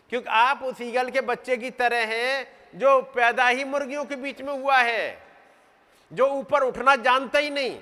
क्योंकि 0.09 0.29
आप 0.29 0.63
उस 0.63 0.81
ईगल 0.81 1.09
के 1.09 1.21
बच्चे 1.21 1.57
की 1.57 1.69
तरह 1.69 2.05
हैं 2.05 2.47
जो 2.75 3.01
पैदा 3.01 3.47
ही 3.47 3.63
मुर्गियों 3.63 4.05
के 4.05 4.15
बीच 4.15 4.41
में 4.41 4.53
हुआ 4.53 4.77
है, 4.77 5.23
जो 6.11 6.27
ऊपर 6.27 6.63
उठना 6.63 6.95
जानता 6.95 7.39
ही 7.39 7.49
नहीं। 7.49 7.79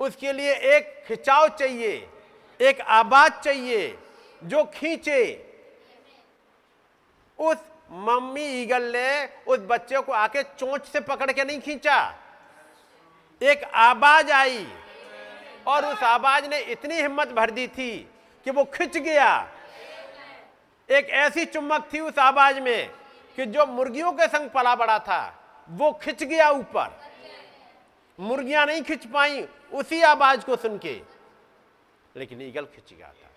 उसके 0.00 0.32
लिए 0.32 0.54
एक 0.76 1.04
खिंचाव 1.08 1.48
चाहिए, 1.48 2.08
एक 2.60 2.80
आवाज़ 2.80 3.32
चाहिए 3.32 3.98
जो 4.44 4.64
खींचे। 4.64 5.22
उस 7.38 7.56
मम्मी 7.90 8.44
ईगल 8.62 8.82
ने 8.82 9.26
उस 9.46 9.58
बच्चे 9.58 10.00
को 10.00 10.12
आके 10.12 10.42
चोंच 10.42 10.86
से 10.86 11.00
पकड़ 11.00 11.30
के 11.32 11.44
नहीं 11.44 11.60
खींचा। 11.60 11.98
एक 13.42 13.64
आवाज़ 13.64 14.32
आई 14.32 14.72
और 15.66 15.86
उस 15.86 16.02
आवाज़ 16.02 16.46
ने 16.46 16.58
इतनी 16.58 16.94
हिम्मत 16.94 17.28
भर 17.28 17.50
दी 17.50 17.68
थी 17.68 18.10
कि 18.44 18.50
वो 18.50 18.64
खिंच 18.64 18.96
गया। 18.96 19.52
एक 20.90 21.08
ऐसी 21.08 21.44
चुम्बक 21.44 21.88
थी 21.92 22.00
उस 22.00 22.18
आवाज़ 22.18 22.60
में 22.60 22.90
कि 23.36 23.46
जो 23.46 23.66
मुर्गियों 23.66 24.12
के 24.12 24.26
संग 24.26 24.50
पला 24.50 24.74
बड़ा 24.76 24.98
था, 24.98 25.44
वो 25.70 25.92
खिंच 25.92 26.22
गया 26.22 26.50
ऊपर। 26.50 27.00
मुर्गियाँ 28.20 28.66
नहीं 28.66 28.82
खिंच 28.82 29.06
पाई, 29.06 29.48
उसी 29.72 30.02
आवाज़ 30.02 30.40
को 30.40 30.56
सुन 30.56 30.78
के। 30.78 31.02
लेकिन 32.16 32.42
ईगल 32.42 32.64
खिंच 32.64 32.92
गया 32.98 33.08
था। 33.08 33.30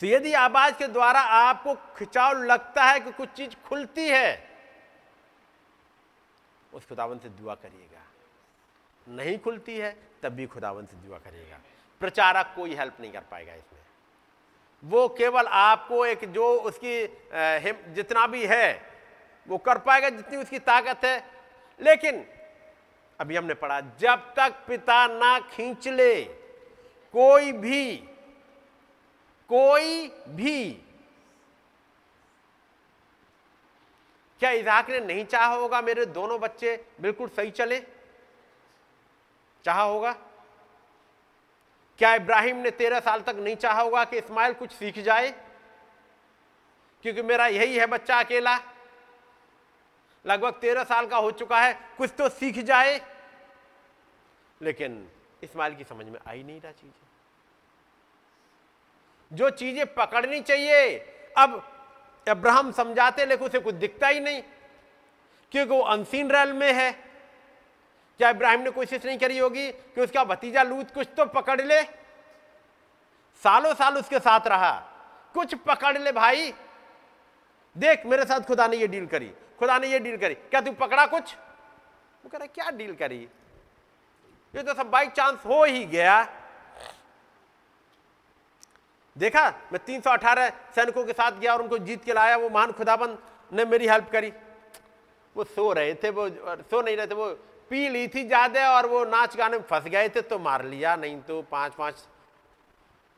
तो 0.00 0.06
यदि 0.06 0.32
आवाज़ 0.32 0.74
के 0.74 0.86
द्वारा 0.86 1.20
आपको 1.20 1.74
खिंचाव 1.74 2.42
लगता 2.42 2.84
है 2.84 3.00
कि 3.00 3.12
कुछ 3.12 3.28
चीज़ 3.28 3.68
खुलती 3.68 4.08
है, 4.08 4.50
उस 6.74 6.86
खुदावन 6.86 7.18
से 7.18 7.28
दुआ 7.28 7.54
करिएगा। 7.54 7.87
नहीं 9.08 9.38
खुलती 9.38 9.76
है, 9.76 9.96
तब 10.22 10.32
भी 10.32 10.46
खुदावन 10.46 10.86
से 10.86 10.96
दुआ 10.98 11.18
करिएगा 11.18 11.60
प्रचारक 12.00 12.52
कोई 12.56 12.74
हेल्प 12.74 13.00
नहीं 13.00 13.12
कर 13.12 13.22
पाएगा 13.30 13.54
इसमें। 13.54 13.78
वो 14.82 15.08
केवल 15.08 15.46
आपको 15.46 16.04
एक 16.06 16.24
जो 16.32 16.52
उसकी 16.60 17.06
जितना 17.94 18.26
भी 18.26 18.44
है, 18.46 18.82
वो 19.48 19.58
कर 19.58 19.78
पाएगा 19.78 20.10
जितनी 20.10 20.36
उसकी 20.36 20.58
ताकत 20.60 21.04
है। 21.04 21.18
लेकिन 21.80 22.24
अभी 23.20 23.36
हमने 23.36 23.54
पढ़ा, 23.54 23.80
जब 23.80 24.32
तक 24.36 24.54
पिता 24.66 25.06
ना 25.08 25.38
खींच 25.48 25.88
ले, 25.88 26.24
कोई 27.14 27.52
भी 27.54 27.96
कोई 29.50 30.06
भी 30.28 30.70
क्या 34.40 34.50
इजाक 34.52 34.90
ने 34.90 34.98
नहीं 35.00 35.24
चाहा 35.24 35.54
होगा 35.54 35.80
मेरे 35.80 36.04
दोनों 36.06 36.38
बच्चे 36.40 36.76
बिल्कुल 37.00 37.28
सही 37.28 37.50
चले? 37.50 37.78
चाहा 39.64 39.82
होगा? 39.82 40.12
क्या 41.98 42.14
इब्राहिम 42.14 42.56
ने 42.56 42.70
तेरह 42.70 43.00
साल 43.00 43.20
तक 43.20 43.36
नहीं 43.36 43.56
चाहा 43.56 43.82
होगा 43.82 44.04
कि 44.04 44.18
इस्माइल 44.18 44.52
कुछ 44.52 44.72
सीख 44.72 44.98
जाए? 44.98 45.30
क्योंकि 47.02 47.22
मेरा 47.22 47.46
यही 47.46 47.76
है 47.76 47.86
बच्चा 47.86 48.18
अकेला। 48.18 48.60
लगभग 50.26 50.52
तेरह 50.52 50.84
साल 50.84 51.06
का 51.06 51.16
हो 51.16 51.30
चुका 51.30 51.60
है, 51.60 51.80
कुछ 51.98 52.10
तो 52.18 52.28
सीख 52.28 52.58
जाए। 52.58 53.00
लेकिन 54.62 55.10
इस्माइल 55.42 55.74
की 55.74 55.84
समझ 55.84 56.06
में 56.06 56.20
आई 56.28 56.42
नहीं 56.42 56.60
रहा 56.60 56.72
चीज़ें। 56.72 57.08
जो 59.36 59.50
चीज़ें 59.50 59.94
पकड़नी 59.94 60.40
चाहिए, 60.40 60.98
अब 61.38 61.74
अब्राहम 62.28 62.72
समझाते, 62.72 63.26
लेकिन 63.26 63.46
उसे 63.46 63.58
कुछ 63.58 63.74
दिखता 63.74 64.08
ही 64.08 64.20
नहीं, 64.20 64.42
क्योंकि 65.52 65.72
वो 65.72 65.80
अनसीन 65.80 66.30
रैल 66.30 66.52
में 66.52 66.72
है। 66.72 67.07
क्या 68.18 68.30
इब्राहिम 68.30 68.60
ने 68.60 68.70
कोशिश 68.70 69.04
नहीं 69.06 69.18
करी 69.18 69.38
होगी 69.38 69.72
कि 69.72 70.00
उसका 70.00 70.24
भतीजा 70.24 70.62
लूत 70.62 70.94
कुछ 70.94 71.08
तो 71.16 71.24
पकड़ 71.26 71.60
ले। 71.60 71.82
सालों 73.42 73.74
साल 73.74 73.98
उसके 73.98 74.18
साथ 74.18 74.46
रहा। 74.46 74.78
कुछ 75.34 75.54
पकड़ 75.54 75.98
ले 75.98 76.12
भाई। 76.12 76.52
देख, 77.76 78.06
मेरे 78.06 78.24
साथ 78.24 78.40
खुदा 78.40 78.66
ने 78.66 78.76
ये 78.76 78.86
डील 78.86 79.06
करी। 79.06 79.28
खुदा 79.58 79.78
ने 79.78 79.86
ये 79.86 79.98
डील 79.98 80.16
करी। 80.16 80.34
क्या 80.34 80.60
तू 80.60 80.72
पकड़ा 80.72 81.06
कुछ? 81.06 81.34
वो 82.24 82.28
कह 82.28 82.38
रहा 82.38 82.46
क्या 82.46 82.70
डील 82.70 82.94
करी? 82.94 83.28
ये 84.54 84.62
तो 84.62 84.74
सब 84.74 84.90
बाई 84.90 85.06
चांस 85.06 85.38
हो 85.46 85.64
ही 85.64 85.84
गया। 85.84 86.22
देखा, 89.18 89.50
मैं 89.72 89.78
318 89.84 90.48
सैनिकों 90.48 91.04
के 91.04 91.12
साथ 91.12 91.32
गया 91.32 91.52
और 91.52 91.62
उनको 91.62 91.78
जीत 91.78 92.04
के 92.04 92.12
लाया। 92.12 92.36
वो 92.36 92.50
महान 92.50 92.72
खुदाबंद 92.72 93.18
ने 93.52 93.64
मेरी 93.64 93.88
हेल्प 93.88 94.10
करी। 94.12 94.32
वो 95.36 95.44
सो 95.44 95.72
रहे 95.72 95.94
थे, 95.94 96.10
वो 96.10 96.28
सो 96.62 96.82
नहीं 96.82 96.96
रहे 96.96 97.06
थे, 97.06 97.14
वो 97.14 97.38
पी 97.70 97.88
ली 97.88 98.06
थी 98.08 98.24
ज़्यादा 98.26 98.70
और 98.72 98.86
वो 98.86 99.04
नाच 99.06 99.36
गाने 99.36 99.56
में 99.58 99.64
फंस 99.64 99.84
गए 99.84 100.08
थे 100.08 100.20
तो 100.22 100.38
मार 100.38 100.64
लिया, 100.64 100.96
नहीं 100.96 101.20
तो 101.22 101.42
पाँच 101.42 101.74
पाँच 101.74 102.06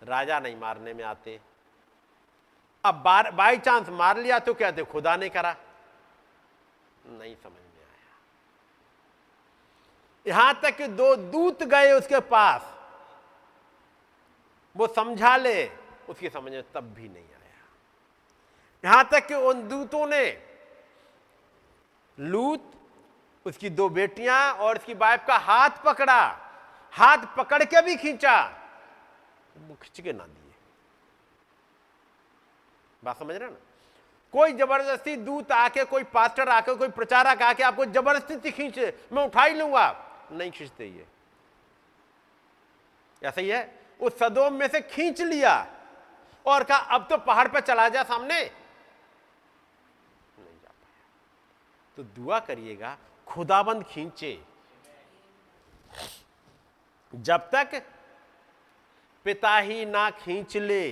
राजा 0.02 0.38
नहीं 0.40 0.56
मारने 0.56 0.94
में 0.94 1.04
आते। 1.04 1.40
अब 2.84 2.94
बार 3.04 3.30
बाई 3.32 3.56
चांस 3.58 3.88
मार 3.90 4.18
लिया 4.18 4.38
तो 4.38 4.54
कहते 4.54 4.82
खुदा 4.84 5.16
ने 5.16 5.28
करा? 5.28 5.56
नहीं 7.04 7.34
समझ 7.34 7.52
में 7.52 7.84
आया। 7.84 8.16
यहाँ 10.26 10.60
तक 10.62 10.76
कि 10.76 10.86
दो 10.88 11.14
दूत 11.16 11.62
गए 11.64 11.92
उसके 11.92 12.20
पास, 12.28 12.62
वो 14.76 14.86
समझा 14.88 15.36
ले, 15.36 15.70
उसकी 16.08 16.28
समझ 16.30 16.52
में 16.52 16.62
तब 16.74 16.92
भी 16.94 17.08
नहीं 17.08 17.24
आया। 17.24 17.64
यहाँ 18.84 19.08
तक 19.12 19.26
कि 19.26 19.34
उन 19.34 19.68
दूतों 19.68 20.06
ने 20.06 20.26
लूत 22.18 22.72
उसकी 23.50 23.70
दो 23.70 23.88
बेटियाँ 23.88 24.52
और 24.52 24.78
उसकी 24.78 24.94
वाइफ 24.94 25.24
का 25.28 25.36
हाथ 25.36 25.70
पकड़ा। 25.84 26.38
हाथ 26.92 27.18
पकड़ 27.36 27.64
के 27.64 27.82
भी 27.82 27.96
खींचा। 27.96 28.42
खींच 29.58 30.00
के 30.00 30.12
ना 30.12 30.24
दिए। 30.24 30.54
बात 33.04 33.18
समझ 33.18 33.36
रहे 33.36 33.50
ना? 33.50 33.56
कोई 34.32 34.52
ज़बरदस्ती 34.52 35.16
दूत 35.16 35.52
आके, 35.52 35.84
कोई 35.84 36.04
पास्टर 36.04 36.48
आके, 36.48 36.74
कोई 36.74 36.88
प्रचारक 36.88 37.42
आके 37.42 37.62
आपको 37.62 37.84
ज़बरदस्ती 37.84 38.50
खींचे, 38.50 39.06
मैं 39.12 39.24
उठा 39.24 39.42
ही 39.42 39.54
लूँगा। 39.54 40.06
नहीं 40.32 40.50
खींचते 40.50 40.86
ये। 40.86 41.06
ऐसा 43.24 43.40
ही 43.40 43.48
है? 43.48 43.80
उस 44.00 44.18
सदोम 44.18 44.52
में 44.52 44.68
से 44.68 44.80
खींच 44.80 45.20
लिया। 45.20 45.66
और 46.46 46.64
कहा, 46.64 46.78
अब 46.78 47.06
तो 47.10 47.16
पहाड़ 47.16 47.48
पर 47.48 47.60
चला 47.60 47.88
जा 47.88 48.02
सामने। 48.02 48.40
नहीं 48.42 48.50
जा 50.44 50.68
पाया। 50.68 51.04
तो 51.96 52.02
दुआ 52.02 52.38
करिएगा 52.38 52.98
खुदाबंद 53.30 53.84
खींचे। 53.84 54.44
जब 57.14 57.50
तक 57.50 57.86
पिता 59.24 59.58
ही 59.58 59.86
ना 59.86 60.10
खींच 60.10 60.56
ले, 60.56 60.90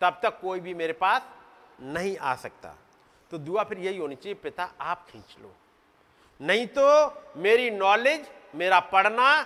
तब 0.00 0.20
तक 0.22 0.40
कोई 0.40 0.60
भी 0.60 0.74
मेरे 0.74 0.92
पास 0.92 1.22
नहीं 1.80 2.18
आ 2.18 2.34
सकता। 2.34 2.74
तो 3.30 3.38
दुआ 3.38 3.64
फिर 3.64 3.78
यही 3.78 3.98
होनी 3.98 4.14
चाहिए, 4.14 4.34
पिता, 4.34 4.72
आप 4.80 5.06
खींच 5.10 5.36
लो। 5.38 5.54
नहीं 6.40 6.66
तो 6.66 7.14
मेरी 7.36 7.70
नॉलेज 7.70 8.30
मेरा 8.54 8.80
पढ़ना 8.80 9.42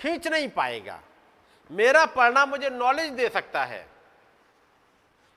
खींच 0.00 0.28
नहीं 0.28 0.48
पाएगा। 0.48 1.02
मेरा 1.70 2.06
पढ़ना 2.06 2.46
मुझे 2.46 2.70
नॉलेज 2.70 3.12
दे 3.12 3.28
सकता 3.28 3.64
है। 3.64 3.88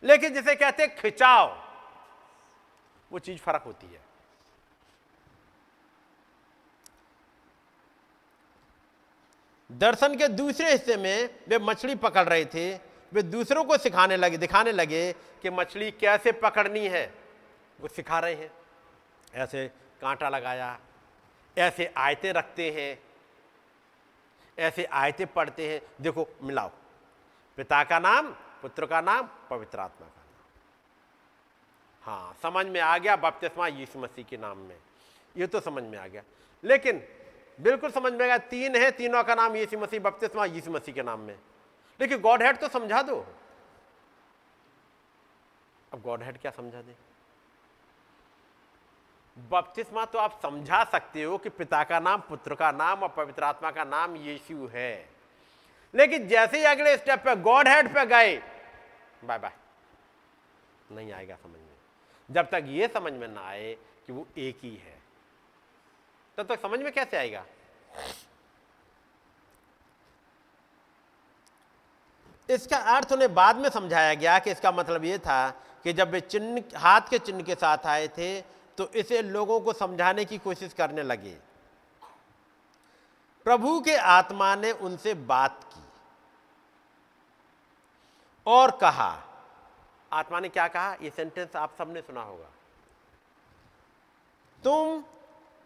लेकिन 0.03 0.34
जिसे 0.34 0.56
कहते 0.56 0.88
खिंचाव, 0.88 1.64
वो 3.12 3.20
चीज़ 3.20 3.41
फ़र्क 3.41 3.62
होती 3.62 3.88
है। 3.88 4.05
दर्शन 9.76 10.17
के 10.17 10.28
दूसरे 10.28 10.71
हिस्से 10.71 10.97
में 10.97 11.39
वे 11.47 11.59
मछली 11.59 11.95
पकड़ 11.95 12.23
रहे 12.23 12.45
थे। 12.45 12.80
वे 13.13 13.21
दूसरों 13.21 13.63
को 13.63 13.78
सिखाने 13.78 14.17
लगे, 14.17 14.38
दिखाने 14.38 14.71
लगे 14.71 15.13
कि 15.13 15.49
मछली 15.49 15.91
कैसे 15.91 16.32
पकड़नी 16.32 16.88
है। 16.88 17.13
वो 17.82 17.88
सिखा 17.88 18.19
रहे 18.19 18.34
हैं। 18.34 18.51
ऐसे 19.34 19.67
कांटा 20.01 20.30
लगाया, 20.30 20.80
ऐसे 21.57 21.93
आयतें 21.97 22.34
रखते 22.34 22.71
हैं, 22.71 23.03
ऐसे 24.59 24.86
आयतें 24.86 25.28
पढ़ते 25.28 25.73
हैं। 25.73 25.82
देखो, 26.01 26.28
मिलाओ। 26.43 26.71
पिता 27.57 27.84
का 27.84 27.99
नाम, 27.99 28.28
पुत्र 28.61 28.86
का 28.86 29.01
नाम, 29.01 29.30
पवित्र 29.49 29.80
आत्मा 29.80 30.07
का 30.07 30.23
नाम। 30.28 30.41
हाँ 32.01 32.38
समझ 32.43 32.65
में 32.65 32.82
आ 32.82 32.97
गया 32.97 33.15
बपतिस्मा 33.15 33.67
यीशु 33.67 33.99
मसीह 33.99 34.26
के 34.26 34.38
नाम 34.38 34.57
में। 34.57 34.78
ये 35.38 35.47
तो 35.47 35.59
समझ 35.59 35.84
में 35.84 35.97
आ 35.97 36.07
गया। 36.07 36.23
लेकिन 36.63 37.07
बिल्कुल 37.62 37.91
समझ 37.91 38.12
में 38.12 38.20
गया 38.20 38.38
तीन 38.38 38.76
है, 38.76 38.91
तीनों 38.91 39.24
का 39.24 39.36
नाम 39.36 39.56
यीशु 39.56 39.80
मसीह, 39.80 39.99
बपतिस्मा 39.99 40.45
यीशु 40.45 40.72
मसीह 40.72 40.95
के 40.95 41.03
नाम 41.03 41.20
में। 41.20 41.39
लेकिन 42.01 42.20
गॉड 42.20 42.43
हेड 42.43 42.58
तो 42.58 42.68
समझा 42.68 43.01
दो। 43.01 43.36
अब 45.93 46.01
गॉड 46.01 46.24
हेड 46.24 46.38
क्या 46.38 46.51
समझा 46.51 46.82
दे? 46.82 46.95
बपतिस्मा 49.38 50.06
तो 50.06 50.20
आप 50.20 50.39
समझा 50.41 50.84
सकते 50.84 51.24
हो 51.24 51.38
कि 51.38 51.49
पिता 51.49 51.84
का 51.84 51.99
नाम, 51.99 52.22
पुत्र 52.22 52.56
का 52.56 52.72
नाम 52.72 53.03
और 53.03 53.10
पवित्र 53.10 53.43
आत्मा 53.43 53.72
का 53.72 53.84
नाम 53.84 54.16
यीशु 54.16 54.68
है। 54.68 55.10
लेकिन 55.95 56.28
जैसे 56.28 56.58
ही 56.58 56.64
अगले 56.64 56.97
स्टेप 56.97 57.20
पे 57.20 57.36
गॉड 57.36 57.68
हेड 57.68 57.93
पे 57.93 58.06
गए 58.06 58.38
बाय 59.24 59.39
बाय 59.39 59.51
नहीं 60.91 61.12
आएगा 61.12 61.36
समझ 61.36 61.51
में। 61.51 61.76
जब 62.32 62.49
तक 62.49 62.64
ये 62.66 62.88
समझ 62.88 63.14
में 63.14 63.28
ना 63.28 63.41
आए 63.41 63.74
कि 64.08 64.14
वो 64.14 64.28
एक 64.38 64.60
ही 64.62 64.76
है। 64.76 64.95
तब 66.38 66.45
तक 66.45 66.61
समझ 66.61 66.79
में 66.79 66.91
कैसे 66.93 67.17
आएगा? 67.17 67.45
इसका 72.49 72.77
अर्थ 72.95 73.11
उन्हें 73.11 73.33
बाद 73.33 73.57
में 73.57 73.69
समझाया 73.69 74.13
गया 74.13 74.38
कि 74.39 74.51
इसका 74.51 74.71
मतलब 74.71 75.03
यह 75.05 75.17
था 75.17 75.49
कि 75.83 75.93
जब 75.93 76.09
वे 76.11 76.19
चिन्ह, 76.21 76.63
हाथ 76.75 77.01
के 77.09 77.19
चिन्ह 77.19 77.43
के 77.43 77.55
साथ 77.55 77.86
आए 77.88 78.07
थे 78.07 78.41
तो 78.77 78.88
इसे 78.93 79.21
लोगों 79.21 79.59
को 79.59 79.73
समझाने 79.73 80.25
की 80.25 80.38
कोशिश 80.38 80.73
करने 80.73 81.03
लगे। 81.03 81.36
प्रभु 83.45 83.79
के 83.81 83.95
आत्मा 83.95 84.55
ने 84.55 84.71
उनसे 84.71 85.13
बात 85.13 85.63
की 85.65 85.83
और 88.47 88.71
कहा, 88.77 89.11
आत्मा 90.11 90.39
ने 90.39 90.49
क्या 90.49 90.67
कहा? 90.67 90.95
यह 91.01 91.09
सेंटेंस 91.09 91.55
आप 91.55 91.75
सबने 91.77 92.01
सुना 92.01 92.21
होगा। 92.21 92.49
तुम 94.61 95.03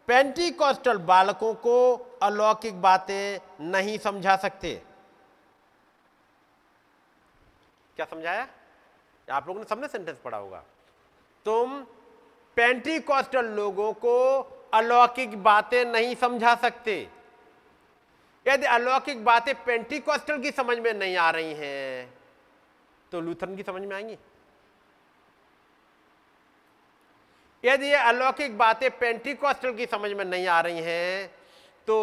पेंटिकॉस्टल 0.10 0.98
बालकों 0.98 1.54
को 1.56 1.76
अलौकिक 2.24 2.82
बातें 2.82 3.40
नहीं 3.62 3.98
समझा 3.98 4.36
सकते। 4.36 4.74
क्या 7.98 8.06
समझाया? 8.06 8.48
आप 9.28 9.48
लोगों 9.48 9.60
ने 9.60 9.66
सबने 9.66 9.88
सेंटेंस 9.88 10.18
पढ़ा 10.18 10.38
होगा। 10.38 10.64
तुम 11.46 11.80
पेंटिकॉस्टल 12.58 13.46
लोगों 13.56 13.92
को 13.96 14.16
अलौकिक 14.74 15.38
बातें 15.44 15.84
नहीं 15.86 16.16
समझा 16.16 16.56
सकते। 16.56 16.98
यदि 18.46 18.66
अलौकिक 18.68 19.24
बातें 19.26 19.54
पेंटिकॉस्टल 19.66 20.42
की 20.42 20.52
समझ 20.52 20.78
में 20.80 20.94
नहीं 20.94 21.16
आ 21.18 21.30
रही 21.30 21.54
हैं 21.54 22.14
तो 23.12 23.22
लूथरन 23.22 23.56
की 23.56 23.64
समझ 23.64 23.82
में 23.82 23.96
आएँगी। 23.96 24.18
यदि 27.64 27.88
ये 27.88 27.96
अलौकिक 27.96 28.58
बातें 28.58 28.90
पेंटिकॉस्टल 29.00 29.74
की 29.76 29.86
समझ 29.86 30.12
में 30.12 30.24
नहीं 30.26 30.48
आ 30.48 30.60
रही 30.62 30.82
हैं 30.82 31.28
तो 31.88 31.98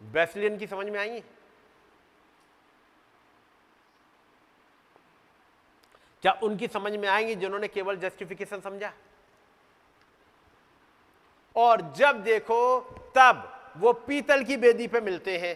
बेसलियन 0.00 0.58
की 0.58 0.66
समझ 0.66 0.86
में 0.86 0.98
आएँगी। 1.00 1.20
क्या 6.22 6.32
उनकी 6.42 6.66
समझ 6.66 6.92
में 6.92 7.08
आएँगी 7.08 7.34
जिन्होंने 7.34 7.68
केवल 7.68 7.96
जस्टिफिकेशन 7.96 8.60
समझा? 8.60 8.92
और 11.56 11.80
जब 11.96 12.22
देखो, 12.22 12.80
तब 13.16 13.52
वो 13.76 13.92
पीतल 13.92 14.44
की 14.44 14.56
बेदी 14.56 14.86
पे 14.88 15.00
मिलते 15.00 15.36
हैं। 15.38 15.54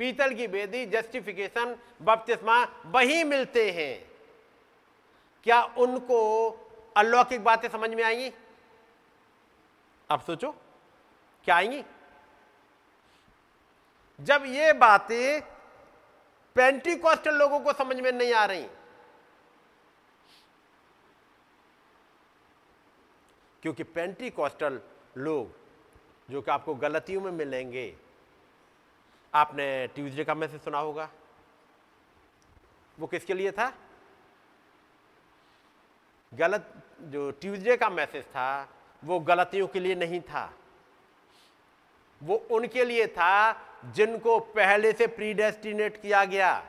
पीतल 0.00 0.34
की 0.34 0.46
बेदी 0.46 0.84
जस्टिफिकेशन 0.86 1.76
बपतिस्मा 2.02 2.62
वही 2.86 3.24
मिलते 3.24 3.70
हैं। 3.70 4.15
क्या 5.46 5.62
उनको 5.78 6.16
अलौकिक 6.96 7.42
बातें 7.44 7.68
समझ 7.68 7.88
में 7.90 8.02
आएँगी? 8.04 8.30
आप 10.10 10.22
सोचो, 10.22 10.50
क्या 11.44 11.56
आएँगी? 11.56 11.82
जब 14.18 14.44
ये 14.46 14.72
बातें 14.72 15.40
पेंटिकॉस्टल 16.56 17.34
लोगों 17.34 17.60
को 17.60 17.72
समझ 17.72 17.96
में 17.96 18.10
नहीं 18.12 18.32
आ 18.32 18.44
रही, 18.44 18.66
क्योंकि 23.62 23.82
पेंटिकॉस्टल 23.84 24.80
लोग 25.16 26.30
जो 26.30 26.42
कि 26.42 26.50
आपको 26.50 26.74
गलतियों 26.74 27.20
में 27.20 27.32
मिलेंगे, 27.32 27.96
आपने 29.34 29.86
ट्यूसडे 29.86 30.24
का 30.24 30.34
मैसेज 30.34 30.60
सुना 30.62 30.78
होगा। 30.78 31.10
वो 32.98 33.06
किसके 33.06 33.34
लिए 33.34 33.52
था? 33.52 33.72
गलत 36.34 36.72
जो 37.00 37.30
ट्यूसडे 37.30 37.76
का 37.76 37.90
मैसेज 37.90 38.24
था, 38.24 38.68
वो 39.04 39.20
गलतियों 39.20 39.66
के 39.66 39.80
लिए 39.80 39.94
नहीं 39.94 40.20
था। 40.20 40.54
वो 42.22 42.36
उनके 42.50 42.84
लिए 42.84 43.06
था 43.06 43.62
जिनको 43.94 44.38
पहले 44.38 44.92
से 44.92 45.06
प्रीडेस्टिनेट 45.06 46.02
किया 46.02 46.24
गया। 46.24 46.64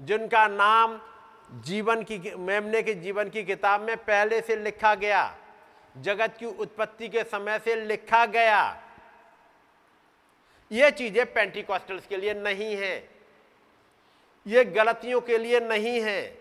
जिनका 0.00 0.48
नाम 0.48 1.00
जीवन 1.52 2.02
की, 2.02 2.34
मेमने 2.36 2.82
के 2.82 2.94
जीवन 2.94 3.28
की 3.28 3.44
किताब 3.44 3.80
में 3.80 3.96
पहले 3.96 4.40
से 4.40 4.56
लिखा 4.56 4.94
गया। 4.94 5.36
जगत 5.98 6.36
की 6.38 6.46
उत्पत्ति 6.46 7.08
के 7.08 7.24
समय 7.24 7.58
से 7.58 7.74
लिखा 7.76 8.26
गया। 8.26 8.82
ये 10.72 10.90
चीज़ें 10.90 11.32
पेंटिकॉस्टल्स 11.32 12.06
के 12.06 12.16
लिए 12.16 12.34
नहीं 12.34 12.76
है। 12.76 13.10
ये 14.46 14.64
गलतियों 14.64 15.20
के 15.20 15.38
लिए 15.38 15.60
नहीं 15.60 16.00
है। 16.00 16.39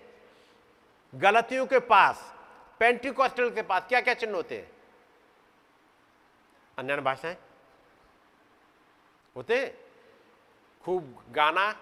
गलतियों 1.15 1.67
के 1.67 1.79
पास 1.79 2.35
पेंटिकॉस्टल 2.79 3.51
के 3.51 3.61
पास 3.61 3.85
क्या 3.87 4.01
क्या 4.01 4.13
चिन्ह 4.13 4.35
होते 4.35 4.57
हैं? 4.57 4.71
अन्य 6.77 6.97
भाषाएँ? 6.97 7.37
होते? 9.35 9.85
खूब 10.83 11.25
गाना, 11.29 11.75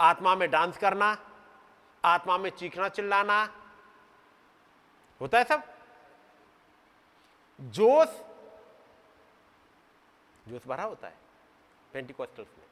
आत्मा 0.00 0.34
में 0.34 0.50
डांस 0.50 0.78
करना, 0.78 1.32
आत्मा 2.04 2.38
में 2.38 2.50
चीखना 2.50 2.88
चिल्लाना, 2.88 3.56
होता 5.20 5.38
है 5.38 5.44
सब। 5.44 5.62
जोश 7.60 8.08
जोश 10.48 10.66
भरा 10.66 10.84
होता 10.84 11.08
है 11.08 11.16
पेंटिकॉस्टल्स 11.92 12.48
में। 12.48 12.66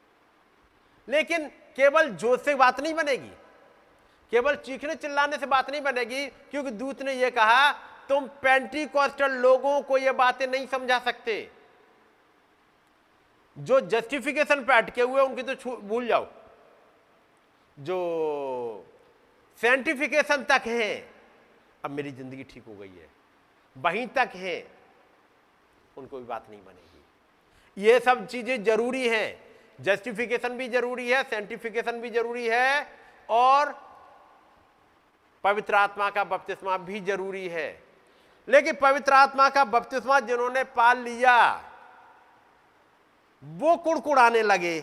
लेकिन 1.09 1.49
केवल 1.49 2.11
जोश 2.11 2.41
से 2.41 2.55
बात 2.55 2.81
नहीं 2.81 2.95
बनेगी। 2.95 3.33
केवल 4.33 4.57
चीखने 4.57 4.95
चिल्लाने 4.97 5.37
से 5.37 5.47
बात 5.47 5.71
नहीं 5.71 5.81
बनेगी, 5.83 6.27
क्योंकि 6.27 6.71
दूत 6.73 7.03
ने 7.03 7.13
यह 7.15 7.31
कहा, 7.31 7.71
तुम 8.09 8.27
पेंटिकॉस्टल 8.43 9.33
लोगों 9.39 9.81
को 9.83 9.99
यह 9.99 10.13
बातें 10.15 10.47
नहीं 10.47 10.67
समझा 10.67 10.99
सकते। 11.01 11.49
जो 13.57 13.81
जस्टिफिकेशन 13.83 14.65
पे 14.65 14.75
अटके 14.75 15.03
हुए, 15.03 15.23
उनकी 15.23 15.43
तो 15.45 15.77
भूल 15.79 16.07
जाओ। 16.07 16.27
जो 17.77 18.85
साइंटिफिकेशन 19.61 20.45
तक 20.45 20.67
है, 20.67 20.95
अब 21.85 21.91
मेरी 21.91 22.13
ज़िंदगी 22.13 22.45
ठीक 22.45 22.63
हो 22.69 22.75
गई 22.75 22.89
है। 22.89 23.09
वहीं 23.77 24.07
तक 24.09 24.31
है, 24.35 24.59
उनको 25.97 26.19
भी 26.19 26.25
बात 26.25 26.47
नहीं 26.51 26.61
बनेगी। 26.61 27.83
ये 27.83 27.99
सब 28.01 28.27
चीज़ें 28.27 28.65
ज़रूरी 28.65 29.09
हैं। 29.09 29.39
जस्टिफिकेशन 29.81 30.57
भी 30.59 30.69
ज़रूरी 30.69 31.11
है 31.11 31.23
साइंटिफिकेशन 31.25 32.01
भी 32.01 32.11
ज़रूरी 32.11 32.47
है, 32.47 32.87
और 33.29 33.75
पवित्र 35.49 35.75
आत्मा 35.75 36.09
का 36.11 36.23
बपतिस्मा 36.25 36.77
भी 36.79 37.01
ज़रूरी 37.01 37.47
है। 37.49 37.69
लेकिन 38.49 38.75
पवित्र 38.75 39.13
आत्मा 39.13 39.49
का 39.49 39.65
बपतिस्मा 39.65 40.19
जिन्होंने 40.21 40.65
पाल 40.77 40.99
लिया, 40.99 41.37
वो 43.43 43.77
कुड़कुड़ाने 43.77 44.43
लगे। 44.43 44.81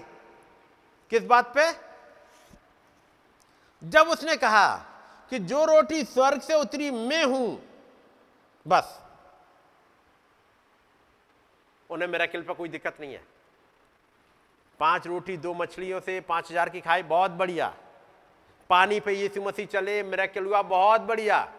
किस 1.11 1.25
बात 1.25 1.53
पे? 1.57 1.71
जब 3.81 4.07
उसने 4.07 4.35
कहा 4.37 4.75
कि 5.31 5.39
जो 5.39 5.63
रोटी 5.65 6.03
स्वर्ग 6.03 6.41
से 6.41 6.53
उतरी 6.53 6.91
मैं 6.91 7.23
हूँ, 7.25 7.61
बस। 8.65 8.99
उन्हें 11.89 12.09
मेरा 12.09 12.25
किल 12.25 12.41
पर 12.41 12.53
कोई 12.53 12.69
दिक्कत 12.69 12.97
नहीं 12.99 13.13
है। 13.13 13.23
पाँच 14.79 15.07
रोटी, 15.07 15.37
दो 15.37 15.53
मछलियों 15.53 15.99
से 15.99 16.19
पाँच 16.21 16.51
हज़ार 16.51 16.69
की 16.69 16.81
खाई, 16.81 17.03
बहुत 17.03 17.31
बढ़िया। 17.31 17.73
पानी 18.69 18.99
पे 18.99 19.13
यीशु 19.13 19.41
मसीह 19.41 19.65
चले 19.65 20.03
मेरा 20.03 20.27
हुआ, 20.39 20.61
बहुत 20.61 21.01
बढ़िया, 21.01 21.53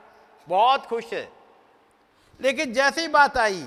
बहुत 0.48 0.86
खुश 0.86 1.12
है। 1.12 1.28
लेकिन 2.40 2.72
जैसे 2.72 3.00
ही 3.00 3.08
बात 3.08 3.36
आई, 3.36 3.66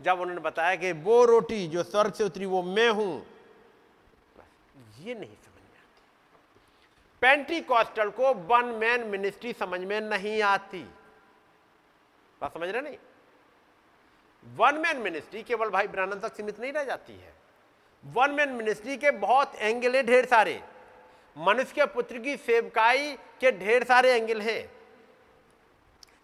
जब 0.00 0.20
उन्होंने 0.20 0.40
बताया 0.40 0.76
कि 0.76 0.92
वो 0.92 1.24
रोटी 1.24 1.66
जो 1.68 1.82
स्वर्ग 1.82 2.12
से 2.12 2.24
उतरी, 2.24 2.46
वो 2.46 2.62
मैं 2.62 2.88
हूँ, 2.88 3.26
ये 5.00 5.14
नहीं 5.14 5.34
समझ 5.36 5.62
में 5.62 5.78
आती। 5.78 6.02
पेंटी 7.22 7.60
कॉस्टल 7.60 8.10
को 8.10 8.32
वन 8.34 8.64
मैन 8.64 9.06
मिनिस्ट्री 9.06 9.52
समझ 9.52 9.80
में 9.80 10.00
नहीं 10.00 10.42
आती। 10.42 10.82
बात 12.40 12.54
समझ 12.54 12.68
रहे 12.68 12.82
नहीं? 12.82 12.96
वन 14.46 14.74
मैन 14.74 14.96
मिनिस्ट्री 14.96 15.42
केवल 15.42 15.70
भाई 15.70 15.86
ब्रानंद 15.86 16.22
तक 16.22 16.36
सीमित 16.36 16.60
नहीं 16.60 16.72
रह 16.72 16.84
जाती 16.84 17.12
है। 17.12 17.32
वन 18.04 18.30
मैन 18.30 18.48
मिनिस्ट्री 18.48 18.96
के 18.96 19.10
बहुत 19.10 19.54
एंगल 19.54 19.96
है 19.96 20.02
ढेर 20.02 20.26
सारे। 20.26 20.62
मनुष्य 21.36 21.72
के 21.74 21.86
पुत्र 21.86 22.18
की 22.18 22.36
सेवकाई 22.36 23.12
के 23.40 23.50
ढेर 23.58 23.84
सारे 23.84 24.12
एंगल 24.12 24.40
हैं। 24.40 24.62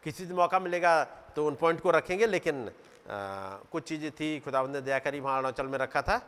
किसी 0.05 0.27
से 0.27 0.35
मौका 0.35 0.59
मिलेगा 0.59 1.03
तो 1.37 1.47
उन 1.47 1.55
पॉइंट 1.55 1.81
को 1.81 1.91
रखेंगे 1.91 2.27
लेकिन 2.27 2.65
आ, 2.67 3.57
कुछ 3.73 3.89
चीज़ें 3.89 4.11
थी 4.11 4.39
खुदाबंद 4.41 4.77
ने 4.77 4.81
दया 4.81 4.99
करी 4.99 5.19
अरुणाचल 5.19 5.67
में 5.67 5.79
रखा 5.79 6.03
था। 6.03 6.21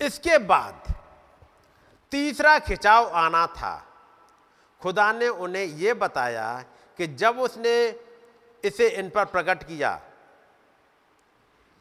इसके 0.00 0.38
बाद 0.38 0.94
तीसरा 2.12 2.58
खिंचाव 2.58 3.06
आना 3.16 3.46
था। 3.46 3.74
खुदा 4.80 5.12
ने 5.12 5.28
उन्हें 5.28 5.64
यह 5.64 5.94
बताया 5.94 6.64
कि 6.98 7.06
जब 7.06 7.38
उसने 7.40 7.74
इसे 8.64 8.88
इन 8.90 9.08
पर 9.10 9.24
प्रकट 9.24 9.62
किया 9.62 10.00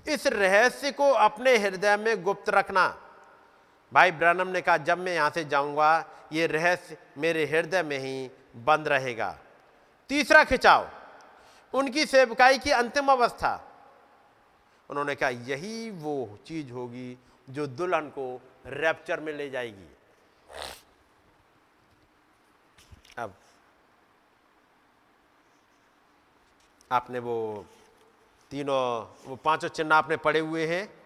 इस 0.06 0.28
रहस्य 0.28 0.92
को 0.92 1.12
अपने 1.12 1.56
हृदय 1.58 1.98
में 1.98 2.24
गुप्त 2.24 2.50
रखना 2.50 2.86
भाई 3.94 4.12
ब्रनम 4.12 4.48
ने 4.48 4.62
कहा, 4.62 4.78
जब 4.78 4.98
मैं 4.98 5.14
यहाँ 5.16 5.30
से 5.30 5.44
जाऊँगा, 5.46 6.06
ये 6.32 6.48
रहस्य 6.48 6.98
मेरे 7.18 7.46
हृदय 7.46 7.84
में 7.84 8.00
ही 8.00 8.32
बंद 8.56 8.88
रहेगा। 8.88 9.40
तीसरा 10.10 10.44
खिंचाव, 10.44 10.90
उनकी 11.74 12.06
सेवकाई 12.06 12.58
की 12.58 12.72
अंतिम 12.72 13.12
अवस्था। 13.12 13.64
उन्होंने 14.90 15.16
कहा, 15.16 15.30
यही 15.30 15.90
वो 15.90 16.40
चीज़ 16.46 16.72
होगी 16.72 17.18
जो 17.50 17.68
दुल्हन 17.68 18.10
को 18.10 18.42
रैप्चर 18.66 19.20
में 19.20 19.34
ले 19.34 19.50
जाएगी। 19.50 19.96
अब, 23.18 23.34
आपने 26.92 27.20
वो 27.20 27.66
तीनों, 28.52 29.08
वो 29.30 29.36
पाँचों 29.36 29.68
चिन्ह 29.68 29.96
आपने 29.96 30.18
पड़े 30.18 30.40
हुए 30.40 30.68
हैं। 30.68 30.97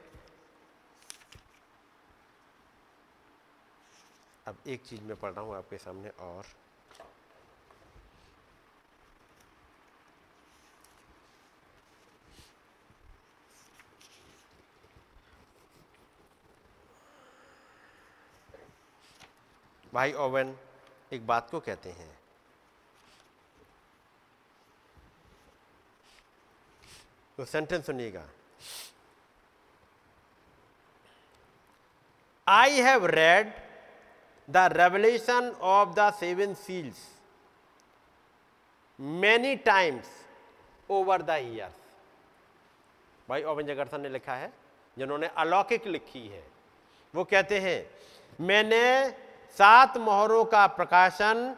अब 4.47 4.57
एक 4.67 4.85
चीज़ 4.85 5.01
में 5.01 5.15
पढ़ 5.15 5.31
रहा 5.31 5.41
हूँ 5.41 5.55
आपके 5.55 5.77
सामने 5.77 6.09
और। 6.09 6.45
भाई 19.93 20.13
ओवन, 20.13 20.55
एक 21.13 21.25
बात 21.27 21.49
को 21.51 21.59
कहते 21.59 21.91
हैं। 21.91 22.19
तो 27.37 27.45
सेंटेंस 27.45 27.85
सुनिएगा। 27.85 28.27
I 32.47 32.81
have 32.81 33.05
read 33.05 33.60
the 34.51 34.69
revelation 34.73 35.49
of 35.61 35.89
the 35.89 36.11
seven 36.13 36.53
seals 36.55 37.07
many 38.99 39.55
times 39.65 40.09
over 40.89 41.21
the 41.21 41.37
years 41.41 41.79
भाई 43.27 43.43
ओवन 43.43 43.65
जगरसन 43.65 44.01
ने 44.01 44.09
लिखा 44.09 44.33
है, 44.35 44.51
जिन्होंने 44.97 45.27
अलौकिक 45.37 45.85
लिखी 45.87 46.27
है, 46.27 46.43
वो 47.13 47.23
कहते 47.23 47.59
हैं, 47.59 47.85
मैंने 48.41 49.09
सात 49.57 49.97
मोहरों 49.97 50.43
का 50.45 50.65
प्रकाशन 50.69 51.55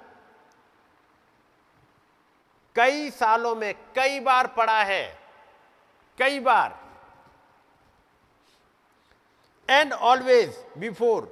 कई 2.75 3.09
सालों 3.11 3.55
में 3.55 3.73
कई 3.95 4.19
बार 4.19 4.47
पढ़ा 4.47 4.81
है, 4.83 5.05
कई 6.17 6.39
बार 6.39 6.79
and 9.69 9.93
always 9.93 10.63
before 10.77 11.31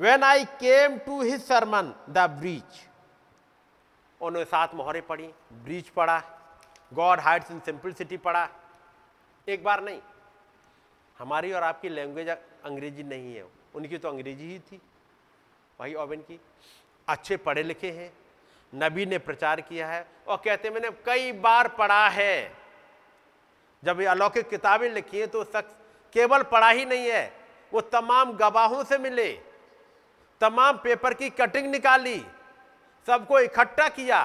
when 0.00 0.22
I 0.22 0.44
came 0.60 0.96
to 0.98 1.20
his 1.22 1.40
sermon 1.42 1.92
the 2.10 2.18
breach 2.38 2.78
उन्होंने 4.20 4.44
सात 4.46 4.74
मोहरें 4.74 5.06
पढ़ी 5.06 5.26
ब्रीच 5.64 5.88
पढ़ा 5.96 6.18
गॉड 6.92 7.20
हाइट्स 7.20 7.50
इन 7.50 7.58
सिंपलिसिटी 7.66 8.16
पढ़ा 8.18 8.48
एक 9.48 9.64
बार 9.64 9.82
नहीं, 9.82 10.00
हमारी 11.18 11.52
और 11.52 11.62
आपकी 11.62 11.88
लैंग्वेज 11.88 12.28
अंग्रेज़ी 12.28 13.02
नहीं 13.02 13.34
है, 13.34 13.44
उनकी 13.74 13.98
तो 13.98 14.08
अंग्रेज़ी 14.08 14.44
ही 14.44 14.58
थी। 14.60 14.80
भाई 15.78 15.94
ओवन 15.96 16.20
की, 16.20 16.38
अच्छे 17.08 17.36
पढ़े 17.38 17.62
लिखे 17.62 17.90
हैं, 17.90 18.10
नबी 18.72 19.06
ने 19.06 19.18
प्रचार 19.20 19.60
किया 19.62 19.88
है, 19.88 20.06
और 20.28 20.36
कहते 20.44 20.70
मैंने 20.70 20.90
कई 21.06 21.32
बार 21.40 21.68
पढ़ा 21.76 22.08
है। 22.08 22.52
जब 23.82 24.00
ये 24.00 24.06
अलौकिक 24.08 24.48
किताबें 24.50 24.88
लिखी 24.90 25.18
हैं 25.18 25.28
तो 25.28 25.44
शख्स 25.44 25.74
केवल 26.14 26.42
पढ़ा 26.48 26.70
ही 26.70 26.84
नहीं 26.86 27.06
है, 27.06 27.32
वो 27.72 27.80
तमाम 27.92 28.32
गवाहों 28.38 28.82
से 28.84 28.98
मिले। 29.00 29.30
तमाम 30.40 30.76
पेपर 30.76 31.14
की 31.14 31.28
कटिंग 31.30 31.66
निकाली, 31.66 32.18
सबको 33.08 33.38
इकट्ठा 33.40 33.88
किया 33.88 34.22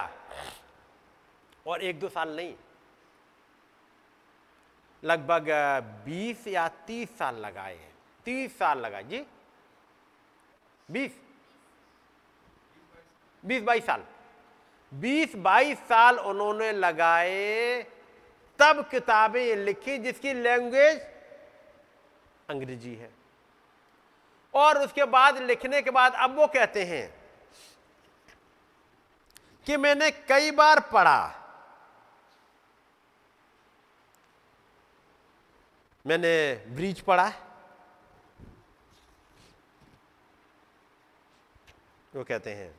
और 1.68 1.82
एक 1.82 2.00
दो 2.00 2.10
साल 2.10 2.36
नहीं, 2.36 2.54
लगभग 5.04 5.50
20 6.06 6.48
या 6.48 6.68
30 6.88 7.18
साल 7.18 7.36
लगाए 7.36 7.76
हैं। 7.76 7.94
30 8.26 8.58
साल 8.58 8.80
लगाए, 8.80 9.04
जी? 9.04 9.26
20 10.90 11.12
20 13.44 13.64
बाईस 13.64 13.86
साल। 13.86 14.04
20 14.92 15.36
बाईस 15.36 15.80
साल 15.80 16.20
उन्होंने 16.20 16.72
लगाए, 16.72 17.82
तब 18.60 18.88
किताबें 18.92 19.56
लिखी 19.56 19.98
जिसकी 19.98 20.34
लैंग्वेज 20.34 21.02
अंग्रेज़ी 22.50 22.96
है। 22.96 23.10
और 24.56 24.78
उसके 24.78 25.06
बाद 25.06 25.38
लिखने 25.44 25.82
के 25.82 25.92
बाद 25.92 26.14
अब 26.16 26.36
वो 26.36 26.48
कहते 26.48 26.84
हैं 26.86 27.08
कि 29.68 29.78
मैंने 29.78 30.10
कई 30.12 30.52
बार 30.52 30.80
पढ़ा। 30.92 31.20
मैंने 36.06 36.32
ब्रीच 36.76 37.00
पढ़ा। 37.02 37.28
वो 42.14 42.24
कहते 42.24 42.54
हैं, 42.54 42.74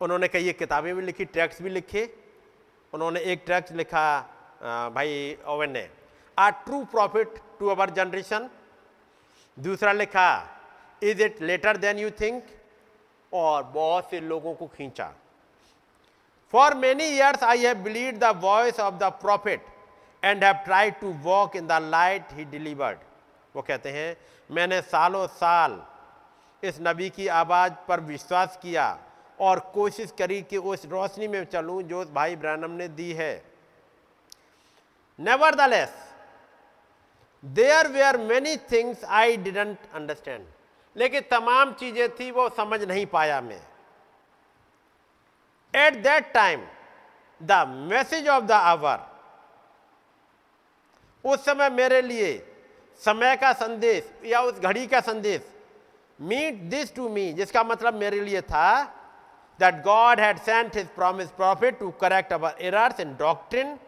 उन्होंने 0.00 0.28
कई 0.28 0.52
किताबें 0.54 0.94
भी 0.96 1.02
लिखी 1.02 1.24
ट्रैक्स 1.26 1.62
भी 1.62 1.70
लिखे। 1.70 2.04
उन्होंने 2.92 3.20
एक 3.22 3.42
ट्रैक्स 3.46 3.72
लिखा 3.72 4.04
भाई 4.94 5.36
ओवन 5.46 5.70
ने 5.70 5.88
are 6.38 6.50
true 6.64 6.84
prophet 6.84 7.38
to 7.58 7.68
our 7.68 7.90
generation 7.90 8.48
दूसरा 9.58 9.92
लिखा 9.92 10.28
is 11.02 11.22
it 11.22 11.40
later 11.42 11.76
than 11.76 11.98
you 11.98 12.10
think 12.20 12.44
और 13.32 13.62
बहुत 13.64 14.10
से 14.10 14.20
लोगों 14.20 14.54
को 14.54 14.66
खींचा। 14.68 15.12
For 16.52 16.74
many 16.74 17.04
years 17.06 17.42
I 17.42 17.64
have 17.64 17.82
believe 17.84 18.18
the 18.18 18.24
voice 18.42 18.80
of 18.80 18.94
the 18.94 19.12
prophet 19.22 19.66
and 20.22 20.44
have 20.44 20.54
try 20.64 20.90
to 21.00 21.12
walk 21.24 21.56
in 21.56 21.66
the 21.66 21.78
light 21.84 22.32
he 22.32 22.44
delivered 22.46 22.98
वो 23.54 23.62
कहते 23.62 23.90
हैं, 23.92 24.16
मैंने 24.50 24.80
सालों 24.82 25.26
साल 25.26 25.82
इस 26.62 26.78
नबी 26.80 27.08
की 27.10 27.26
आवाज़ 27.34 27.72
पर 27.88 28.00
विश्वास 28.02 28.58
किया 28.62 28.86
और 29.38 29.58
कोशिश 29.74 30.12
करी 30.18 30.40
कि 30.42 30.56
उस 30.56 30.84
रोशनी 30.86 31.28
में 31.28 31.44
चलूँ 31.44 31.82
जो 31.82 32.04
भाई 32.14 32.36
ब्रानम 32.36 32.70
ने 32.72 32.88
दी 32.90 33.12
है। 33.12 33.32
Nevertheless 35.70 35.94
there 37.44 37.88
were 37.88 38.16
many 38.16 38.56
things 38.72 39.04
I 39.04 39.36
didn't 39.36 39.78
understand 39.94 40.46
लेकिन 40.96 41.22
तमाम 41.30 41.72
चीज़ें 41.72 42.08
थी, 42.16 42.30
वो 42.30 42.48
समझ 42.48 42.82
नहीं 42.82 43.06
पाया 43.06 43.40
मैं 43.40 43.60
at 45.74 46.02
that 46.02 46.32
time 46.32 46.66
the 47.42 47.64
message 47.92 48.28
of 48.28 48.44
the 48.44 48.52
hour 48.52 49.06
उस 51.24 51.44
समय 51.44 51.70
मेरे 51.70 52.02
लिए 52.02 52.36
समय 53.04 53.36
का 53.36 53.52
संदेश 53.52 54.10
या 54.24 54.40
उस 54.40 54.58
घड़ी 54.60 54.86
का 54.86 55.00
संदेश 55.00 55.42
मीट 56.20 56.54
दिस 56.54 56.94
टू 56.94 57.08
मी 57.08 57.32
जिसका 57.32 57.62
मतलब 57.64 57.94
मेरे 57.94 58.20
लिए 58.20 58.40
था 58.42 58.94
that 59.60 59.82
God 59.84 60.20
had 60.20 60.40
sent 60.40 60.74
his 60.74 60.86
promised 60.96 61.36
prophet 61.36 61.78
to 61.80 61.92
correct 62.00 62.32
our 62.32 62.54
errors 62.60 63.00
in 63.00 63.16
doctrine 63.16 63.78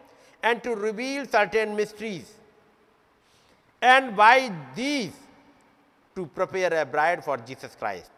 and 0.42 0.62
to 0.64 0.74
reveal 0.74 1.26
certain 1.26 1.76
mysteries. 1.76 2.32
And 3.82 4.14
by 4.16 4.52
these, 4.74 5.12
to 6.16 6.26
prepare 6.26 6.82
a 6.82 6.84
bride 6.84 7.24
for 7.24 7.36
Jesus 7.38 7.74
Christ. 7.78 8.10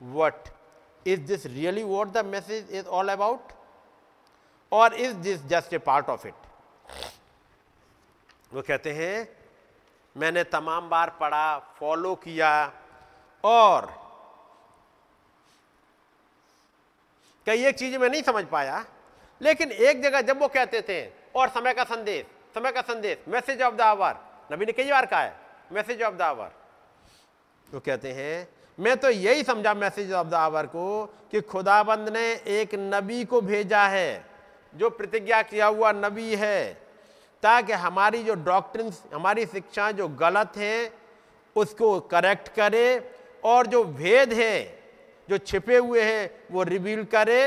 What? 0.00 0.50
Is 1.04 1.20
this 1.20 1.46
really 1.46 1.84
what 1.84 2.12
the 2.12 2.22
message 2.24 2.64
is 2.70 2.86
all 2.86 3.08
about? 3.08 3.52
Or 4.72 4.92
is 4.92 5.14
this 5.18 5.40
just 5.48 5.72
a 5.72 5.80
part 5.80 6.08
of 6.08 6.24
it? 6.24 6.34
वो 8.52 8.62
कहते 8.62 8.92
हैं 8.94 9.28
मैंने 10.16 10.42
तमाम 10.50 10.88
बार 10.88 11.10
पढ़ा 11.20 11.46
follow 11.78 12.14
किया 12.24 12.50
और 13.44 13.86
कई 17.46 17.64
एक 17.66 17.78
चीज़ 17.78 17.96
मैं 17.98 18.08
नहीं 18.08 18.22
समझ 18.22 18.44
पाया 18.52 18.84
लेकिन 19.40 19.72
एक 19.72 20.02
जगह 20.02 20.20
जब 20.30 20.40
वो 20.40 20.48
कहते 20.48 20.80
थे 20.88 21.00
और 21.36 21.48
समय 21.56 21.74
का 21.74 21.84
संदेश 21.84 22.24
समय 22.54 22.72
का 22.72 22.80
संदेश 22.92 23.28
मैसेज 23.28 23.62
ऑफ़ 23.62 23.74
द 23.74 23.80
आवर 23.80 24.25
नबी 24.50 24.66
ने 24.66 24.72
कई 24.72 24.90
बार 24.90 25.06
कहा 25.06 25.20
है 25.20 25.34
मैसेज 25.72 26.02
ऑफ़ 26.02 26.14
द 26.14 26.22
आवर 26.22 26.50
वो 27.68 27.80
कहते 27.80 28.12
हैं, 28.12 28.48
मैं 28.78 28.96
तो 28.96 29.10
यही 29.10 29.42
समझा 29.42 29.72
मैसेज 29.74 30.12
ऑफ़ 30.12 30.26
द 30.28 30.34
आवर 30.36 30.66
को 30.66 31.06
कि 31.30 31.40
खुदाबंद 31.42 32.08
ने 32.08 32.26
एक 32.52 32.74
नबी 32.74 33.24
को 33.24 33.40
भेजा 33.40 33.86
है, 33.88 34.24
जो 34.72 34.90
प्रतिज्ञा 34.90 35.40
किया 35.42 35.66
हुआ 35.66 35.92
नबी 35.92 36.36
है, 36.36 36.72
ताकि 37.42 37.72
हमारी 37.74 38.22
जो 38.24 38.34
डॉक्ट्रिन 38.44 38.92
हमारी 39.14 39.46
शिक्षा 39.46 39.90
जो 39.92 40.08
गलत 40.20 40.56
है, 40.56 40.92
उसको 41.56 41.98
करेक्ट 42.06 42.48
करे 42.54 42.86
और 43.44 43.66
जो 43.66 43.84
भेद 43.84 44.32
है, 44.32 44.78
जो 45.28 45.38
छिपे 45.38 45.76
हुए 45.76 46.02
हैं, 46.02 46.30
वो 46.50 46.62
रिवील 46.64 47.04
करे 47.06 47.42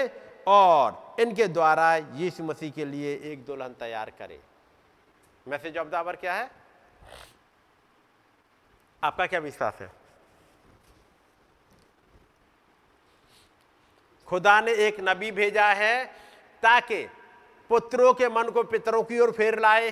और 0.48 1.16
इनके 1.20 1.48
द्वारा 1.48 1.96
यीशु 1.96 2.44
मसीह 2.44 2.72
के 2.72 2.86
लिए 2.86 3.20
एक 3.24 3.46
दुल्हन 3.46 3.76
तैयार 3.80 4.10
करे। 4.20 4.40
मैसेज 5.46 5.78
ऑफ़ 5.78 5.88
द 5.88 5.96
आवर 5.96 6.16
क्या 6.16 6.34
है? 6.34 6.50
आपका 9.04 9.28
क्या 9.28 9.40
विश्वास 9.40 9.78
है? 9.80 9.92
खुदा 14.28 14.62
ने 14.62 14.72
एक 14.72 15.00
नबी 15.00 15.32
भेजा 15.32 15.66
है 15.66 16.06
ताकि 16.64 17.06
पुत्रों 17.70 18.14
के 18.14 18.28
मन 18.30 18.50
को 18.50 18.64
पितरों 18.64 19.04
की 19.04 19.20
ओर 19.20 19.32
फेर 19.32 19.60
लाए। 19.60 19.92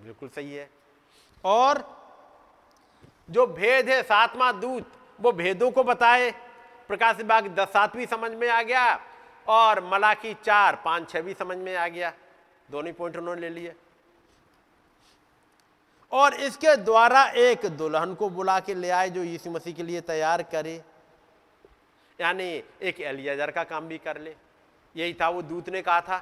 बिल्कुल 0.00 0.28
सही 0.28 0.54
है। 0.54 0.70
और 1.44 2.02
जो 3.30 3.46
भेद 3.46 3.88
है, 3.88 4.02
सातवां 4.02 4.60
दूत, 4.60 4.92
वो 5.20 5.32
भेदों 5.32 5.70
को 5.70 5.84
बताए। 5.84 6.30
प्रकाश 6.88 7.16
बाग 7.16 7.46
दस, 7.46 7.68
सातवीं 7.68 8.06
समझ 8.06 8.30
में 8.30 8.48
आ 8.48 8.62
गया 8.62 9.00
और 9.48 9.84
मलाकी 9.84 10.34
चार, 10.34 10.76
पाँच 10.84 11.16
भी 11.16 11.34
समझ 11.34 11.56
में 11.56 11.76
आ 11.76 11.88
गया। 11.88 12.12
दोनों 12.70 12.92
पॉइंट 12.92 13.16
उन्होंने 13.16 13.40
ले 13.40 13.48
लिए। 13.48 13.74
और 16.12 16.34
इसके 16.34 16.76
द्वारा 16.76 17.22
एक 17.42 17.66
दुल्हन 17.76 18.14
को 18.14 18.28
बुला 18.30 18.58
के 18.60 18.74
ले 18.74 18.90
आए 18.90 19.10
जो 19.10 19.22
यीशु 19.24 19.50
मसीह 19.50 19.74
के 19.74 19.82
लिए 19.82 20.00
तैयार 20.00 20.42
करे। 20.52 20.74
यानी 22.18 22.62
एक 22.82 23.00
एलियाजर 23.00 23.50
का 23.50 23.64
काम 23.64 23.88
भी 23.88 23.98
कर 23.98 24.20
ले। 24.20 24.34
यही 24.94 25.14
था, 25.20 25.28
वो 25.28 25.42
दूत 25.42 25.68
ने 25.70 25.82
कहा 25.82 26.00
था। 26.00 26.18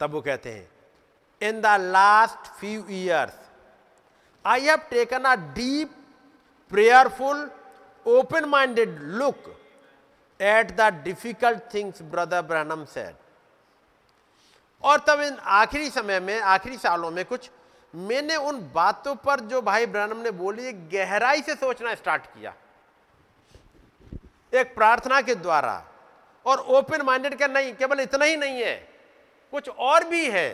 तब 0.00 0.10
वो 0.12 0.20
कहते 0.20 0.52
हैं 0.52 1.48
in 1.48 1.60
the 1.60 1.66
last 1.80 2.50
few 2.60 2.84
years 2.90 3.38
I 4.44 4.66
have 4.66 4.78
taken 4.90 5.24
a 5.24 5.34
deep 5.54 5.90
prayerful 6.72 7.50
open 8.06 8.44
minded 8.48 8.98
look 9.18 9.54
at 10.40 10.76
the 10.76 10.92
difficult 11.04 11.62
things 11.74 12.02
brother 12.02 12.42
Branham 12.48 12.86
said. 12.86 13.14
और 14.82 14.98
तब 14.98 15.20
इन 15.20 15.36
आखिरी 15.36 15.90
समय 15.90 16.20
में, 16.20 16.40
आखिरी 16.40 16.76
सालों 16.78 17.10
में 17.10 17.24
कुछ, 17.24 17.50
मैंने 17.94 18.36
उन 18.36 18.60
बातों 18.74 19.14
पर 19.14 19.40
जो 19.40 19.60
भाई 19.62 19.86
ब्रनम 19.86 20.16
ने 20.16 20.30
बोली 20.30 20.72
गहराई 20.72 21.42
से 21.42 21.54
सोचना 21.54 21.94
स्टार्ट 21.94 22.26
किया। 22.26 22.54
एक 24.52 24.74
प्रार्थना 24.74 25.20
के 25.20 25.34
द्वारा। 25.34 25.82
और 26.46 26.58
ओपन 26.58 27.02
माइंडेड 27.02 27.34
का 27.38 27.46
नहीं, 27.46 27.74
केवल 27.74 28.00
इतना 28.00 28.24
ही 28.24 28.36
नहीं 28.36 28.62
है, 28.62 28.76
कुछ 29.52 29.68
और 29.68 30.04
भी 30.04 30.30
है। 30.30 30.48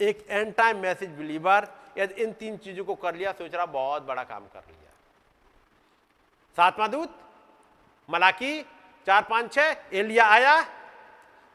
एक 0.00 0.26
एंड 0.30 0.54
टाइम 0.54 0.78
मैसेज 0.78 1.10
बिलीवर 1.10 1.68
यदि 1.98 2.22
इन 2.22 2.32
तीन 2.32 2.56
चीज़ों 2.56 2.84
को 2.84 2.94
कर 2.94 3.14
लिया, 3.14 3.32
सोच 3.32 3.54
रहा, 3.54 3.66
बहुत 3.66 4.02
बड़ा 4.02 4.22
काम 4.24 4.44
कर 4.44 4.60
लिया। 4.60 4.92
सातवां 6.56 6.90
दूत, 6.90 7.16
मलाकी, 8.08 8.62
चार 9.06 9.22
पाँच 9.22 9.52
छह 9.52 9.76
एलिया 9.92 10.26
आया 10.26 10.54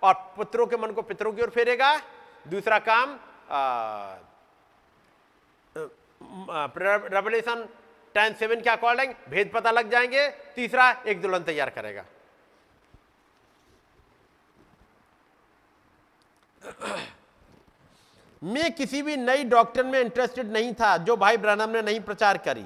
और 0.05 0.13
पुत्रों 0.37 0.65
के 0.67 0.77
मन 0.77 0.91
को 0.91 1.01
पितरों 1.01 1.31
की 1.33 1.41
ओर 1.41 1.49
फेरेगा। 1.49 1.95
दूसरा 2.45 2.79
काम 2.79 3.17
रेवल्यूशन 7.13 7.67
टेन 8.15 8.33
सेवन 8.33 8.61
क्या 8.61 8.73
अकॉर्डिंग 8.75 9.13
भेद 9.29 9.51
पता 9.53 9.71
लग 9.71 9.89
जाएँगे। 9.91 10.27
तीसरा, 10.55 10.89
एक 11.07 11.21
दुल्हन 11.21 11.43
तैयार 11.43 11.69
करेगा। 11.69 12.05
मैं 18.41 18.71
किसी 18.71 19.01
भी 19.01 19.15
नई 19.17 19.43
डॉक्टर 19.43 19.83
में 19.83 19.99
इंटरेस्टेड 19.99 20.51
नहीं 20.51 20.73
था, 20.73 20.95
जो 20.97 21.15
भाई 21.17 21.37
ब्रनम 21.37 21.69
ने 21.69 21.81
नहीं 21.81 21.99
प्रचार 22.01 22.37
करी। 22.37 22.65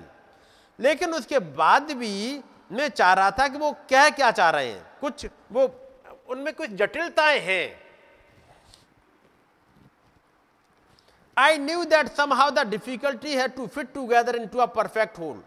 लेकिन 0.79 1.13
उसके 1.13 1.39
बाद 1.39 1.91
भी 1.91 2.43
मैं 2.71 2.87
चाह 2.89 3.13
रहा 3.13 3.31
था 3.31 3.47
कि 3.47 3.57
वो 3.57 3.71
क्या 3.89 4.09
क्या 4.09 4.31
चाह 4.31 4.49
रहे 4.49 4.71
हैं। 4.71 4.85
कुछ 5.01 5.25
वो 5.51 5.67
उनमें 6.29 6.53
कुछ 6.53 6.69
जटिलताएँ 6.71 7.39
हैं। 7.39 7.89
I 11.37 11.57
knew 11.57 11.83
that 11.85 12.07
somehow 12.33 12.49
the 12.51 12.67
difficulty 12.69 13.35
है 13.35 13.47
to 13.47 13.67
fit 13.67 13.93
together 13.93 14.35
into 14.47 14.59
a 14.59 14.65
perfect 14.73 15.19
whole 15.19 15.43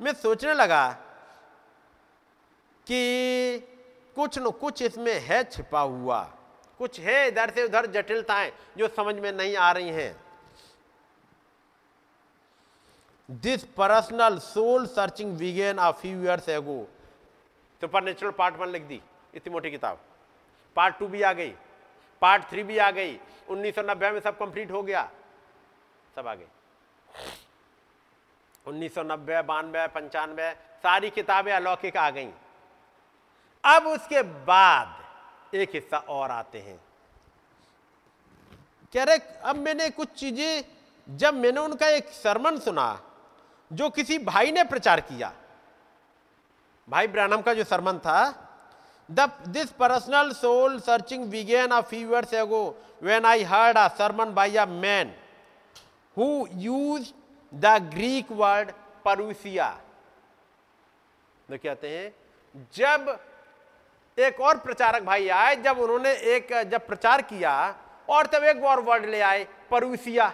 मैं 0.00 0.12
सोचने 0.14 0.54
लगा 0.54 0.86
कि 2.86 3.58
कुछ 4.16 4.38
न 4.38 4.50
कुछ 4.60 4.82
इसमें 4.82 5.18
है 5.20 5.42
छिपा 5.44 5.80
हुआ। 5.80 6.20
कुछ 6.80 6.98
है 7.00 7.26
इधर 7.28 7.50
से 7.50 7.64
उधर 7.64 7.86
जटिलताएँ 7.92 8.50
जो 8.78 8.88
समझ 8.88 9.14
में 9.14 9.30
नहीं 9.32 9.56
आ 9.56 9.70
रही 9.72 9.88
हैं। 9.90 10.16
This 13.28 13.64
personal 13.76 14.38
soul 14.40 14.86
searching 14.88 15.36
began 15.36 15.78
a 15.78 15.90
few 15.92 16.22
years 16.22 16.48
ago 16.48 16.82
supernatural 18.04 18.32
part 18.32 18.56
one 18.56 18.68
लिख 18.68 18.82
दी। 18.82 19.00
इतनी 19.34 19.52
मोटी 19.52 19.70
किताब। 19.70 19.98
पार्ट 20.78 20.98
टू 20.98 21.06
भी 21.08 21.22
आ 21.22 21.32
गई, 21.32 21.50
पार्ट 22.22 22.42
थ्री 22.50 22.62
भी 22.62 22.76
आ 22.78 22.90
गई, 22.90 23.18
उन्नीस 23.48 23.74
सौ 23.74 23.82
नब्बे 23.82 24.10
में 24.10 24.20
सब 24.20 24.38
कंप्लीट 24.38 24.70
हो 24.70 24.82
गया, 24.82 25.02
सब 26.16 26.26
आ 26.26 26.34
गई 26.34 26.46
उन्नीस 28.66 28.94
सौ 28.94 29.02
नब्बे, 29.04 29.40
बानवे, 29.42 29.86
पंचानवे, 29.88 30.52
सारी 30.82 31.10
किताबें 31.10 31.52
अलौकिक 31.52 31.96
आ 31.96 32.10
गई। 32.10 32.30
अब 33.64 33.86
उसके 33.86 34.22
बाद 34.22 35.54
एक 35.54 35.70
हिस्सा 35.74 35.98
और 35.98 36.30
आते 36.30 36.58
हैं। 36.60 36.78
कह 38.94 39.02
रहे, 39.04 39.18
अब 39.42 39.56
मैंने 39.56 39.88
कुछ 39.90 40.08
चीज़ें, 40.10 40.64
जब 41.08 41.34
मैंने 41.34 41.60
उनका 41.60 41.88
एक 41.88 42.08
सरमन 42.14 42.58
सुना, 42.60 42.88
जो 43.70 43.90
किसी 43.90 44.18
भाई 44.20 44.52
ने 44.52 44.64
प्रचार 44.64 45.00
किया, 45.02 45.32
भाई 46.88 47.06
ब्रानम 47.08 47.42
का 47.42 47.54
जो 47.54 47.64
सरमन 47.64 47.98
था 47.98 48.20
the 49.08 49.28
this 49.48 49.70
personal 49.72 50.32
soul 50.32 50.78
searching 50.80 51.24
began 51.30 51.70
a 51.70 51.80
few 51.82 52.10
years 52.10 52.34
ago 52.34 52.62
when 53.02 53.24
I 53.26 53.42
heard 53.44 53.78
a 53.78 53.86
sermon 53.98 54.34
by 54.34 54.56
a 54.56 54.66
man 54.66 55.14
who 56.16 56.46
use 56.58 57.12
the 57.52 57.78
Greek 57.94 58.32
word 58.32 58.72
parousia 59.04 59.68
कहते 61.48 61.88
हैं। 61.88 62.14
जब 62.74 63.18
एक 64.18 64.40
और 64.40 64.58
प्रचारक 64.58 65.02
भाई 65.02 65.28
आए, 65.28 65.54
जब 65.56 65.78
उन्होंने 65.78 66.12
एक, 66.34 66.52
जब 66.62 66.86
प्रचार 66.86 67.22
किया 67.22 67.52
और 68.08 68.26
तब 68.26 68.44
एक 68.44 68.62
और 68.64 68.80
वर्ड 68.80 69.04
ले 69.06 69.20
आए 69.20 69.46
परूसिया 69.70 70.28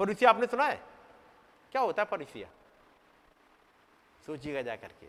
परूसिया 0.00 0.30
आपने 0.30 0.46
सुना 0.46 0.64
है? 0.64 0.80
क्या 1.72 1.82
होता 1.82 2.02
है 2.02 2.08
परूसिया 2.10 2.48
सोचिएगा 4.26 4.62
जाकर 4.62 4.88
के। 4.90 5.06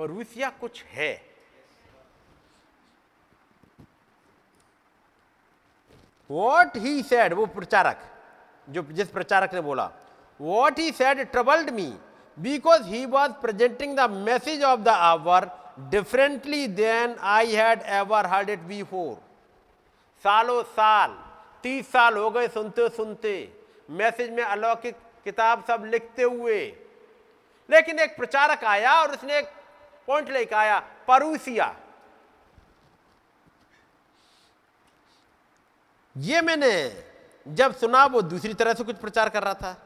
परूसिया 0.00 0.48
कुछ 0.60 0.82
है। 0.92 1.10
वॉट 6.30 6.76
ही 6.76 7.02
सेड 7.02 7.32
वो 7.32 7.44
प्रचारक, 7.48 7.98
जो 8.68 8.82
जिस 8.90 9.08
प्रचारक 9.08 9.54
ने 9.54 9.60
बोला 9.60 9.90
what 10.40 10.78
he 10.78 10.92
said 10.92 11.20
troubled 11.32 11.70
me 11.70 11.92
because 12.36 12.82
he 12.84 13.04
was 13.06 13.32
presenting 13.42 13.96
the 13.98 14.08
message 14.10 14.62
of 14.64 14.80
the 14.80 14.88
hour 14.88 15.48
differently 15.90 16.66
than 16.80 17.16
I 17.32 17.54
had 17.54 17.82
ever 17.98 18.26
heard 18.26 18.50
it 18.50 18.60
before 18.60 19.14
सालों 20.24 20.62
साल, 20.62 21.10
तीस 21.64 21.92
साल 21.92 22.16
हो 22.16 22.30
गए 22.30 22.48
सुनते 22.48 22.88
सुनते 22.88 23.36
मैसेज 23.90 24.30
में 24.30 24.42
अलौकिक 24.42 24.96
किताब 25.24 25.64
सब 25.68 25.84
लिखते 25.84 26.22
हुए। 26.22 26.60
लेकिन 27.68 27.98
एक 27.98 28.16
प्रचारक 28.16 28.64
आया 28.64 29.00
और 29.02 29.14
उसने 29.14 29.38
एक 29.38 29.50
पॉइंट 30.08 30.30
लेकर 30.30 30.56
आया, 30.56 30.78
परूसिया। 31.08 31.74
ये 36.16 36.40
मैंने 36.40 36.72
जब 37.46 37.74
सुना, 37.76 38.04
वो 38.06 38.22
दूसरी 38.22 38.54
तरह 38.54 38.74
से 38.74 38.84
कुछ 38.84 38.96
प्रचार 38.98 39.28
कर 39.28 39.42
रहा 39.42 39.54
था। 39.54 39.76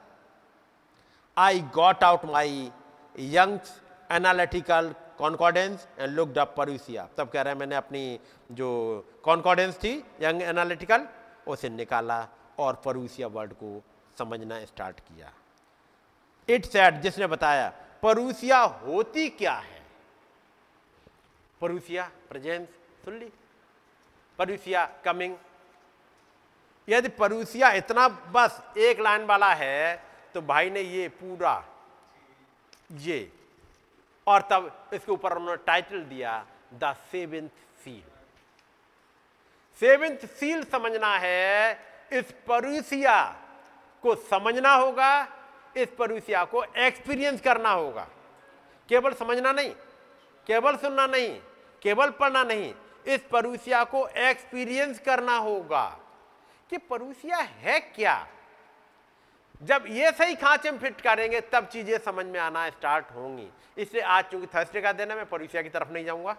I 1.36 1.60
got 1.74 2.04
out 2.04 2.24
my 2.24 2.70
Young 3.14 3.58
analytical 4.10 4.94
concordance 5.18 5.86
and 5.98 6.10
looked 6.10 6.38
up 6.38 6.54
parousia 6.56 7.06
तब 7.16 7.28
कह 7.28 7.42
रहे 7.42 7.52
हैं, 7.52 7.58
मैंने 7.60 7.76
अपनी 7.76 8.18
जो 8.50 8.68
कॉन्कॉर्डेंस 9.24 9.76
थी 9.76 9.92
यंग 10.22 10.42
एनालिटिकल 10.42 11.06
उसे 11.46 11.68
निकाला 11.68 12.26
और 12.58 12.80
परूसिया 12.84 13.26
वर्ड 13.28 13.52
को 13.52 13.82
समझना 14.18 14.64
स्टार्ट 14.64 15.00
किया। 15.00 15.32
इट 16.48 16.64
सेट 16.66 16.94
जिसने 17.02 17.26
बताया, 17.26 17.72
परूसिया 18.02 18.60
होती 18.60 19.28
क्या 19.30 19.54
है? 19.54 19.73
परूसिया 21.64 22.10
प्रेजेंस 22.28 22.68
सुन 23.04 23.18
ली 23.18 23.32
परूसिया 24.38 24.84
कमिंग 25.04 25.36
यदि 26.88 27.08
परूसिया 27.18 27.70
इतना 27.72 28.08
बस 28.32 28.62
एक 28.78 29.00
लाइन 29.00 29.24
वाला 29.26 29.52
है 29.54 29.78
तो 30.34 30.40
भाई 30.42 30.70
ने 30.70 30.80
ये 30.80 31.08
पूरा, 31.10 31.52
ये, 32.92 33.30
और 34.26 34.42
तब 34.50 34.90
इसके 34.94 35.12
ऊपर 35.12 35.36
उन्होंने 35.36 35.62
टाइटल 35.66 36.02
दिया 36.04 36.32
the 36.74 36.92
seventh 37.12 37.48
seal 37.84 38.02
seventh 39.80 40.26
seal 40.36 40.64
समझना 40.64 41.16
है, 41.18 41.72
इस 42.12 42.32
परूसिया 42.48 43.16
को 44.02 44.14
समझना 44.14 44.74
होगा, 44.74 45.12
इस 45.76 45.88
परूसिया 45.98 46.44
को 46.44 46.64
एक्सपीरियंस 46.64 47.40
करना 47.40 47.70
होगा। 47.70 48.06
केवल 48.88 49.14
समझना 49.14 49.52
नहीं, 49.52 49.74
केवल 50.46 50.76
सुनना 50.76 51.06
नहीं 51.06 51.40
केवल 51.84 52.10
पढ़ना 52.10 52.44
नहीं, 52.44 52.74
इस 53.06 53.20
परूसिया 53.32 53.84
को 53.84 54.08
एक्सपीरियंस 54.08 54.98
करना 54.98 55.36
होगा। 55.36 56.00
कि 56.70 56.78
परूसिया 56.78 57.36
है 57.36 57.80
क्या? 57.80 58.26
जब 59.62 59.84
ये 59.88 60.12
सही 60.12 60.34
खांचे 60.34 60.70
में 60.70 60.78
फिट 60.78 61.00
करेंगे, 61.00 61.40
तब 61.40 61.66
चीज़ें 61.66 61.98
समझ 61.98 62.26
में 62.26 62.40
आना 62.40 62.70
स्टार्ट 62.70 63.04
होंगी। 63.14 63.48
इसलिए 63.78 64.02
आज 64.02 64.24
चूँकि 64.24 64.46
थर्सडे 64.46 64.80
का 64.80 64.92
दिन 64.92 65.10
है, 65.10 65.16
मैं 65.16 65.26
परूसिया 65.26 65.62
की 65.62 65.68
तरफ़ 65.68 65.88
नहीं 65.88 66.04
जाऊँगा। 66.04 66.36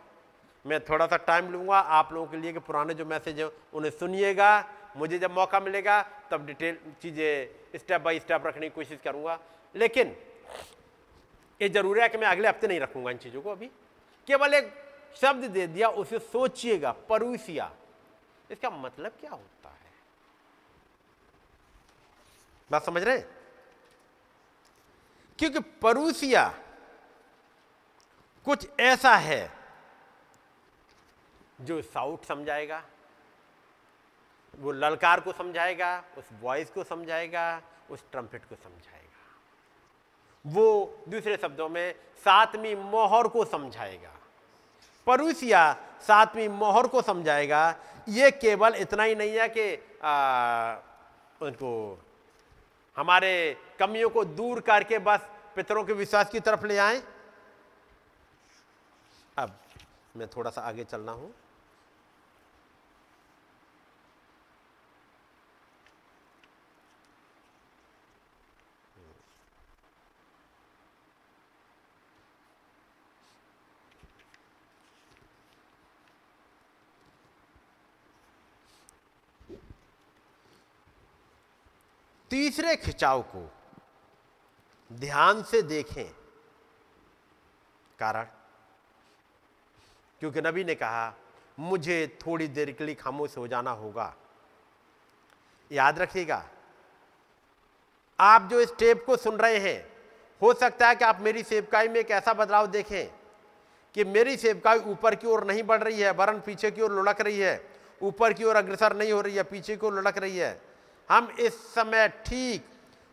मैं 0.66 0.80
थोड़ा 0.80 1.08
सा 1.08 1.18
टाइम 1.18 1.52
लूँगा, 1.52 1.80
आप 1.80 2.14
लोगों 2.14 2.28
के 2.28 2.38
लिए 2.38 2.54
कि 2.54 2.60
पुराने 2.60 2.94
जो 2.94 3.06
मैसेज 3.06 3.40
है, 3.40 3.52
उन्हें 3.74 3.92
सुनिएगा। 3.92 4.70
मुझे 4.98 5.20
जब 5.20 5.32
मौका 5.32 5.60
मिलेगा, 5.60 6.02
तब 6.32 6.46
डिटेल 6.46 6.80
चीज़ें 7.02 7.50
स्टेप 7.80 8.02
बाय 8.02 8.20
स्टेप 8.20 8.48
रखने 8.48 8.70
की 8.70 8.76
कोशिश 8.76 9.00
करूँगा। 9.04 9.40
लेकिन, 9.76 10.16
ये 11.62 11.70
ज़रूरी 11.70 12.02
है 12.02 12.10
कि 12.10 12.18
मैं 12.18 12.28
अगले 12.28 12.48
हफ़्ते 12.48 12.68
नहीं 12.68 12.80
रखूँगा 12.80 13.12
इन 13.12 13.18
चीज़ों 13.18 13.42
को 13.42 13.52
अभी। 13.52 13.68
केवल 14.28 14.54
एक 14.54 14.85
शब्द 15.22 15.44
दे 15.44 15.68
दिया, 15.68 15.90
उसे 15.90 16.20
सोचिएगा, 16.20 16.92
परूसिया। 16.92 17.72
इसका 18.52 18.70
मतलब 18.70 19.12
क्या 19.12 19.32
होता 19.32 19.70
है? 19.70 19.92
बात 22.72 22.84
समझ 22.84 23.04
रहे? 23.04 23.20
क्योंकि 25.40 25.60
परूसिया 25.60 26.48
कुछ 28.46 28.68
ऐसा 28.80 29.16
है 29.16 29.52
जो 31.62 31.82
साउट 31.82 32.26
समझाएगा, 32.26 32.84
वो 34.56 34.72
ललकार 34.72 35.20
को 35.20 35.32
समझाएगा, 35.34 36.04
उस 36.18 36.26
वॉइस 36.34 36.70
को 36.70 36.84
समझाएगा, 36.84 37.62
उस 37.90 38.04
ट्रम्पेट 38.12 38.46
को 38.46 38.56
समझाएगा। 38.56 39.02
वो 40.48 41.00
दूसरे 41.10 41.38
शब्दों 41.38 41.70
में 41.70 41.96
सातवीं 42.18 42.76
मोहर 42.76 43.28
को 43.28 43.46
समझाएगा। 43.46 44.12
परूसिया 45.07 45.61
सातवीं 46.02 46.48
मोहर 46.49 46.88
को 46.88 47.02
समझाएगा। 47.02 47.76
ये 48.10 48.32
केवल 48.32 48.76
इतना 48.76 49.03
ही 49.03 49.15
नहीं 49.15 49.38
है 49.38 49.48
कि 49.49 49.73
उनको 51.41 51.72
हमारे 52.98 53.32
कमियों 53.80 54.10
को 54.10 54.23
दूर 54.26 54.60
करके 54.60 54.99
बस 54.99 55.27
पितरों 55.56 55.84
के 55.84 55.94
विश्वास 55.94 56.30
की 56.30 56.40
तरफ़ 56.40 56.65
ले 56.65 56.77
आए। 56.77 57.02
अब 59.38 59.57
मैं 60.15 60.27
थोड़ा 60.27 60.52
सा 60.52 60.61
आगे 60.61 60.84
चलना 60.84 61.11
हूँ। 61.11 61.32
तीसरे 82.36 82.76
खिंचाव 82.76 83.22
को 83.22 83.52
ध्यान 84.94 85.44
से 85.44 85.62
देखें। 85.62 86.16
कारण? 87.99 88.24
क्योंकि 90.20 90.41
नबी 90.41 90.64
ने 90.64 90.76
कहा, 90.76 91.14
मुझे 91.60 92.18
थोड़ी 92.22 92.48
देर 92.48 92.72
के 92.72 92.86
लिए 92.86 92.95
खामोश 92.95 93.38
हो 93.38 93.48
जाना 93.48 93.72
होगा। 93.72 94.16
याद 95.72 95.99
रखिएगा, 95.99 96.49
आप 98.20 98.41
जो 98.41 98.60
इस 98.60 98.76
टेप 98.76 99.06
को 99.06 99.18
सुन 99.18 99.38
रहे 99.38 99.57
हैं, 99.57 99.91
हो 100.41 100.53
सकता 100.53 100.88
है 100.88 100.95
कि 100.95 101.06
आप 101.06 101.20
मेरी 101.20 101.44
सेवकाई 101.44 101.88
में 101.88 101.99
एक 101.99 102.12
ऐसा 102.12 102.34
बदलाव 102.34 102.68
देखें 102.68 103.07
कि 103.94 104.03
मेरी 104.03 104.38
सेवकाई 104.38 104.80
ऊपर 104.80 105.16
की 105.16 105.28
ओर 105.28 105.44
नहीं 105.44 105.64
बढ़ 105.64 105.84
रही 105.84 106.02
है, 106.02 106.12
वरन 106.12 106.41
पीछे 106.41 106.72
की 106.72 106.82
ओर 106.82 106.91
लुढ़क 106.91 107.22
रही 107.22 107.40
है, 107.40 107.70
ऊपर 108.02 108.34
की 108.34 108.44
ओर 108.44 108.56
अग्रसर 108.56 108.95
नहीं 108.95 109.12
हो 109.12 109.22
रही 109.22 109.36
है, 109.36 109.44
पीछे 109.44 109.78
की 109.78 109.86
ओर 109.86 109.94
लुढ़क 109.94 110.18
रही 110.18 110.38
है। 110.38 110.75
हम 111.10 111.30
इस 111.40 111.53
समय 111.73 112.07
ठीक 112.26 112.65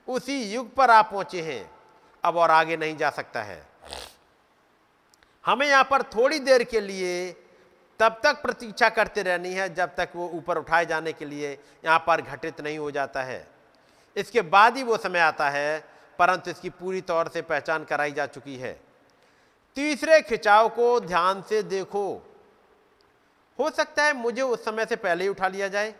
उसी 0.09 0.43
युग 0.45 0.75
पर 0.75 0.91
आ 0.91 1.03
पहुँचे 1.03 1.41
हैं। 1.43 1.71
अब 2.25 2.37
और 2.37 2.51
आगे 2.51 2.77
नहीं 2.77 2.97
जा 2.97 3.11
सकता 3.11 3.43
है। 3.43 3.63
हमें 5.45 5.67
यहाँ 5.67 5.85
पर 5.85 6.03
थोड़ी 6.09 6.39
देर 6.41 6.65
के 6.65 6.81
लिए 6.81 7.33
तब 8.01 8.21
तक 8.25 8.43
प्रतीक्षा 8.43 8.89
करते 8.89 9.23
रहनी 9.23 9.53
है, 9.55 9.73
जब 9.75 9.95
तक 9.97 10.09
वो 10.15 10.29
ऊपर 10.35 10.59
उठाए 10.59 10.87
जाने 10.87 11.13
के 11.13 11.25
लिए 11.25 11.53
यहाँ 11.85 11.99
पर 12.07 12.21
घटित 12.21 12.61
नहीं 12.61 12.79
हो 12.79 12.91
जाता 12.91 13.23
है। 13.23 13.47
इसके 14.17 14.43
बाद 14.43 14.77
ही 14.77 14.83
वो 14.83 14.97
समय 14.97 15.19
आता 15.19 15.49
है, 15.51 15.85
परंतु 16.19 16.51
इसकी 16.51 16.71
पूरी 16.71 17.01
तौर 17.01 17.29
से 17.29 17.43
पहचान 17.43 17.85
कराई 17.85 18.13
जा 18.13 18.27
चुकी 18.27 18.57
है। 18.57 18.73
तीसरे 19.77 20.21
खिंचाव 20.23 20.69
को 20.69 20.99
ध्यान 21.01 21.43
से 21.43 21.63
देखो। 21.65 22.05
हो 23.59 23.71
सकता 23.71 24.05
है 24.05 24.13
मुझे 24.13 24.43
उस 24.43 24.65
समय 24.65 24.87
से 24.87 24.97
पहले 24.97 25.25
ही 25.25 25.31
उठा 25.31 25.49
लिया 25.49 25.69
जाए। 25.69 25.95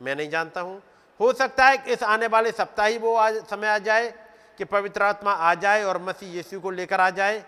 मैं 0.00 0.16
नहीं 0.16 0.30
जानता 0.30 0.60
हूँ। 0.60 0.80
हो 1.20 1.32
सकता 1.32 1.66
है 1.66 1.78
कि 1.78 1.92
इस 1.92 2.02
आने 2.02 2.26
वाले 2.26 2.52
सप्ताह 2.52 2.86
ही 2.86 2.98
वो 2.98 3.14
आज 3.16 3.36
समय 3.46 3.68
आ 3.68 3.78
जाए, 3.80 4.12
कि 4.58 4.64
पवित्र 4.66 5.02
आत्मा 5.02 5.32
आ 5.32 5.54
जाए 5.56 5.82
और 5.84 6.00
मसीह 6.02 6.34
यीशु 6.34 6.60
को 6.60 6.70
लेकर 6.70 7.00
आ 7.00 7.10
जाए। 7.10 7.38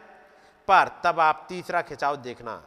पर 0.68 0.88
तब 1.04 1.20
आप 1.20 1.46
तीसरा 1.48 1.80
खिंचाव 1.82 2.16
देखना 2.18 2.62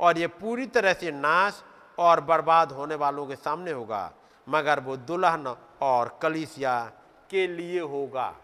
और 0.00 0.18
ये 0.18 0.26
पूरी 0.26 0.66
तरह 0.66 0.92
से 0.92 1.10
नाश 1.12 1.62
और 1.98 2.20
बर्बाद 2.20 2.72
होने 2.72 2.94
वालों 2.94 3.26
के 3.26 3.36
सामने 3.36 3.70
होगा, 3.70 4.12
मगर 4.46 4.80
वो 4.80 4.96
दुल्हन 4.98 5.54
और 5.82 6.18
कलिसिया 6.22 6.80
के 7.30 7.46
लिए 7.46 7.80
होगा। 7.80 8.34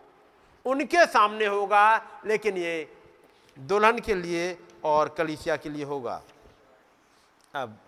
उनके 0.67 1.07
सामने 1.07 1.47
होगा, 1.47 1.97
लेकिन 2.27 2.57
ये 2.57 2.89
दुल्हन 3.57 3.99
के 4.01 4.15
लिए 4.15 4.57
और 4.85 5.09
कलिसिया 5.09 5.57
के 5.57 5.69
लिए 5.69 5.85
होगा। 5.85 6.21
अब 7.55 7.79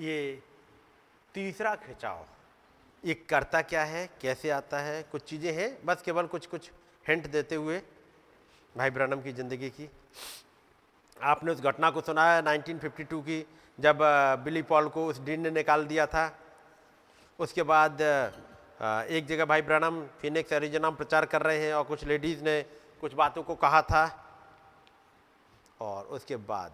ये 0.00 0.42
तीसरा 1.34 1.74
खिंचाव। 1.76 2.26
ये 3.04 3.14
करता 3.30 3.60
क्या 3.62 3.84
है? 3.84 4.08
कैसे 4.20 4.50
आता 4.50 4.78
है? 4.78 5.02
कुछ 5.02 5.22
चीज़ें 5.22 5.52
हैं, 5.52 5.76
बस 5.84 6.02
केवल 6.02 6.26
कुछ 6.26 6.46
कुछ 6.46 6.70
हिंट 7.06 7.26
देते 7.30 7.54
हुए 7.54 7.80
भाई 8.74 8.90
ब्रनम 8.90 9.20
की 9.22 9.32
ज़िंदगी 9.32 9.70
की। 9.70 9.88
आपने 11.16 11.52
उस 11.52 11.60
घटना 11.62 11.90
को 11.90 12.00
सुना 12.00 12.24
है 12.32 12.42
1952 12.42 13.20
की, 13.22 13.44
जब 13.78 13.98
बिली 14.44 14.62
पॉल 14.64 14.88
को 14.88 15.06
उस 15.06 15.20
डीन 15.20 15.40
ने 15.40 15.50
निकाल 15.50 15.84
दिया 15.86 16.06
था। 16.06 16.24
उसके 17.38 17.62
बाद 17.64 18.00
एक 18.00 19.26
जगह 19.26 19.44
भाई 19.44 19.62
ब्रनम 19.62 20.02
फिनिक्स, 20.20 20.52
एरिजोना 20.52 20.90
प्रचार 20.92 21.26
कर 21.26 21.42
रहे 21.42 21.58
हैं 21.58 21.74
और 21.74 21.84
कुछ 21.84 22.04
लेडीज़ 22.04 22.44
ने 22.44 22.60
कुछ 23.00 23.14
बातों 23.14 23.42
को 23.42 23.54
कहा 23.56 23.82
था। 23.82 24.04
और 25.80 26.04
उसके 26.06 26.36
बाद 26.36 26.72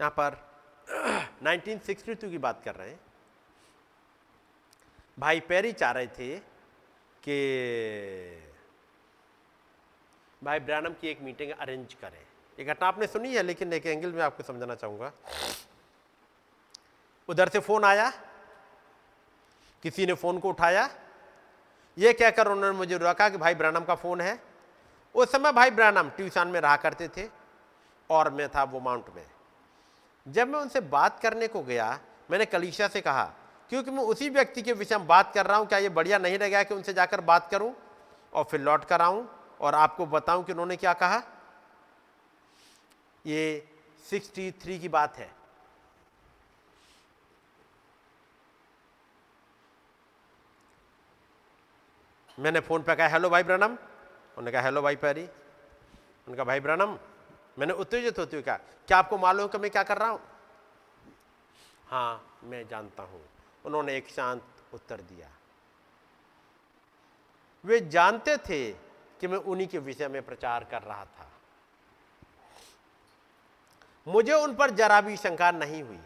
यहाँ 0.00 0.10
पर 0.18 0.36
1962 1.42 2.30
की 2.30 2.38
बात 2.38 2.62
कर 2.64 2.74
रहे 2.74 2.88
हैं। 2.90 3.00
भाई 5.18 5.40
पेरी 5.40 5.72
चाह 5.72 5.90
रहे 5.90 6.06
थे 6.08 6.36
कि 7.22 7.36
भाई 10.42 10.60
ब्रानम 10.60 10.92
की 11.00 11.08
एक 11.08 11.22
मीटिंग 11.22 11.50
अरेंज 11.52 11.94
करें। 11.94 12.20
ये 12.58 12.64
घटना 12.64 12.88
आपने 12.88 13.06
सुनी 13.06 13.34
है, 13.34 13.42
लेकिन 13.42 13.72
एक 13.72 13.86
एंगल 13.86 14.12
में 14.12 14.22
आपको 14.22 14.42
समझाना 14.42 14.74
चाहूँगा। 14.74 15.12
उधर 17.28 17.48
से 17.48 17.58
फ़ोन 17.60 17.84
आया, 17.84 18.10
किसी 19.82 20.06
ने 20.06 20.14
फ़ोन 20.14 20.38
को 20.38 20.48
उठाया। 20.48 20.88
ये 21.96 22.12
कहकर 22.12 22.48
उन्होंने 22.48 22.76
मुझे 22.78 22.98
रोका 22.98 23.28
कि 23.28 23.36
भाई 23.36 23.54
ब्रानम 23.54 23.84
का 23.84 23.94
फ़ोन 23.94 24.20
है। 24.20 24.38
उस 25.14 25.32
समय 25.32 25.52
भाई 25.52 25.70
ब्रानम 25.70 26.08
ट्यूशन 26.08 26.48
में 26.48 26.60
रहा 26.60 26.76
करते 26.76 27.08
थे 27.08 27.28
और 28.10 28.30
मैं 28.30 28.48
था 28.48 28.64
वो 28.64 28.80
माउंट 28.80 29.10
में। 29.16 29.24
जब 30.28 30.48
मैं 30.48 30.58
उनसे 30.60 30.80
बात 30.80 31.20
करने 31.20 31.48
को 31.48 31.62
गया, 31.62 31.98
मैंने 32.30 32.44
कलीशा 32.44 32.88
से 32.88 33.00
कहा, 33.00 33.24
क्योंकि 33.70 33.90
मैं 33.90 34.02
उसी 34.02 34.28
व्यक्ति 34.28 34.62
के 34.62 34.72
विषय 34.72 34.98
में 34.98 35.06
बात 35.06 35.32
कर 35.34 35.46
रहा 35.46 35.56
हूँ, 35.56 35.66
क्या 35.66 35.78
ये 35.78 35.88
बढ़िया 35.88 36.18
नहीं 36.18 36.38
रहेगा 36.38 36.62
कि 36.62 36.74
उनसे 36.74 36.92
जाकर 36.92 37.20
बात 37.20 37.50
करूँ? 37.50 37.72
और 38.32 38.44
फिर 38.44 38.60
लौट 38.60 38.84
कर 38.84 39.02
आऊँ 39.02 39.26
और 39.60 39.74
आपको 39.74 40.06
बताऊँ 40.06 40.44
कि 40.44 40.52
उन्होंने 40.52 40.76
क्या 40.76 40.92
कहा? 40.92 41.22
ये 43.24 43.68
63 44.04 44.78
की 44.78 44.88
बात 44.88 45.16
है। 45.16 45.30
मैंने 52.38 52.60
फ़ोन 52.60 52.82
पे 52.82 52.94
कहा, 52.94 53.08
हेलो 53.08 53.30
भाई 53.30 53.42
ब्रनम। 53.42 53.64
उन्होंने 53.64 54.52
कहा, 54.52 54.62
हेलो 54.62 54.82
भाई 54.82 54.96
पैरी 54.96 55.28
उनका, 56.28 56.44
भाई 56.44 56.60
ब्रनम 56.60 56.98
मैंने 57.58 57.72
उत्तेजित 57.72 58.18
होते 58.18 58.36
हुए 58.36 58.42
कहा, 58.42 58.56
क्या 58.56 58.98
आपको 58.98 59.18
मालूम 59.18 59.42
है 59.42 59.48
कि 59.48 59.58
मैं 59.58 59.70
क्या 59.70 59.82
कर 59.82 59.98
रहा 59.98 60.08
हूँ? 60.08 60.20
हाँ 61.86 62.40
मैं 62.44 62.68
जानता 62.68 63.02
हूँ। 63.02 63.22
उन्होंने 63.64 63.96
एक 63.96 64.08
शांत 64.08 64.42
उत्तर 64.74 65.00
दिया। 65.00 65.28
वे 67.64 67.80
जानते 67.80 68.36
थे 68.36 68.72
कि 69.20 69.26
मैं 69.26 69.38
उन्हीं 69.38 69.68
के 69.68 69.78
विषय 69.78 70.08
में 70.08 70.22
प्रचार 70.22 70.64
कर 70.64 70.82
रहा 70.82 71.04
था। 71.04 71.30
मुझे 74.06 74.32
उन 74.32 74.54
पर 74.54 74.70
जरा 74.70 75.00
भी 75.00 75.16
शंका 75.16 75.50
नहीं 75.50 75.82
हुई। 75.82 76.00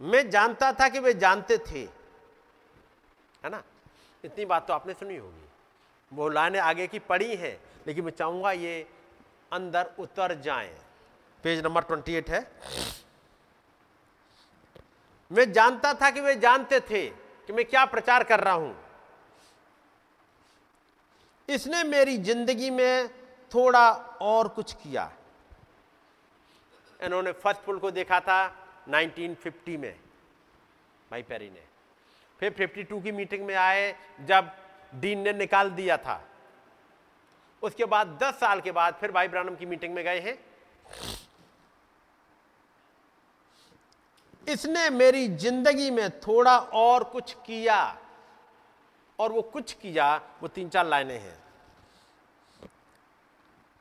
मैं 0.00 0.30
जानता 0.30 0.72
था 0.72 0.88
कि 0.88 0.98
वे 0.98 1.14
जानते 1.14 1.58
थे। 1.58 1.82
है 3.44 3.50
ना? 3.50 3.62
इतनी 4.24 4.44
बात 4.44 4.66
तो 4.66 4.72
आपने 4.72 4.94
सुनी 4.94 5.16
होगी। 5.16 5.48
वो 6.12 6.28
लाने 6.28 6.58
आगे 6.58 6.86
की 6.86 6.98
पड़ी 6.98 7.36
है, 7.36 7.60
लेकिन 7.86 8.04
मैं 8.04 8.12
चाहूँगा 8.12 8.52
ये 8.52 8.88
अंदर 9.52 9.90
उतर 9.98 10.34
जाएँ। 10.40 10.70
पेज 11.44 11.64
नंबर 11.64 11.82
ट्वेंटी 11.82 12.14
एट 12.14 12.30
है। 12.30 12.40
मैं 15.30 15.50
जानता 15.52 15.92
था 15.94 16.10
कि 16.10 16.20
वे 16.20 16.34
जानते 16.36 16.80
थे 16.80 17.06
कि 17.48 17.52
मैं 17.52 17.64
क्या 17.64 17.84
प्रचार 17.86 18.24
कर 18.24 18.40
रहा 18.40 18.54
हूँ। 18.54 18.76
इसने 21.48 21.82
मेरी 21.84 22.16
ज़िंदगी 22.18 22.70
में 22.70 23.08
थोड़ा 23.52 23.90
और 24.22 24.48
कुछ 24.48 24.72
किया। 24.74 25.10
इन्होंने 27.00 27.32
फ़र्स्ट 27.34 27.60
पुल 27.60 27.78
को 27.78 27.90
देखा 27.90 28.20
था 28.20 28.40
1950 28.88 29.76
में, 29.76 29.94
भाई 31.10 31.22
पेरी 31.22 31.50
ने। 31.50 31.62
फिर 32.40 32.50
52 32.52 33.02
की 33.02 33.12
मीटिंग 33.12 33.44
में 33.46 33.54
आए, 33.54 33.94
जब 34.20 34.50
डीन 34.92 35.18
ने 35.18 35.32
निकाल 35.32 35.70
दिया 35.70 35.96
था। 35.96 36.20
उसके 37.64 37.84
बाद 37.86 38.18
10 38.22 38.34
साल 38.40 38.60
के 38.60 38.72
बाद 38.72 38.94
फिर 38.94 39.12
भाई 39.12 39.28
ब्रानम 39.28 39.54
की 39.56 39.66
मीटिंग 39.66 39.94
में 39.94 40.02
गए 40.04 40.20
हैं। 40.20 40.38
इसने 44.46 44.88
मेरी 44.90 45.26
ज़िंदगी 45.28 45.90
में 45.90 46.08
थोड़ा 46.20 46.58
और 46.58 47.04
कुछ 47.04 47.32
किया 47.46 47.96
और 49.18 49.32
वो 49.32 49.42
कुछ 49.42 49.72
किया, 49.72 50.14
वो 50.42 50.48
तीन 50.48 50.68
चार 50.68 50.86
लाइनें 50.86 51.18
हैं। 51.18 51.38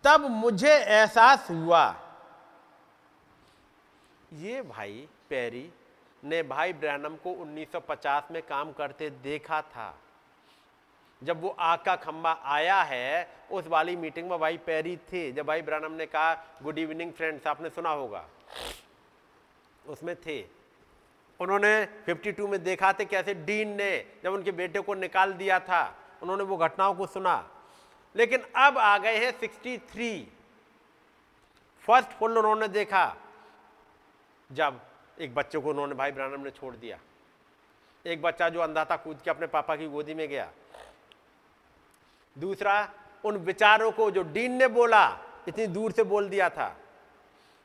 तब 0.03 0.22
मुझे 0.31 0.72
एहसास 0.72 1.49
हुआ, 1.49 1.84
ये 4.34 4.61
भाई, 4.64 5.07
पेरी, 5.30 5.69
ने 6.23 6.41
भाई 6.43 6.73
ब्रैनम 6.73 7.15
को 7.18 7.31
1950 7.35 8.31
में 8.31 8.41
काम 8.43 8.72
करते 8.73 9.10
देखा 9.23 9.61
था। 9.64 9.93
जब 11.23 11.41
वो 11.41 11.55
आग 11.59 11.79
का 11.79 11.95
खंबा 11.95 12.41
आया 12.43 12.81
है, 12.81 13.35
उस 13.51 13.67
वाली 13.67 13.95
मीटिंग 13.95 14.29
में 14.29 14.39
भाई 14.39 14.57
पेरी 14.57 14.97
थे। 14.97 15.31
जब 15.31 15.45
भाई 15.45 15.61
ब्रैनम 15.61 15.91
ने 15.91 16.05
कहा 16.05 16.33
गुड 16.63 16.79
इवनिंग 16.79 17.13
फ्रेंड्स 17.13 17.47
आपने 17.47 17.69
सुना 17.69 17.89
होगा। 17.89 18.29
उसमें 19.87 20.15
थे। 20.15 20.45
उन्होंने 21.39 21.85
52 21.85 22.47
में 22.47 22.63
देखा 22.63 22.93
थे 22.93 23.05
कैसे 23.05 23.33
डीन 23.33 23.69
ने, 23.69 24.05
जब 24.23 24.33
उनके 24.33 24.51
बेटे 24.51 24.79
को 24.79 24.93
निकाल 24.93 25.33
दिया 25.33 25.59
था। 25.59 25.95
उन्होंने 26.21 26.43
वो 26.43 26.57
घटनाओं 26.57 26.95
को 26.95 27.07
सुना। 27.07 27.49
लेकिन 28.15 28.41
अब 28.55 28.77
आ 28.77 28.97
गए 28.97 29.25
हैं 29.25 29.39
63 29.39 30.27
फ़र्स्ट 31.81 32.09
फुल 32.09 32.37
उन्होंने 32.37 32.67
देखा, 32.67 33.15
जब 34.51 34.81
एक 35.19 35.35
बच्चे 35.35 35.59
को 35.59 35.69
उन्होंने, 35.69 35.95
भाई 35.95 36.11
ब्रानम 36.11 36.41
ने 36.41 36.51
छोड़ 36.51 36.75
दिया। 36.75 36.99
एक 38.05 38.21
बच्चा 38.21 38.49
जो 38.49 38.59
अंधा 38.59 38.85
था 38.85 38.95
कूद 38.95 39.21
के 39.21 39.29
अपने 39.29 39.47
पापा 39.47 39.75
की 39.75 39.87
गोदी 39.87 40.13
में 40.13 40.29
गया। 40.29 40.51
दूसरा, 42.38 42.93
उन 43.26 43.38
विचारों 43.38 43.91
को 43.91 44.11
जो 44.11 44.23
डीन 44.23 44.51
ने 44.51 44.68
बोला, 44.68 45.19
इतनी 45.47 45.68
दूर 45.68 45.91
से 45.91 46.03
बोल 46.03 46.30
दिया 46.30 46.49
था। 46.49 46.77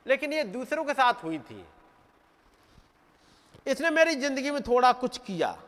लेकिन 0.06 0.32
ये 0.32 0.44
दूसरों 0.44 0.84
के 0.84 0.92
साथ 0.92 1.14
हुई 1.14 1.38
थी। 1.38 1.66
इसने 3.66 3.90
मेरी 3.90 4.14
ज़िंदगी 4.14 4.50
में 4.50 4.62
थोड़ा 4.62 4.92
कुछ 4.92 5.18
किया। 5.18 5.58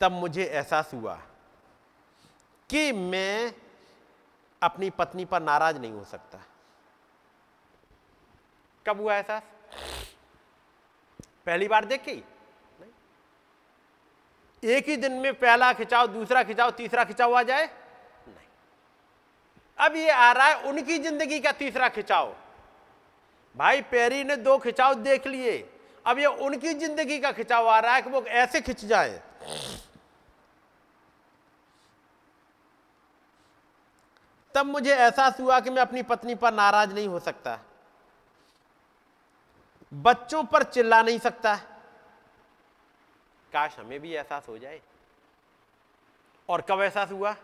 तब 0.00 0.12
मुझे 0.12 0.44
एहसास 0.44 0.90
हुआ 0.94 1.14
कि 2.70 2.92
मैं 2.92 3.54
अपनी 4.62 4.90
पत्नी 4.90 5.24
पर 5.24 5.42
नाराज़ 5.42 5.78
नहीं 5.78 5.92
हो 5.92 6.04
सकता। 6.04 6.38
कब 8.86 9.00
हुआ 9.00 9.14
एहसास? 9.14 9.42
पहली 11.46 11.68
बार 11.68 11.84
देखी? 11.84 12.24
एक 14.62 14.88
ही 14.88 14.96
दिन 14.96 15.12
में 15.12 15.32
पहला 15.34 15.72
खिंचाव, 15.72 16.06
दूसरा 16.06 16.42
खिंचाव, 16.42 16.70
तीसरा 16.70 17.04
खिंचाव 17.04 17.34
आ 17.34 17.42
जाए? 17.42 17.66
नहीं। 18.28 18.46
अब 19.78 19.96
ये 19.96 20.10
आ 20.10 20.30
रहा 20.32 20.46
है 20.46 20.62
उनकी 20.62 20.98
ज़िंदगी 20.98 21.40
का 21.40 21.52
तीसरा 21.52 21.88
खिंचाव। 21.88 22.34
भाई, 23.54 23.80
पेरी 23.82 24.24
ने 24.24 24.36
दो 24.36 24.58
खिंचाव 24.58 24.94
देख 24.94 25.26
लिए। 25.26 25.58
अब 26.06 26.18
ये 26.18 26.26
उनकी 26.26 26.74
ज़िंदगी 26.74 27.18
का 27.18 27.32
खिंचाव 27.32 27.68
आ 27.68 27.78
रहा 27.80 27.94
है 27.94 28.02
कि 28.02 28.10
वो 28.10 28.22
ऐसे 28.24 28.60
खिंच 28.60 28.84
जाए। 28.84 29.20
तब 34.54 34.66
मुझे 34.66 34.94
एहसास 34.94 35.40
हुआ 35.40 35.58
कि 35.60 35.70
मैं 35.70 35.82
अपनी 35.82 36.02
पत्नी 36.02 36.34
पर 36.34 36.52
नाराज़ 36.52 36.94
नहीं 36.94 37.08
हो 37.08 37.18
सकता। 37.20 37.58
बच्चों 39.92 40.42
पर 40.44 40.62
चिल्ला 40.62 41.02
नहीं 41.02 41.18
सकता। 41.18 41.58
काश 43.52 43.78
हमें 43.78 44.00
भी 44.00 44.12
एहसास 44.12 44.48
हो 44.48 44.58
जाए। 44.58 44.80
और 46.48 46.60
कब 46.60 46.80
एहसास 46.80 47.10
हुआ? 47.10 47.36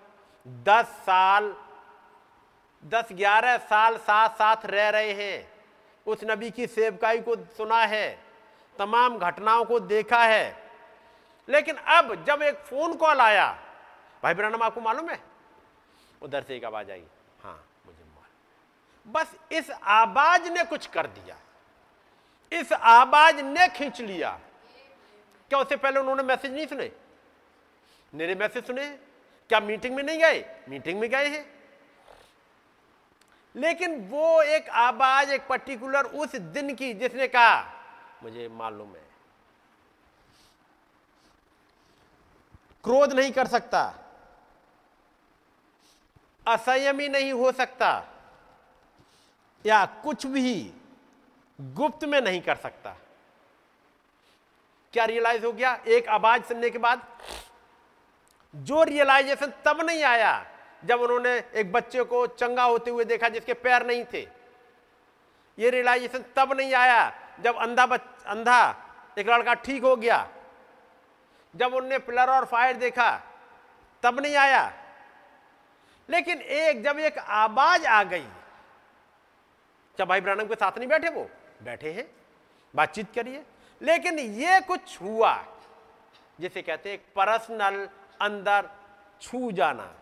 दस 0.48 0.84
साल, 0.84 1.56
दस 2.84 3.08
ग्यारह 3.12 3.58
साल 3.58 3.98
साथ 3.98 4.28
साथ 4.28 4.56
रह 4.64 4.88
रहे 4.88 5.12
हैं। 5.12 5.64
उस 6.06 6.18
नबी 6.24 6.50
की 6.50 6.66
सेवकाई 6.66 7.20
को 7.20 7.36
सुना 7.36 7.78
है, 7.78 8.24
तमाम 8.78 9.18
घटनाओं 9.18 9.64
को 9.64 9.80
देखा 9.80 10.24
है। 10.24 10.70
लेकिन 11.48 11.76
अब 11.76 12.24
जब 12.24 12.42
एक 12.42 12.56
फ़ोन 12.56 12.96
कॉल 12.96 13.20
आया, 13.20 13.58
भाई 14.22 14.34
ब्रनम 14.34 14.62
आपको 14.62 14.80
मालूम 14.80 15.10
है? 15.10 15.20
उधर 16.22 16.42
से 16.42 16.56
एक 16.56 16.64
आवाज़ 16.64 16.90
आई 16.90 17.04
हाँ 17.42 17.66
मुझे 17.86 18.04
मालूम। 18.04 19.12
बस 19.12 19.34
इस 19.52 19.70
आवाज़ 19.70 20.48
ने 20.48 20.64
कुछ 20.64 20.86
कर 20.86 21.06
दिया। 21.06 21.36
इस 22.52 22.72
आवाज़ 22.72 23.36
ने 23.36 23.68
खींच 23.68 24.00
लिया। 24.00 24.40
क्या 25.48 25.58
उससे 25.58 25.76
पहले 25.76 26.00
उन्होंने 26.00 26.22
मैसेज 26.22 26.52
नहीं 26.52 26.66
सुने? 26.66 26.92
मेरे 28.14 28.34
मैसेज 28.34 28.66
सुने? 28.66 28.90
क्या 29.48 29.60
मीटिंग 29.60 29.96
में 29.96 30.02
नहीं 30.02 30.18
गए? 30.18 30.60
मीटिंग 30.68 31.00
में 31.00 31.10
गए 31.10 31.28
हैं। 31.28 31.56
लेकिन 33.56 34.08
वो 34.08 34.42
एक 34.42 34.68
आवाज़, 34.68 35.32
एक 35.32 35.46
पर्टिकुलर 35.46 36.04
उस 36.04 36.36
दिन 36.36 36.74
की 36.74 36.94
जिसने 36.94 37.28
कहा, 37.28 37.72
मुझे 38.22 38.48
मालूम 38.48 38.96
है। 38.96 39.06
क्रोध 42.84 43.12
नहीं 43.12 43.32
कर 43.32 43.46
सकता। 43.46 43.94
असंयमी 46.48 47.08
नहीं 47.08 47.32
हो 47.32 47.52
सकता। 47.52 48.06
या 49.66 49.86
कुछ 49.86 50.26
भी 50.26 50.72
गुप्त 51.60 52.04
में 52.04 52.20
नहीं 52.20 52.40
कर 52.40 52.56
सकता। 52.56 52.96
क्या 54.96 55.04
रियलाइज़ 55.04 55.44
हो 55.46 55.52
गया? 55.52 55.78
एक 55.86 56.08
आवाज़ 56.08 56.42
सुनने 56.42 56.70
के 56.70 56.78
बाद 56.78 57.18
जो 58.54 58.82
रियलाइजेशन 58.82 59.52
तब 59.64 59.80
नहीं 59.80 60.04
आया 60.04 60.46
जब 60.84 61.00
उन्होंने 61.00 61.44
एक 61.54 61.72
बच्चे 61.72 62.02
को 62.02 62.26
चंगा 62.26 62.62
होते 62.62 62.90
हुए 62.90 63.04
देखा 63.04 63.28
जिसके 63.28 63.54
पैर 63.54 63.86
नहीं 63.86 64.04
थे। 64.04 64.28
ये 65.58 65.70
रियलाइजेशन 65.70 66.24
तब 66.36 66.52
नहीं 66.52 66.74
आया 66.74 67.12
जब 67.40 67.56
अंधा 67.56 67.86
बच, 67.86 68.00
अंधा, 68.26 68.76
एक 69.18 69.28
लड़का 69.28 69.54
ठीक 69.54 69.82
हो 69.82 69.96
गया। 69.96 70.28
जब 71.56 71.74
उनने 71.74 71.98
पिलर 71.98 72.30
और 72.30 72.44
फायर 72.44 72.76
देखा, 72.76 73.22
तब 74.02 74.20
नहीं 74.20 74.36
आया। 74.36 74.72
लेकिन 76.10 76.40
एक, 76.40 76.82
जब 76.82 76.98
एक 76.98 77.18
आवाज़ 77.18 77.86
आ 77.86 78.02
गई, 78.02 78.26
क्या 79.96 80.04
भाई 80.04 80.20
ब्रानम 80.20 80.46
के 80.46 80.54
साथ 80.54 80.78
नहीं 80.78 80.88
बैठे 80.88 81.08
वो? 81.08 81.30
बैठे 81.62 81.92
हैं। 81.92 82.06
बातचीत 82.74 83.14
करिए। 83.14 83.44
लेकिन 83.80 84.18
ये 84.18 84.60
कुछ 84.60 85.00
हुआ, 85.02 85.34
जिसे 86.38 86.62
कहते 86.62 86.90
हैं 86.90 86.98
पर्सनल 87.16 87.88
अंदर 88.22 88.68
छू 89.22 89.50
जाना। 89.52 89.92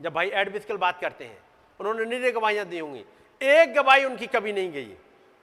जब 0.00 0.12
भाई 0.12 0.30
एड 0.30 0.52
बिस्कल 0.52 0.76
बात 0.76 1.00
करते 1.00 1.24
हैं, 1.24 1.38
उन्होंने 1.80 2.04
निरे 2.04 2.32
गवाहियाँ 2.32 2.66
दी 2.66 2.78
होंगी। 2.78 3.04
एक 3.40 3.74
गवाही 3.74 4.04
उनकी 4.04 4.26
कभी 4.28 4.52
नहीं 4.52 4.72
गई, 4.72 4.96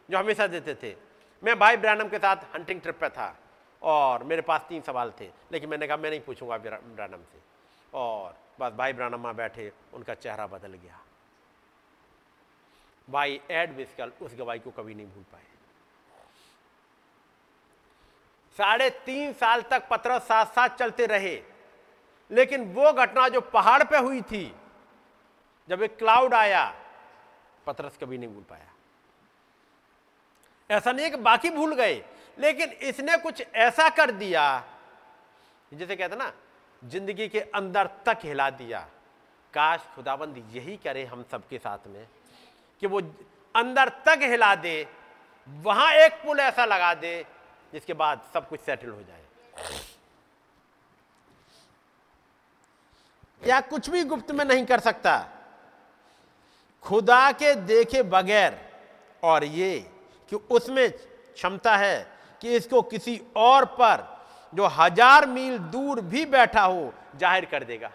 जो 0.10 0.18
हमेशा 0.18 0.48
देते 0.48 0.76
थे। 0.76 0.96
मैं 1.44 1.58
भाई 1.60 1.78
ब्रैनम 1.78 2.10
के 2.10 2.18
साथ 2.18 2.56
हंटिंग 2.56 2.82
ट्रिप 2.82 3.00
पे 3.00 3.10
था, 3.10 3.36
और 3.82 4.24
मेरे 4.24 4.42
पास 4.42 4.66
तीन 4.70 4.82
सवाल 4.82 5.12
थे, 5.20 5.30
लेकिन 5.52 5.70
मैंने 5.70 5.88
कहा, 5.88 5.98
मैं 5.98 6.10
नहीं 6.10 6.20
पूछूँगा 6.22 6.58
ब्रैनम 6.58 7.24
से। 7.24 7.40
और 7.94 8.36
बस 8.60 8.74
भाई 8.74 8.94
ब्रैनम 8.94 9.22
वहाँ 9.22 9.36
बैठे, 9.36 9.72
उनका 9.94 10.14
चेहरा 10.16 10.48
बदल 10.48 10.74
गया। 10.74 11.00
भाई 13.08 13.40
एड 13.52 13.76
बिस्कल 13.76 14.12
उस 14.22 14.36
गवाही 14.36 14.60
को 14.60 14.72
कभी 14.72 14.94
नहीं 14.94 15.08
भूल 15.08 15.24
पाए। 15.32 15.46
साढ़े 18.58 18.90
तीन 19.06 19.34
साल 19.34 19.62
तक 19.62 19.88
पत्र 19.90 20.20
साथ 20.22 20.46
साथ 20.46 20.70
चलते 20.70 21.06
रहे। 21.06 21.40
लेकिन 22.32 22.64
वो 22.74 22.92
घटना 22.94 23.28
जो 23.30 23.42
पहाड़ 23.44 23.84
पे 23.84 23.98
हुई 23.98 24.22
थी, 24.24 24.54
जब 25.70 25.82
एक 25.84 25.98
क्लाउड 25.98 26.34
आया 26.34 26.74
पतरस 27.68 27.98
कभी 28.02 28.18
नहीं 28.18 28.30
भूल 28.30 28.44
पाया। 28.50 28.68
ऐसा 30.70 30.92
नहीं 30.92 31.10
कि 31.12 31.18
बाकी 31.20 31.50
भूल 31.50 31.74
गए, 31.76 32.04
लेकिन 32.38 32.70
इसने 32.82 33.18
कुछ 33.18 33.44
ऐसा 33.44 33.90
कर 33.90 34.12
दिया, 34.14 34.64
जैसे 35.72 35.96
कहते 35.96 36.16
ना, 36.16 36.32
ज़िंदगी 36.82 37.28
के 37.28 37.40
अंदर 37.40 37.88
तक 38.06 38.20
हिला 38.24 38.50
दिया। 38.52 38.80
काश 39.54 39.80
खुदाबंद 39.96 40.38
यही 40.54 40.78
करे 40.78 41.04
हम 41.06 41.24
सबके 41.32 41.58
साथ 41.58 41.88
में, 41.88 42.08
कि 42.82 42.88
वो 42.88 43.02
अंदर 43.56 43.90
तक 44.06 44.20
हिला 44.24 44.54
दे, 44.56 44.88
वहाँ 45.50 45.92
एक 45.96 46.14
पुल 46.24 46.40
ऐसा 46.40 46.66
लगा 46.66 46.94
दे 46.96 47.26
जिसके 47.74 47.94
बाद 47.94 48.22
सब 48.34 48.48
कुछ 48.50 48.60
सेटल 48.60 48.90
हो 48.90 49.02
जाए। 49.02 49.20
या 53.42 53.60
कुछ 53.62 53.90
भी 53.90 54.04
गुप्त 54.04 54.32
में 54.32 54.44
नहीं 54.46 54.66
कर 54.66 54.80
सकता। 54.80 55.14
खुदा 56.86 57.32
के 57.34 57.54
देखे 57.56 58.04
बगैर 58.06 58.60
और 59.24 59.44
ये 59.44 59.80
कि 60.32 60.36
उसमें 60.52 60.90
क्षमता 60.92 61.76
है 61.78 62.08
कि 62.42 62.56
इसको 62.56 62.82
किसी 62.84 63.20
और 63.38 63.66
पर 63.80 64.06
जो 64.54 64.68
हज़ार 64.70 65.26
मील 65.28 65.58
दूर 65.72 66.02
भी 66.04 66.26
बैठा 66.28 66.62
हो 66.62 66.94
ज़ाहिर 67.16 67.46
कर 67.46 67.64
देगा। 67.64 67.92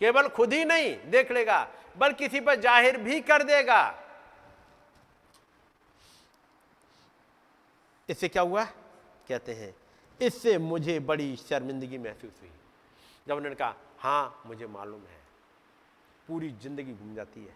केवल 0.00 0.28
खुद 0.28 0.52
ही 0.52 0.64
नहीं 0.64 0.96
देख 1.10 1.32
लेगा 1.32 1.66
बल 1.98 2.12
किसी 2.14 2.40
पर 2.40 2.60
ज़ाहिर 2.60 2.96
भी 2.98 3.20
कर 3.22 3.42
देगा। 3.44 3.82
इससे 8.08 8.28
क्या 8.28 8.42
हुआ? 8.42 8.64
कहते 9.28 9.52
हैं, 9.54 9.74
इससे 10.20 10.56
मुझे 10.58 10.98
बड़ी 11.00 11.36
शर्मिंदगी 11.38 11.98
महसूस 11.98 12.40
हुई। 12.40 12.50
जब 13.26 13.36
उन्होंने 13.36 13.54
कहा 13.56 13.74
हाँ 13.98 14.42
मुझे 14.46 14.66
मालूम 14.68 15.00
है। 15.00 15.20
पूरी 16.28 16.50
ज़िंदगी 16.52 16.92
घूम 16.92 17.14
जाती 17.14 17.40
है। 17.40 17.54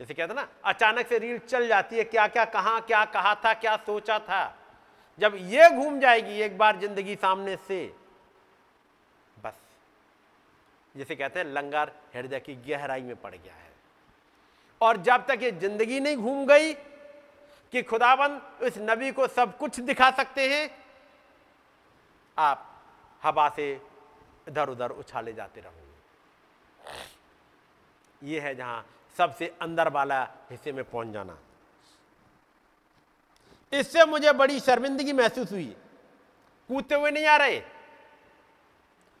जैसे 0.00 0.14
कहते 0.14 0.34
ना, 0.34 0.48
अचानक 0.64 1.06
से 1.06 1.18
रील 1.18 1.38
चल 1.40 1.66
जाती 1.68 1.96
है, 1.96 2.04
क्या 2.04 2.26
क्या, 2.28 2.44
कहा 2.46 2.78
क्या, 2.80 3.04
कहा 3.06 3.34
था, 3.34 3.52
क्या 3.54 3.76
सोचा 3.78 4.18
था। 4.20 4.56
जब 5.18 5.34
ये 5.40 5.68
घूम 5.70 5.98
जाएगी 6.00 6.40
एक 6.42 6.56
बार 6.58 6.78
ज़िंदगी 6.80 7.14
सामने 7.16 7.56
से, 7.68 7.84
बस। 9.36 9.58
जिसे 10.94 11.16
कहते 11.16 11.40
हैं, 11.40 11.46
लंगर 11.48 11.92
हृदय 12.14 12.40
की 12.40 12.54
गहराई 12.68 13.02
में 13.02 13.16
पड़ 13.16 13.34
गया 13.34 13.54
है। 13.54 13.70
और 14.80 14.96
जब 15.02 15.26
तक 15.26 15.42
ये 15.42 15.50
ज़िंदगी 15.52 16.00
नहीं 16.00 16.16
घूम 16.16 16.46
गई 16.46 16.72
कि 17.72 17.82
खुदाबंद 17.82 18.62
इस 18.62 18.78
नबी 18.80 19.10
को 19.12 19.26
सब 19.28 19.56
कुछ 19.58 19.80
दिखा 19.80 20.10
सकते 20.10 20.48
हैं। 20.48 20.70
आप 22.36 22.68
हवा 23.22 23.48
से 23.48 23.72
इधर 24.48 24.68
उधर 24.68 24.90
उछाले 24.92 25.32
जाते 25.32 25.60
रहोगे 25.60 25.90
ये 28.22 28.40
है 28.40 28.54
जहाँ 28.54 28.84
सबसे 29.16 29.46
अंदर 29.62 29.88
वाला 29.88 30.22
हिस्से 30.50 30.72
में 30.72 30.84
पहुँच 30.84 31.08
जाना। 31.08 31.38
इससे 33.72 34.04
मुझे 34.04 34.32
बड़ी 34.32 34.60
शर्मिंदगी 34.60 35.12
महसूस 35.12 35.52
हुई। 35.52 35.76
कूदते 36.70 36.94
हुए 36.94 37.10
नहीं 37.10 37.26
आ 37.26 37.36
रहे। 37.36 37.62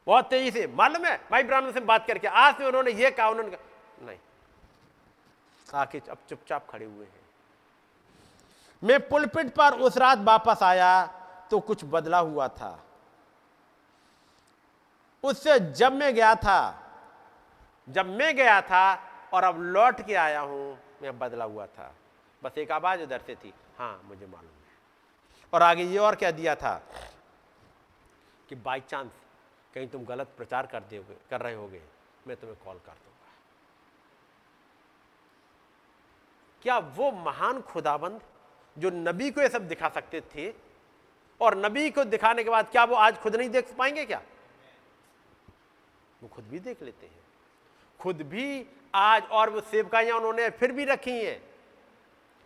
बहुत 0.06 0.28
तेज़ी 0.30 0.50
से। 0.50 0.66
मालूम 0.66 1.04
है, 1.04 1.16
भाई 1.30 1.42
ब्राह्मण 1.42 1.72
से 1.72 1.80
बात 1.80 2.06
करके 2.06 2.26
आज 2.28 2.56
से 2.58 2.64
उन्होंने 2.64 2.90
ये 2.92 3.10
कहा, 3.10 3.28
उन्होंने 3.28 3.50
कहा, 3.50 4.06
नहीं, 4.06 4.18
आके 5.74 5.98
अब 6.10 6.18
चुपचाप 6.28 6.66
खड़े 6.70 6.84
हुए 6.84 7.06
हैं। 7.06 7.21
मैं 8.82 8.98
पुलपिट 9.08 9.54
पर 9.54 9.78
उस 9.78 9.96
रात 9.98 10.18
वापस 10.18 10.62
आया 10.62 11.06
तो 11.50 11.60
कुछ 11.60 11.84
बदला 11.84 12.18
हुआ 12.18 12.48
था। 12.50 12.78
उससे 15.24 15.58
जब 15.60 15.92
मैं 15.92 16.14
गया 16.14 16.34
था, 16.34 16.60
जब 17.88 18.06
मैं 18.08 18.34
गया 18.36 18.60
था 18.60 18.94
और 19.34 19.44
अब 19.44 19.60
लौट 19.62 20.00
के 20.06 20.14
आया 20.14 20.40
हूँ, 20.40 20.78
मैं 21.02 21.18
बदला 21.18 21.44
हुआ 21.44 21.66
था। 21.68 21.92
बस 22.42 22.58
एक 22.58 22.70
आवाज़ 22.72 23.02
उधर 23.02 23.20
से 23.26 23.34
थी 23.34 23.52
हाँ 23.78 24.00
मुझे 24.04 24.26
मालूम 24.26 24.46
है। 24.46 25.50
और 25.52 25.62
आगे 25.62 25.84
ये 25.84 25.98
और 25.98 26.14
कह 26.14 26.30
दिया 26.30 26.54
था 26.54 26.74
कि, 28.48 28.54
बाई 28.54 28.80
चांस 28.80 29.10
कहीं 29.74 29.88
तुम 29.88 30.04
गलत 30.04 30.34
प्रचार 30.36 30.66
कर 30.66 30.80
दोगे 30.82 31.16
कर 31.30 31.40
रहे 31.40 31.54
होगे, 31.54 31.82
मैं 32.26 32.36
तुम्हें 32.36 32.58
कॉल 32.64 32.76
कर 32.76 32.92
दूँगा। 32.92 33.30
क्या 36.62 36.78
वो 36.96 37.10
महान 37.24 37.60
खुदाबंद 37.62 38.20
जो 38.76 38.90
नबी 38.90 39.30
को 39.30 39.40
ये 39.40 39.48
सब 39.48 39.68
दिखा 39.68 39.88
सकते 39.88 40.20
थे, 40.34 40.52
और 41.40 41.56
नबी 41.58 41.90
को 41.90 42.04
दिखाने 42.06 42.44
के 42.44 42.50
बाद 42.50 42.68
क्या 42.70 42.84
वो 42.84 42.96
आज 42.96 43.18
खुद 43.18 43.36
नहीं 43.36 43.48
देख 43.50 43.74
पाएँगे 43.78 44.04
क्या? 44.04 44.20
वो 46.22 46.28
खुद 46.28 46.44
भी 46.44 46.58
देख 46.60 46.82
लेते 46.82 47.06
हैं। 47.06 47.20
खुद 48.00 48.22
भी 48.24 48.66
आज 48.94 49.22
और 49.30 49.50
वो 49.50 49.60
सेवकाइयाँ 49.62 50.16
उन्होंने 50.18 50.48
फिर 50.50 50.72
भी 50.72 50.84
रखी 50.84 51.10
हैं। 51.14 51.40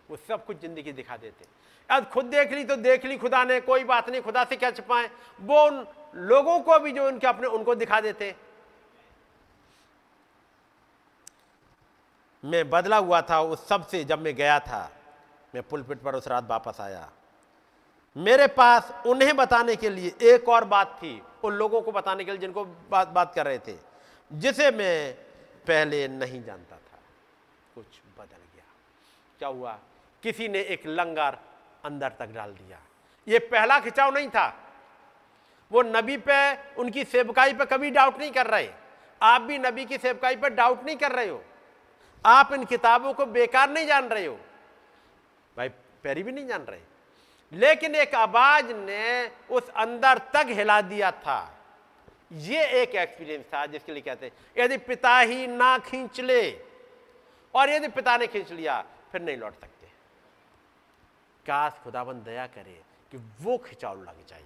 वो 0.09 0.17
सब 0.17 0.45
कुछ 0.45 0.59
ज़िंदगी 0.61 0.91
दिखा 0.93 1.17
देते 1.17 1.45
अब 1.89 2.05
खुद 2.09 2.25
देख 2.25 2.51
ली 2.51 2.63
तो 2.63 2.75
देख 2.75 3.05
ली 3.05 3.17
खुदा 3.17 3.43
ने, 3.43 3.59
कोई 3.61 3.83
बात 3.83 4.09
नहीं, 4.09 4.21
खुदा 4.21 4.43
से 4.43 4.55
क्या 4.55 4.71
छुपाए? 4.71 5.09
वो 5.41 5.63
उन 5.67 5.85
लोगों 6.15 6.59
को 6.59 6.79
भी 6.79 6.91
जो 6.91 7.07
उनके 7.07 7.27
अपने, 7.27 7.47
उनको 7.47 7.75
दिखा 7.75 7.99
देते 8.01 8.35
मैं 12.43 12.69
बदला 12.69 12.97
हुआ 12.97 13.21
था 13.21 13.39
उस 13.41 13.67
सबसे 13.67 14.03
जब 14.03 14.21
मैं 14.21 14.35
गया 14.35 14.59
था। 14.59 14.89
मैं 15.55 15.63
पुलपिट 15.63 16.01
पर 16.01 16.15
उस 16.15 16.27
रात 16.27 16.47
वापस 16.49 16.77
आया। 16.81 17.11
मेरे 18.17 18.47
पास 18.47 19.03
उन्हें 19.05 19.35
बताने 19.35 19.75
के 19.75 19.89
लिए 19.89 20.15
एक 20.21 20.49
और 20.49 20.65
बात 20.65 20.97
थी, 20.97 21.21
उन 21.43 21.53
लोगों 21.53 21.81
को 21.81 21.91
बताने 21.91 22.25
के 22.25 22.31
लिए 22.31 22.39
जिनको 22.39 22.65
बात 22.65 23.07
बात 23.07 23.33
कर 23.35 23.45
रहे 23.45 23.59
थे, 23.59 23.77
जिसे 24.33 24.71
मैं 24.71 25.13
पहले 25.67 26.07
नहीं 26.07 26.43
जानता 26.43 26.75
था। 26.75 26.99
कुछ 27.75 27.85
बदल 28.19 28.37
गया। 28.55 28.63
क्या 29.39 29.49
हुआ? 29.49 29.79
किसी 30.23 30.47
ने 30.47 30.59
एक 30.59 30.87
लंगर 30.87 31.37
अंदर 31.85 32.09
तक 32.09 32.25
डाल 32.25 32.51
दिया। 32.51 32.79
ये 33.27 33.39
पहला 33.39 33.79
खिंचाव 33.79 34.13
नहीं 34.13 34.29
था। 34.29 34.63
वो 35.71 35.81
नबी 35.81 36.17
पे, 36.17 36.71
उनकी 36.73 37.03
सेवकाई 37.03 37.53
पे 37.53 37.65
कभी 37.65 37.91
डाउट 37.91 38.17
नहीं 38.17 38.31
कर 38.31 38.47
रहे। 38.47 38.69
आप 39.21 39.41
भी 39.41 39.57
नबी 39.57 39.85
की 39.85 39.97
सेवकाई 39.97 40.35
पर 40.35 40.49
डाउट 40.49 40.83
नहीं 40.83 40.95
कर 40.95 41.11
रहे 41.11 41.29
हो। 41.29 41.43
आप 42.25 42.53
इन 42.53 42.65
किताबों 42.65 43.13
को 43.13 43.25
बेकार 43.25 43.69
नहीं 43.69 43.87
जान 43.87 44.05
रहे 44.05 44.25
हो। 44.25 44.39
पैरी 46.03 46.23
भी 46.23 46.31
नहीं 46.31 46.47
जान 46.47 46.61
रहे। 46.61 46.79
लेकिन 47.51 47.95
एक 47.95 48.15
आवाज़ 48.15 48.73
ने 48.73 49.27
उस 49.49 49.69
अंदर 49.77 50.17
तक 50.33 50.47
हिला 50.49 50.79
दिया 50.83 51.11
था। 51.13 51.39
ये 52.33 52.65
एक 52.81 52.95
एक्सपीरियंस 52.95 53.45
था 53.45 53.65
जिसके 53.65 53.91
लिए 53.91 54.01
कहते 54.01 54.31
यदि 54.57 54.77
पिता 54.79 55.17
ही 55.19 55.47
ना 55.47 55.77
खींच 55.79 56.19
ले, 56.21 56.51
और 57.53 57.69
यदि 57.69 57.87
पिता 57.87 58.17
ने 58.17 58.27
खींच 58.27 58.51
लिया, 58.51 58.81
फिर 59.11 59.21
नहीं 59.21 59.37
लौट 59.37 59.53
सकते। 59.53 59.87
काश 61.45 61.79
खुदाबंद 61.83 62.23
दया 62.23 62.47
करे 62.47 62.81
कि 63.11 63.17
वो 63.41 63.57
खिंचाव 63.57 64.01
लग 64.03 64.25
जाए। 64.27 64.43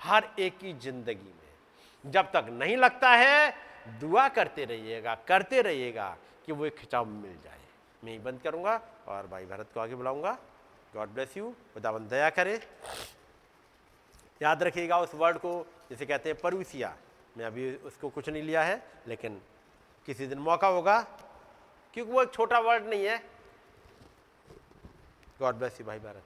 हर 0.00 0.28
एक 0.38 0.58
की 0.58 0.72
ज़िंदगी 0.74 1.14
में 1.14 2.10
जब 2.12 2.30
तक 2.32 2.46
नहीं 2.52 2.76
लगता 2.76 3.10
है, 3.10 3.54
दुआ 4.00 4.28
करते 4.28 4.64
रहिएगा 4.64 5.14
करते 5.28 5.60
रहिएगा 5.62 6.16
कि 6.46 6.52
वो 6.52 6.66
एक 6.66 6.76
खिंचाव 6.76 7.04
मिल 7.06 7.36
जाए। 7.44 7.60
मैं 8.02 8.12
ही 8.12 8.18
बंद 8.18 8.40
करूँगा 8.40 8.80
और 9.08 9.26
भाई 9.26 9.46
भरत 9.46 9.70
को 9.74 9.80
आगे 9.80 9.94
बुलाऊँगा। 9.94 10.36
गॉड 10.96 11.08
ब्लेस 11.08 11.36
यू 11.36 11.50
खुदावन 11.74 12.06
दया 12.08 12.28
करे। 12.30 12.54
याद 14.42 14.62
रखिएगा 14.62 14.98
उस 15.00 15.14
वर्ड 15.14 15.38
को, 15.38 15.52
जिसे 15.90 16.06
कहते 16.06 16.28
हैं 16.28 16.38
परूसिया। 16.40 16.96
मैं 17.36 17.44
अभी 17.44 17.74
उसको 17.76 18.08
कुछ 18.08 18.28
नहीं 18.28 18.42
लिया 18.42 18.62
है, 18.62 18.82
लेकिन 19.06 19.40
किसी 20.06 20.26
दिन 20.26 20.38
मौका 20.38 20.68
होगा, 20.68 21.00
क्योंकि 21.94 22.12
वो 22.12 22.22
एक 22.22 22.32
छोटा 22.32 22.58
वर्ड 22.58 22.86
नहीं 22.86 23.04
है। 23.04 23.18
गॉड 25.40 25.54
ब्लेस 25.54 25.80
यू 25.80 25.86
भाई 25.86 25.98
भारत 25.98 26.22